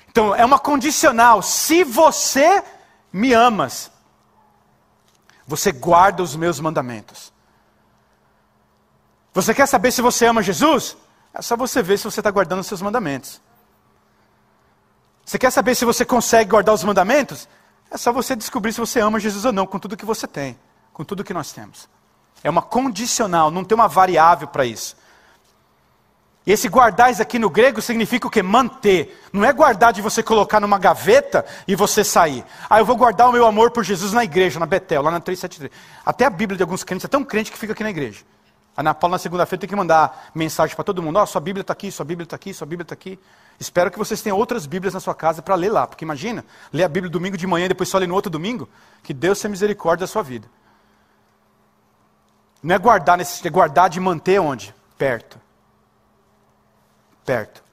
Então 0.08 0.34
é 0.34 0.44
uma 0.44 0.58
condicional. 0.58 1.42
Se 1.42 1.84
você 1.84 2.64
me 3.12 3.34
amas, 3.34 3.90
você 5.46 5.70
guarda 5.70 6.22
os 6.22 6.34
meus 6.34 6.58
mandamentos. 6.58 7.30
Você 9.36 9.52
quer 9.52 9.66
saber 9.66 9.92
se 9.92 10.00
você 10.00 10.24
ama 10.24 10.42
Jesus? 10.42 10.96
É 11.34 11.42
só 11.42 11.58
você 11.58 11.82
ver 11.82 11.98
se 11.98 12.04
você 12.04 12.20
está 12.20 12.30
guardando 12.30 12.60
os 12.60 12.66
seus 12.66 12.80
mandamentos. 12.80 13.38
Você 15.26 15.38
quer 15.38 15.50
saber 15.50 15.74
se 15.74 15.84
você 15.84 16.06
consegue 16.06 16.48
guardar 16.48 16.74
os 16.74 16.82
mandamentos? 16.82 17.46
É 17.90 17.98
só 17.98 18.14
você 18.14 18.34
descobrir 18.34 18.72
se 18.72 18.80
você 18.80 18.98
ama 18.98 19.20
Jesus 19.20 19.44
ou 19.44 19.52
não, 19.52 19.66
com 19.66 19.78
tudo 19.78 19.94
que 19.94 20.06
você 20.06 20.26
tem, 20.26 20.58
com 20.90 21.04
tudo 21.04 21.22
que 21.22 21.34
nós 21.34 21.52
temos. 21.52 21.86
É 22.42 22.48
uma 22.48 22.62
condicional, 22.62 23.50
não 23.50 23.62
tem 23.62 23.74
uma 23.74 23.88
variável 23.88 24.48
para 24.48 24.64
isso. 24.64 24.96
E 26.46 26.52
esse 26.52 26.66
guardar 26.66 27.10
aqui 27.20 27.38
no 27.38 27.50
grego 27.50 27.82
significa 27.82 28.26
o 28.26 28.30
que? 28.30 28.42
Manter. 28.42 29.22
Não 29.34 29.44
é 29.44 29.52
guardar 29.52 29.92
de 29.92 30.00
você 30.00 30.22
colocar 30.22 30.60
numa 30.60 30.78
gaveta 30.78 31.44
e 31.68 31.76
você 31.76 32.02
sair. 32.02 32.42
Ah, 32.70 32.78
eu 32.78 32.86
vou 32.86 32.96
guardar 32.96 33.28
o 33.28 33.32
meu 33.32 33.44
amor 33.44 33.70
por 33.70 33.84
Jesus 33.84 34.14
na 34.14 34.24
igreja, 34.24 34.58
na 34.58 34.64
Betel, 34.64 35.02
lá 35.02 35.10
na 35.10 35.20
373. 35.20 35.70
Até 36.06 36.24
a 36.24 36.30
Bíblia 36.30 36.56
de 36.56 36.62
alguns 36.62 36.82
crentes 36.82 37.04
é 37.04 37.08
tão 37.08 37.22
crente 37.22 37.52
que 37.52 37.58
fica 37.58 37.74
aqui 37.74 37.82
na 37.82 37.90
igreja. 37.90 38.24
A 38.76 38.82
Ana 38.82 38.92
Paula 38.92 39.14
na 39.14 39.18
segunda-feira 39.18 39.60
tem 39.60 39.68
que 39.68 39.74
mandar 39.74 40.30
mensagem 40.34 40.76
para 40.76 40.84
todo 40.84 41.02
mundo. 41.02 41.16
Ó, 41.16 41.22
oh, 41.22 41.26
sua 41.26 41.40
Bíblia 41.40 41.62
está 41.62 41.72
aqui, 41.72 41.90
sua 41.90 42.04
Bíblia 42.04 42.24
está 42.24 42.36
aqui, 42.36 42.52
sua 42.52 42.66
Bíblia 42.66 42.82
está 42.82 42.94
aqui. 42.94 43.18
Espero 43.58 43.90
que 43.90 43.98
vocês 43.98 44.20
tenham 44.20 44.36
outras 44.36 44.66
Bíblias 44.66 44.92
na 44.92 45.00
sua 45.00 45.14
casa 45.14 45.40
para 45.40 45.54
ler 45.54 45.70
lá. 45.70 45.86
Porque 45.86 46.04
imagina, 46.04 46.44
ler 46.72 46.84
a 46.84 46.88
Bíblia 46.88 47.10
domingo 47.10 47.38
de 47.38 47.46
manhã 47.46 47.64
e 47.64 47.68
depois 47.68 47.88
só 47.88 47.96
ler 47.96 48.06
no 48.06 48.14
outro 48.14 48.30
domingo. 48.30 48.68
Que 49.02 49.14
Deus 49.14 49.40
tenha 49.40 49.50
misericórdia 49.50 50.06
da 50.06 50.06
sua 50.06 50.22
vida. 50.22 50.46
Não 52.62 52.74
é 52.74 52.78
guardar, 52.78 53.18
é 53.20 53.50
guardar 53.50 53.88
de 53.88 53.98
manter 53.98 54.40
onde? 54.40 54.74
Perto. 54.98 55.40
Perto. 57.24 57.64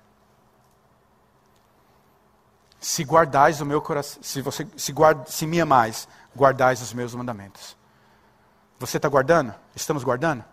Se 2.80 3.04
guardais 3.04 3.62
o 3.62 3.66
meu 3.66 3.82
coração, 3.82 4.22
se 4.22 4.42
você 4.42 4.68
se, 4.76 4.92
guarda, 4.92 5.26
se 5.26 5.48
me 5.48 5.60
amais, 5.60 6.08
guardais 6.36 6.82
os 6.82 6.94
meus 6.94 7.16
mandamentos. 7.16 7.78
Você 8.78 8.98
está 8.98 9.08
guardando? 9.08 9.56
Estamos 9.76 10.04
guardando? 10.04 10.44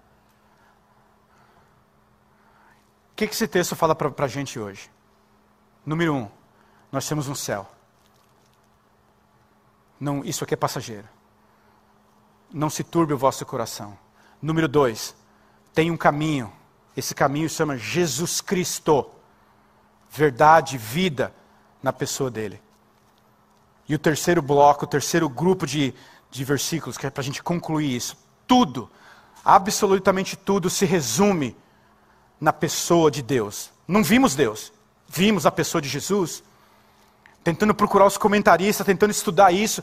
O 3.10 3.10
que, 3.21 3.27
que 3.27 3.35
esse 3.35 3.47
texto 3.47 3.77
fala 3.77 3.95
para 3.95 4.25
a 4.25 4.29
gente 4.29 4.59
hoje? 4.59 4.91
Número 5.85 6.15
um, 6.15 6.29
nós 6.91 7.07
temos 7.07 7.29
um 7.29 7.35
céu. 7.35 7.71
Não, 9.99 10.25
isso 10.25 10.43
aqui 10.43 10.55
é 10.55 10.57
passageiro. 10.57 11.07
Não 12.51 12.71
se 12.71 12.83
turbe 12.83 13.13
o 13.13 13.19
vosso 13.19 13.45
coração. 13.45 13.99
Número 14.41 14.67
dois, 14.67 15.15
tem 15.75 15.91
um 15.91 15.99
caminho. 15.99 16.51
Esse 16.97 17.15
caminho 17.15 17.51
se 17.51 17.57
chama 17.57 17.77
Jesus 17.77 18.41
Cristo. 18.41 19.11
Verdade, 20.11 20.79
vida 20.79 21.35
na 21.83 21.93
pessoa 21.93 22.31
dele. 22.31 22.61
E 23.87 23.95
o 23.95 23.99
terceiro 23.99 24.41
bloco, 24.41 24.87
o 24.87 24.89
terceiro 24.89 25.29
grupo 25.29 25.67
de, 25.67 25.93
de 26.31 26.43
versículos, 26.43 26.97
que 26.97 27.07
é 27.07 27.11
para 27.11 27.21
a 27.21 27.25
gente 27.25 27.43
concluir 27.43 27.95
isso. 27.95 28.17
Tudo, 28.47 28.91
absolutamente 29.45 30.37
tudo, 30.37 30.71
se 30.71 30.87
resume 30.87 31.55
na 32.41 32.53
pessoa 32.53 33.11
de 33.11 33.23
Deus. 33.23 33.71
Não 33.87 34.03
vimos 34.03 34.35
Deus, 34.35 34.73
vimos 35.09 35.45
a 35.45 35.51
pessoa 35.51 35.83
de 35.83 35.89
Jesus, 35.89 36.43
tentando 37.45 37.75
procurar 37.75 38.07
os 38.07 38.17
comentaristas, 38.17 38.87
tentando 38.87 39.11
estudar 39.11 39.53
isso. 39.53 39.83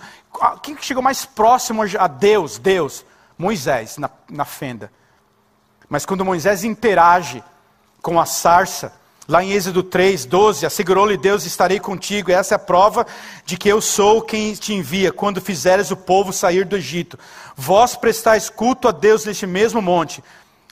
Quem 0.63 0.77
chegou 0.81 1.03
mais 1.03 1.25
próximo 1.25 1.83
a 1.97 2.07
Deus? 2.07 2.57
Deus. 2.57 3.05
Moisés, 3.37 3.97
na, 3.97 4.09
na 4.29 4.45
fenda. 4.45 4.91
Mas 5.87 6.05
quando 6.05 6.25
Moisés 6.25 6.63
interage 6.63 7.43
com 8.01 8.19
a 8.19 8.25
sarça, 8.25 8.91
lá 9.27 9.43
em 9.43 9.51
Êxodo 9.51 9.83
3, 9.83 10.25
12, 10.25 10.65
assegurou-lhe 10.65 11.17
Deus: 11.17 11.45
estarei 11.45 11.79
contigo. 11.79 12.31
Essa 12.31 12.55
é 12.55 12.57
a 12.57 12.59
prova 12.59 13.05
de 13.45 13.57
que 13.57 13.69
eu 13.69 13.79
sou 13.79 14.21
quem 14.21 14.53
te 14.53 14.73
envia, 14.73 15.11
quando 15.11 15.39
fizeres 15.39 15.91
o 15.91 15.97
povo 15.97 16.33
sair 16.33 16.65
do 16.65 16.75
Egito. 16.75 17.17
Vós 17.55 17.95
prestais 17.95 18.49
culto 18.49 18.87
a 18.87 18.91
Deus 18.91 19.25
neste 19.25 19.45
mesmo 19.45 19.81
monte. 19.81 20.23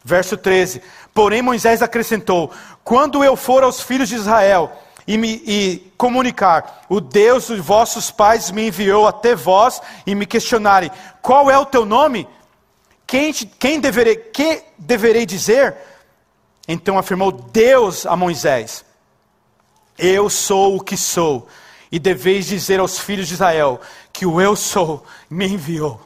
Verso 0.07 0.37
13: 0.37 0.83
Porém 1.15 1.41
Moisés 1.41 1.81
acrescentou: 1.81 2.51
Quando 2.83 3.23
eu 3.23 3.35
for 3.35 3.63
aos 3.63 3.81
filhos 3.81 4.07
de 4.07 4.13
Israel 4.13 4.71
e, 5.07 5.17
me, 5.17 5.41
e 5.47 5.91
comunicar, 5.97 6.85
o 6.87 7.01
Deus 7.01 7.47
dos 7.47 7.59
vossos 7.59 8.11
pais 8.11 8.51
me 8.51 8.67
enviou 8.67 9.07
até 9.07 9.33
vós 9.33 9.81
e 10.05 10.13
me 10.13 10.27
questionarem: 10.27 10.91
Qual 11.23 11.49
é 11.49 11.57
o 11.57 11.65
teu 11.65 11.85
nome? 11.85 12.27
Quem, 13.07 13.33
quem 13.33 13.79
deverei, 13.79 14.15
que 14.15 14.61
deverei 14.77 15.25
dizer? 15.25 15.75
Então 16.67 16.99
afirmou 16.99 17.31
Deus 17.31 18.05
a 18.05 18.15
Moisés: 18.15 18.85
Eu 19.97 20.29
sou 20.29 20.75
o 20.75 20.81
que 20.81 20.95
sou, 20.95 21.47
e 21.91 21.97
deveis 21.97 22.45
dizer 22.45 22.79
aos 22.79 22.99
filhos 22.99 23.27
de 23.27 23.33
Israel 23.33 23.81
que 24.13 24.23
o 24.23 24.39
eu 24.39 24.55
sou 24.55 25.03
me 25.27 25.47
enviou. 25.47 25.99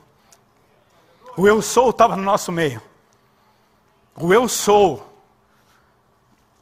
O 1.36 1.46
eu 1.46 1.62
sou 1.62 1.90
estava 1.90 2.16
no 2.16 2.24
nosso 2.24 2.50
meio. 2.50 2.82
O 4.20 4.34
eu 4.34 4.50
sou 4.50 5.10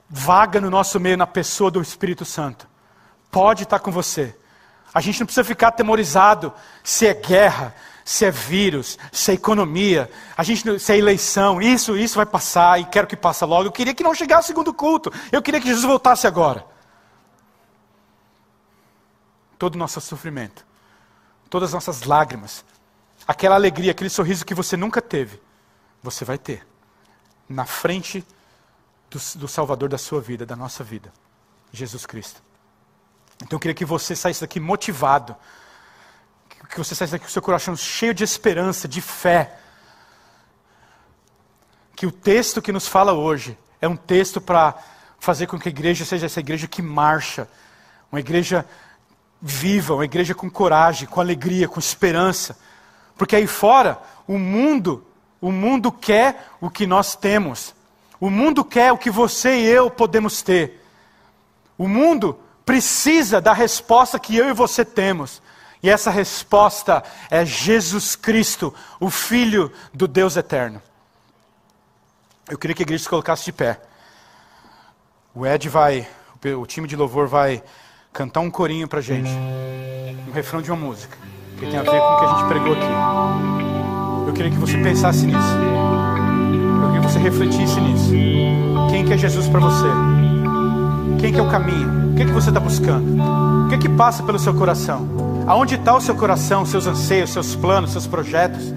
vaga 0.08 0.62
no 0.62 0.70
nosso 0.70 1.00
meio 1.00 1.18
na 1.18 1.26
pessoa 1.26 1.72
do 1.72 1.82
Espírito 1.82 2.24
Santo. 2.24 2.68
Pode 3.32 3.64
estar 3.64 3.80
com 3.80 3.92
você. 3.92 4.38
A 4.94 5.02
gente 5.02 5.20
não 5.20 5.26
precisa 5.26 5.44
ficar 5.44 5.70
atemorizado 5.70 6.54
se 6.84 7.08
é 7.08 7.16
guerra, 7.16 7.76
se 8.06 8.26
é 8.26 8.32
vírus, 8.32 8.98
se 9.12 9.32
é 9.32 9.34
economia, 9.34 10.10
a 10.38 10.44
gente, 10.44 10.80
se 10.80 10.94
é 10.94 10.98
eleição. 10.98 11.60
Isso, 11.60 11.98
isso 11.98 12.16
vai 12.16 12.28
passar 12.28 12.80
e 12.80 12.86
quero 12.86 13.08
que 13.08 13.18
passe 13.18 13.44
logo. 13.44 13.68
Eu 13.68 13.72
queria 13.72 13.94
que 13.94 14.04
não 14.04 14.14
chegasse 14.14 14.46
o 14.46 14.48
segundo 14.48 14.72
culto. 14.72 15.12
Eu 15.32 15.42
queria 15.42 15.60
que 15.60 15.68
Jesus 15.68 15.84
voltasse 15.84 16.28
agora. 16.28 16.64
Todo 19.58 19.76
o 19.76 19.78
nosso 19.80 20.00
sofrimento, 20.00 20.64
todas 21.50 21.70
as 21.70 21.74
nossas 21.74 22.04
lágrimas, 22.04 22.64
aquela 23.28 23.56
alegria, 23.56 23.92
aquele 23.92 24.12
sorriso 24.12 24.46
que 24.46 24.54
você 24.54 24.78
nunca 24.78 25.02
teve, 25.02 25.42
você 26.04 26.24
vai 26.24 26.38
ter 26.38 26.64
na 27.48 27.66
frente 27.66 28.26
do, 29.10 29.20
do, 29.40 29.48
Salvador 29.48 29.90
da 29.90 29.98
sua 29.98 30.20
vida, 30.20 30.46
da 30.46 30.56
nossa 30.56 30.84
vida, 30.84 31.12
Jesus 31.72 32.06
Cristo. 32.06 32.42
Então 33.42 33.58
eu 33.58 33.60
queria 33.60 33.76
que 33.76 33.86
você 33.86 34.16
saísse 34.16 34.42
daqui 34.42 34.60
motivado, 34.60 35.36
que 36.70 36.78
você 36.78 36.94
saísse 36.94 37.14
daqui 37.14 37.26
com 37.26 37.30
o 37.30 37.34
seu 37.34 37.42
coração 37.42 37.76
cheio 37.76 38.14
de 38.14 38.24
esperança, 38.24 38.88
de 38.88 39.00
fé. 39.00 39.58
Que 41.96 42.06
o 42.06 42.12
texto 42.12 42.62
que 42.62 42.72
nos 42.72 42.88
fala 42.88 43.14
hoje 43.14 43.58
é 43.80 43.88
um 43.88 43.96
texto 43.96 44.42
para 44.42 44.76
fazer 45.20 45.48
com 45.48 45.58
que 45.58 45.70
a 45.70 45.72
igreja 45.72 46.04
seja 46.04 46.26
essa 46.26 46.40
igreja 46.40 46.68
que 46.68 46.82
marcha, 46.82 47.48
uma 48.12 48.20
igreja 48.20 48.66
viva, 49.42 49.94
uma 49.94 50.06
igreja 50.06 50.36
com 50.36 50.50
coragem, 50.50 51.08
com 51.08 51.22
alegria, 51.22 51.68
com 51.68 51.80
esperança. 51.80 52.58
Porque 53.18 53.36
aí 53.36 53.48
fora, 53.48 54.02
o 54.28 54.38
mundo 54.38 55.07
o 55.42 55.52
mundo 55.52 55.92
quer 55.92 56.50
o 56.60 56.70
que 56.70 56.88
nós 56.88 57.16
temos. 57.16 57.76
O 58.20 58.30
mundo 58.30 58.66
quer 58.66 58.92
o 58.92 58.98
que 58.98 59.10
você 59.10 59.60
e 59.60 59.66
eu 59.66 59.90
podemos 59.90 60.42
ter. 60.42 60.84
O 61.78 61.88
mundo 61.88 62.40
precisa 62.66 63.40
da 63.40 63.54
resposta 63.54 64.20
que 64.20 64.36
eu 64.36 64.50
e 64.50 64.54
você 64.54 64.84
temos. 64.84 65.42
E 65.82 65.90
essa 65.90 66.10
resposta 66.10 67.04
é 67.30 67.46
Jesus 67.46 68.16
Cristo, 68.16 68.74
o 69.00 69.10
Filho 69.10 69.72
do 69.94 70.08
Deus 70.08 70.36
eterno. 70.36 70.82
Eu 72.50 72.58
queria 72.58 72.76
que 72.76 72.82
a 72.82 72.86
igreja 72.86 73.04
se 73.04 73.10
colocasse 73.10 73.46
de 73.46 73.52
pé. 73.52 73.80
O 75.36 75.46
Ed 75.46 75.70
vai, 75.70 76.08
o 76.58 76.66
time 76.66 76.88
de 76.88 76.96
louvor 76.96 77.28
vai 77.28 77.62
cantar 78.12 78.40
um 78.40 78.50
corinho 78.50 78.88
para 78.88 79.02
gente, 79.02 79.30
um 80.28 80.32
refrão 80.32 80.62
de 80.62 80.72
uma 80.72 80.78
música, 80.78 81.16
que 81.60 81.68
tem 81.68 81.78
a 81.78 81.84
ver 81.84 81.92
com 81.92 81.96
o 81.96 82.20
que 82.20 82.26
a 82.26 82.38
gente 82.38 82.48
pregou 82.48 82.74
aqui. 82.74 83.57
Eu 84.28 84.34
queria 84.34 84.52
que 84.52 84.58
você 84.58 84.78
pensasse 84.78 85.26
nisso. 85.26 85.40
Eu 85.40 86.88
queria 86.88 87.02
que 87.02 87.12
você 87.12 87.20
refletisse 87.20 87.80
nisso. 87.80 88.12
Quem 88.92 89.06
que 89.06 89.14
é 89.14 89.18
Jesus 89.18 89.48
para 89.48 89.62
você? 89.62 89.88
Quem 91.20 91.34
que 91.34 91.40
é 91.40 91.42
o 91.42 91.50
caminho? 91.50 92.12
O 92.12 92.16
que, 92.16 92.26
que 92.26 92.32
você 92.32 92.50
está 92.50 92.60
buscando? 92.60 93.24
O 93.66 93.70
que, 93.70 93.78
que 93.78 93.90
passa 93.90 94.22
pelo 94.24 94.38
seu 94.38 94.54
coração? 94.54 95.08
Aonde 95.48 95.76
está 95.76 95.96
o 95.96 96.02
seu 96.02 96.14
coração, 96.14 96.66
seus 96.66 96.86
anseios, 96.86 97.32
seus 97.32 97.56
planos, 97.56 97.92
seus 97.92 98.06
projetos? 98.06 98.74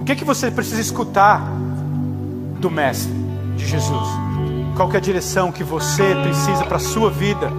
O 0.00 0.04
que, 0.04 0.16
que 0.16 0.24
você 0.24 0.50
precisa 0.50 0.80
escutar 0.80 1.40
do 2.58 2.68
Mestre, 2.68 3.12
de 3.56 3.64
Jesus? 3.64 4.08
Qual 4.76 4.90
é 4.92 4.96
a 4.96 5.00
direção 5.00 5.52
que 5.52 5.62
você 5.62 6.14
precisa 6.22 6.64
para 6.64 6.78
a 6.78 6.80
sua 6.80 7.08
vida? 7.08 7.52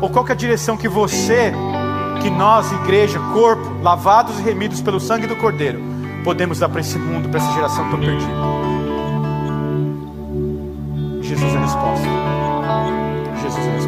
Ou 0.00 0.08
qual 0.10 0.26
é 0.28 0.32
a 0.32 0.34
direção 0.34 0.76
que 0.76 0.88
você, 0.88 1.52
que 2.22 2.30
nós, 2.30 2.70
igreja, 2.70 3.18
corpo, 3.32 3.82
lavados 3.82 4.38
e 4.38 4.42
remidos 4.42 4.80
pelo 4.80 5.00
sangue 5.00 5.26
do 5.26 5.34
Cordeiro, 5.34 5.95
podemos 6.26 6.58
dar 6.58 6.68
para 6.68 6.80
esse 6.80 6.98
mundo, 6.98 7.28
para 7.28 7.38
essa 7.38 7.52
geração 7.52 7.88
tão 7.88 8.00
perdida? 8.00 8.32
Jesus 11.22 11.54
é 11.54 11.56
a 11.56 11.60
resposta. 11.60 12.08
Jesus 13.42 13.64
é 13.64 13.70
a 13.70 13.72
resposta. 13.74 13.86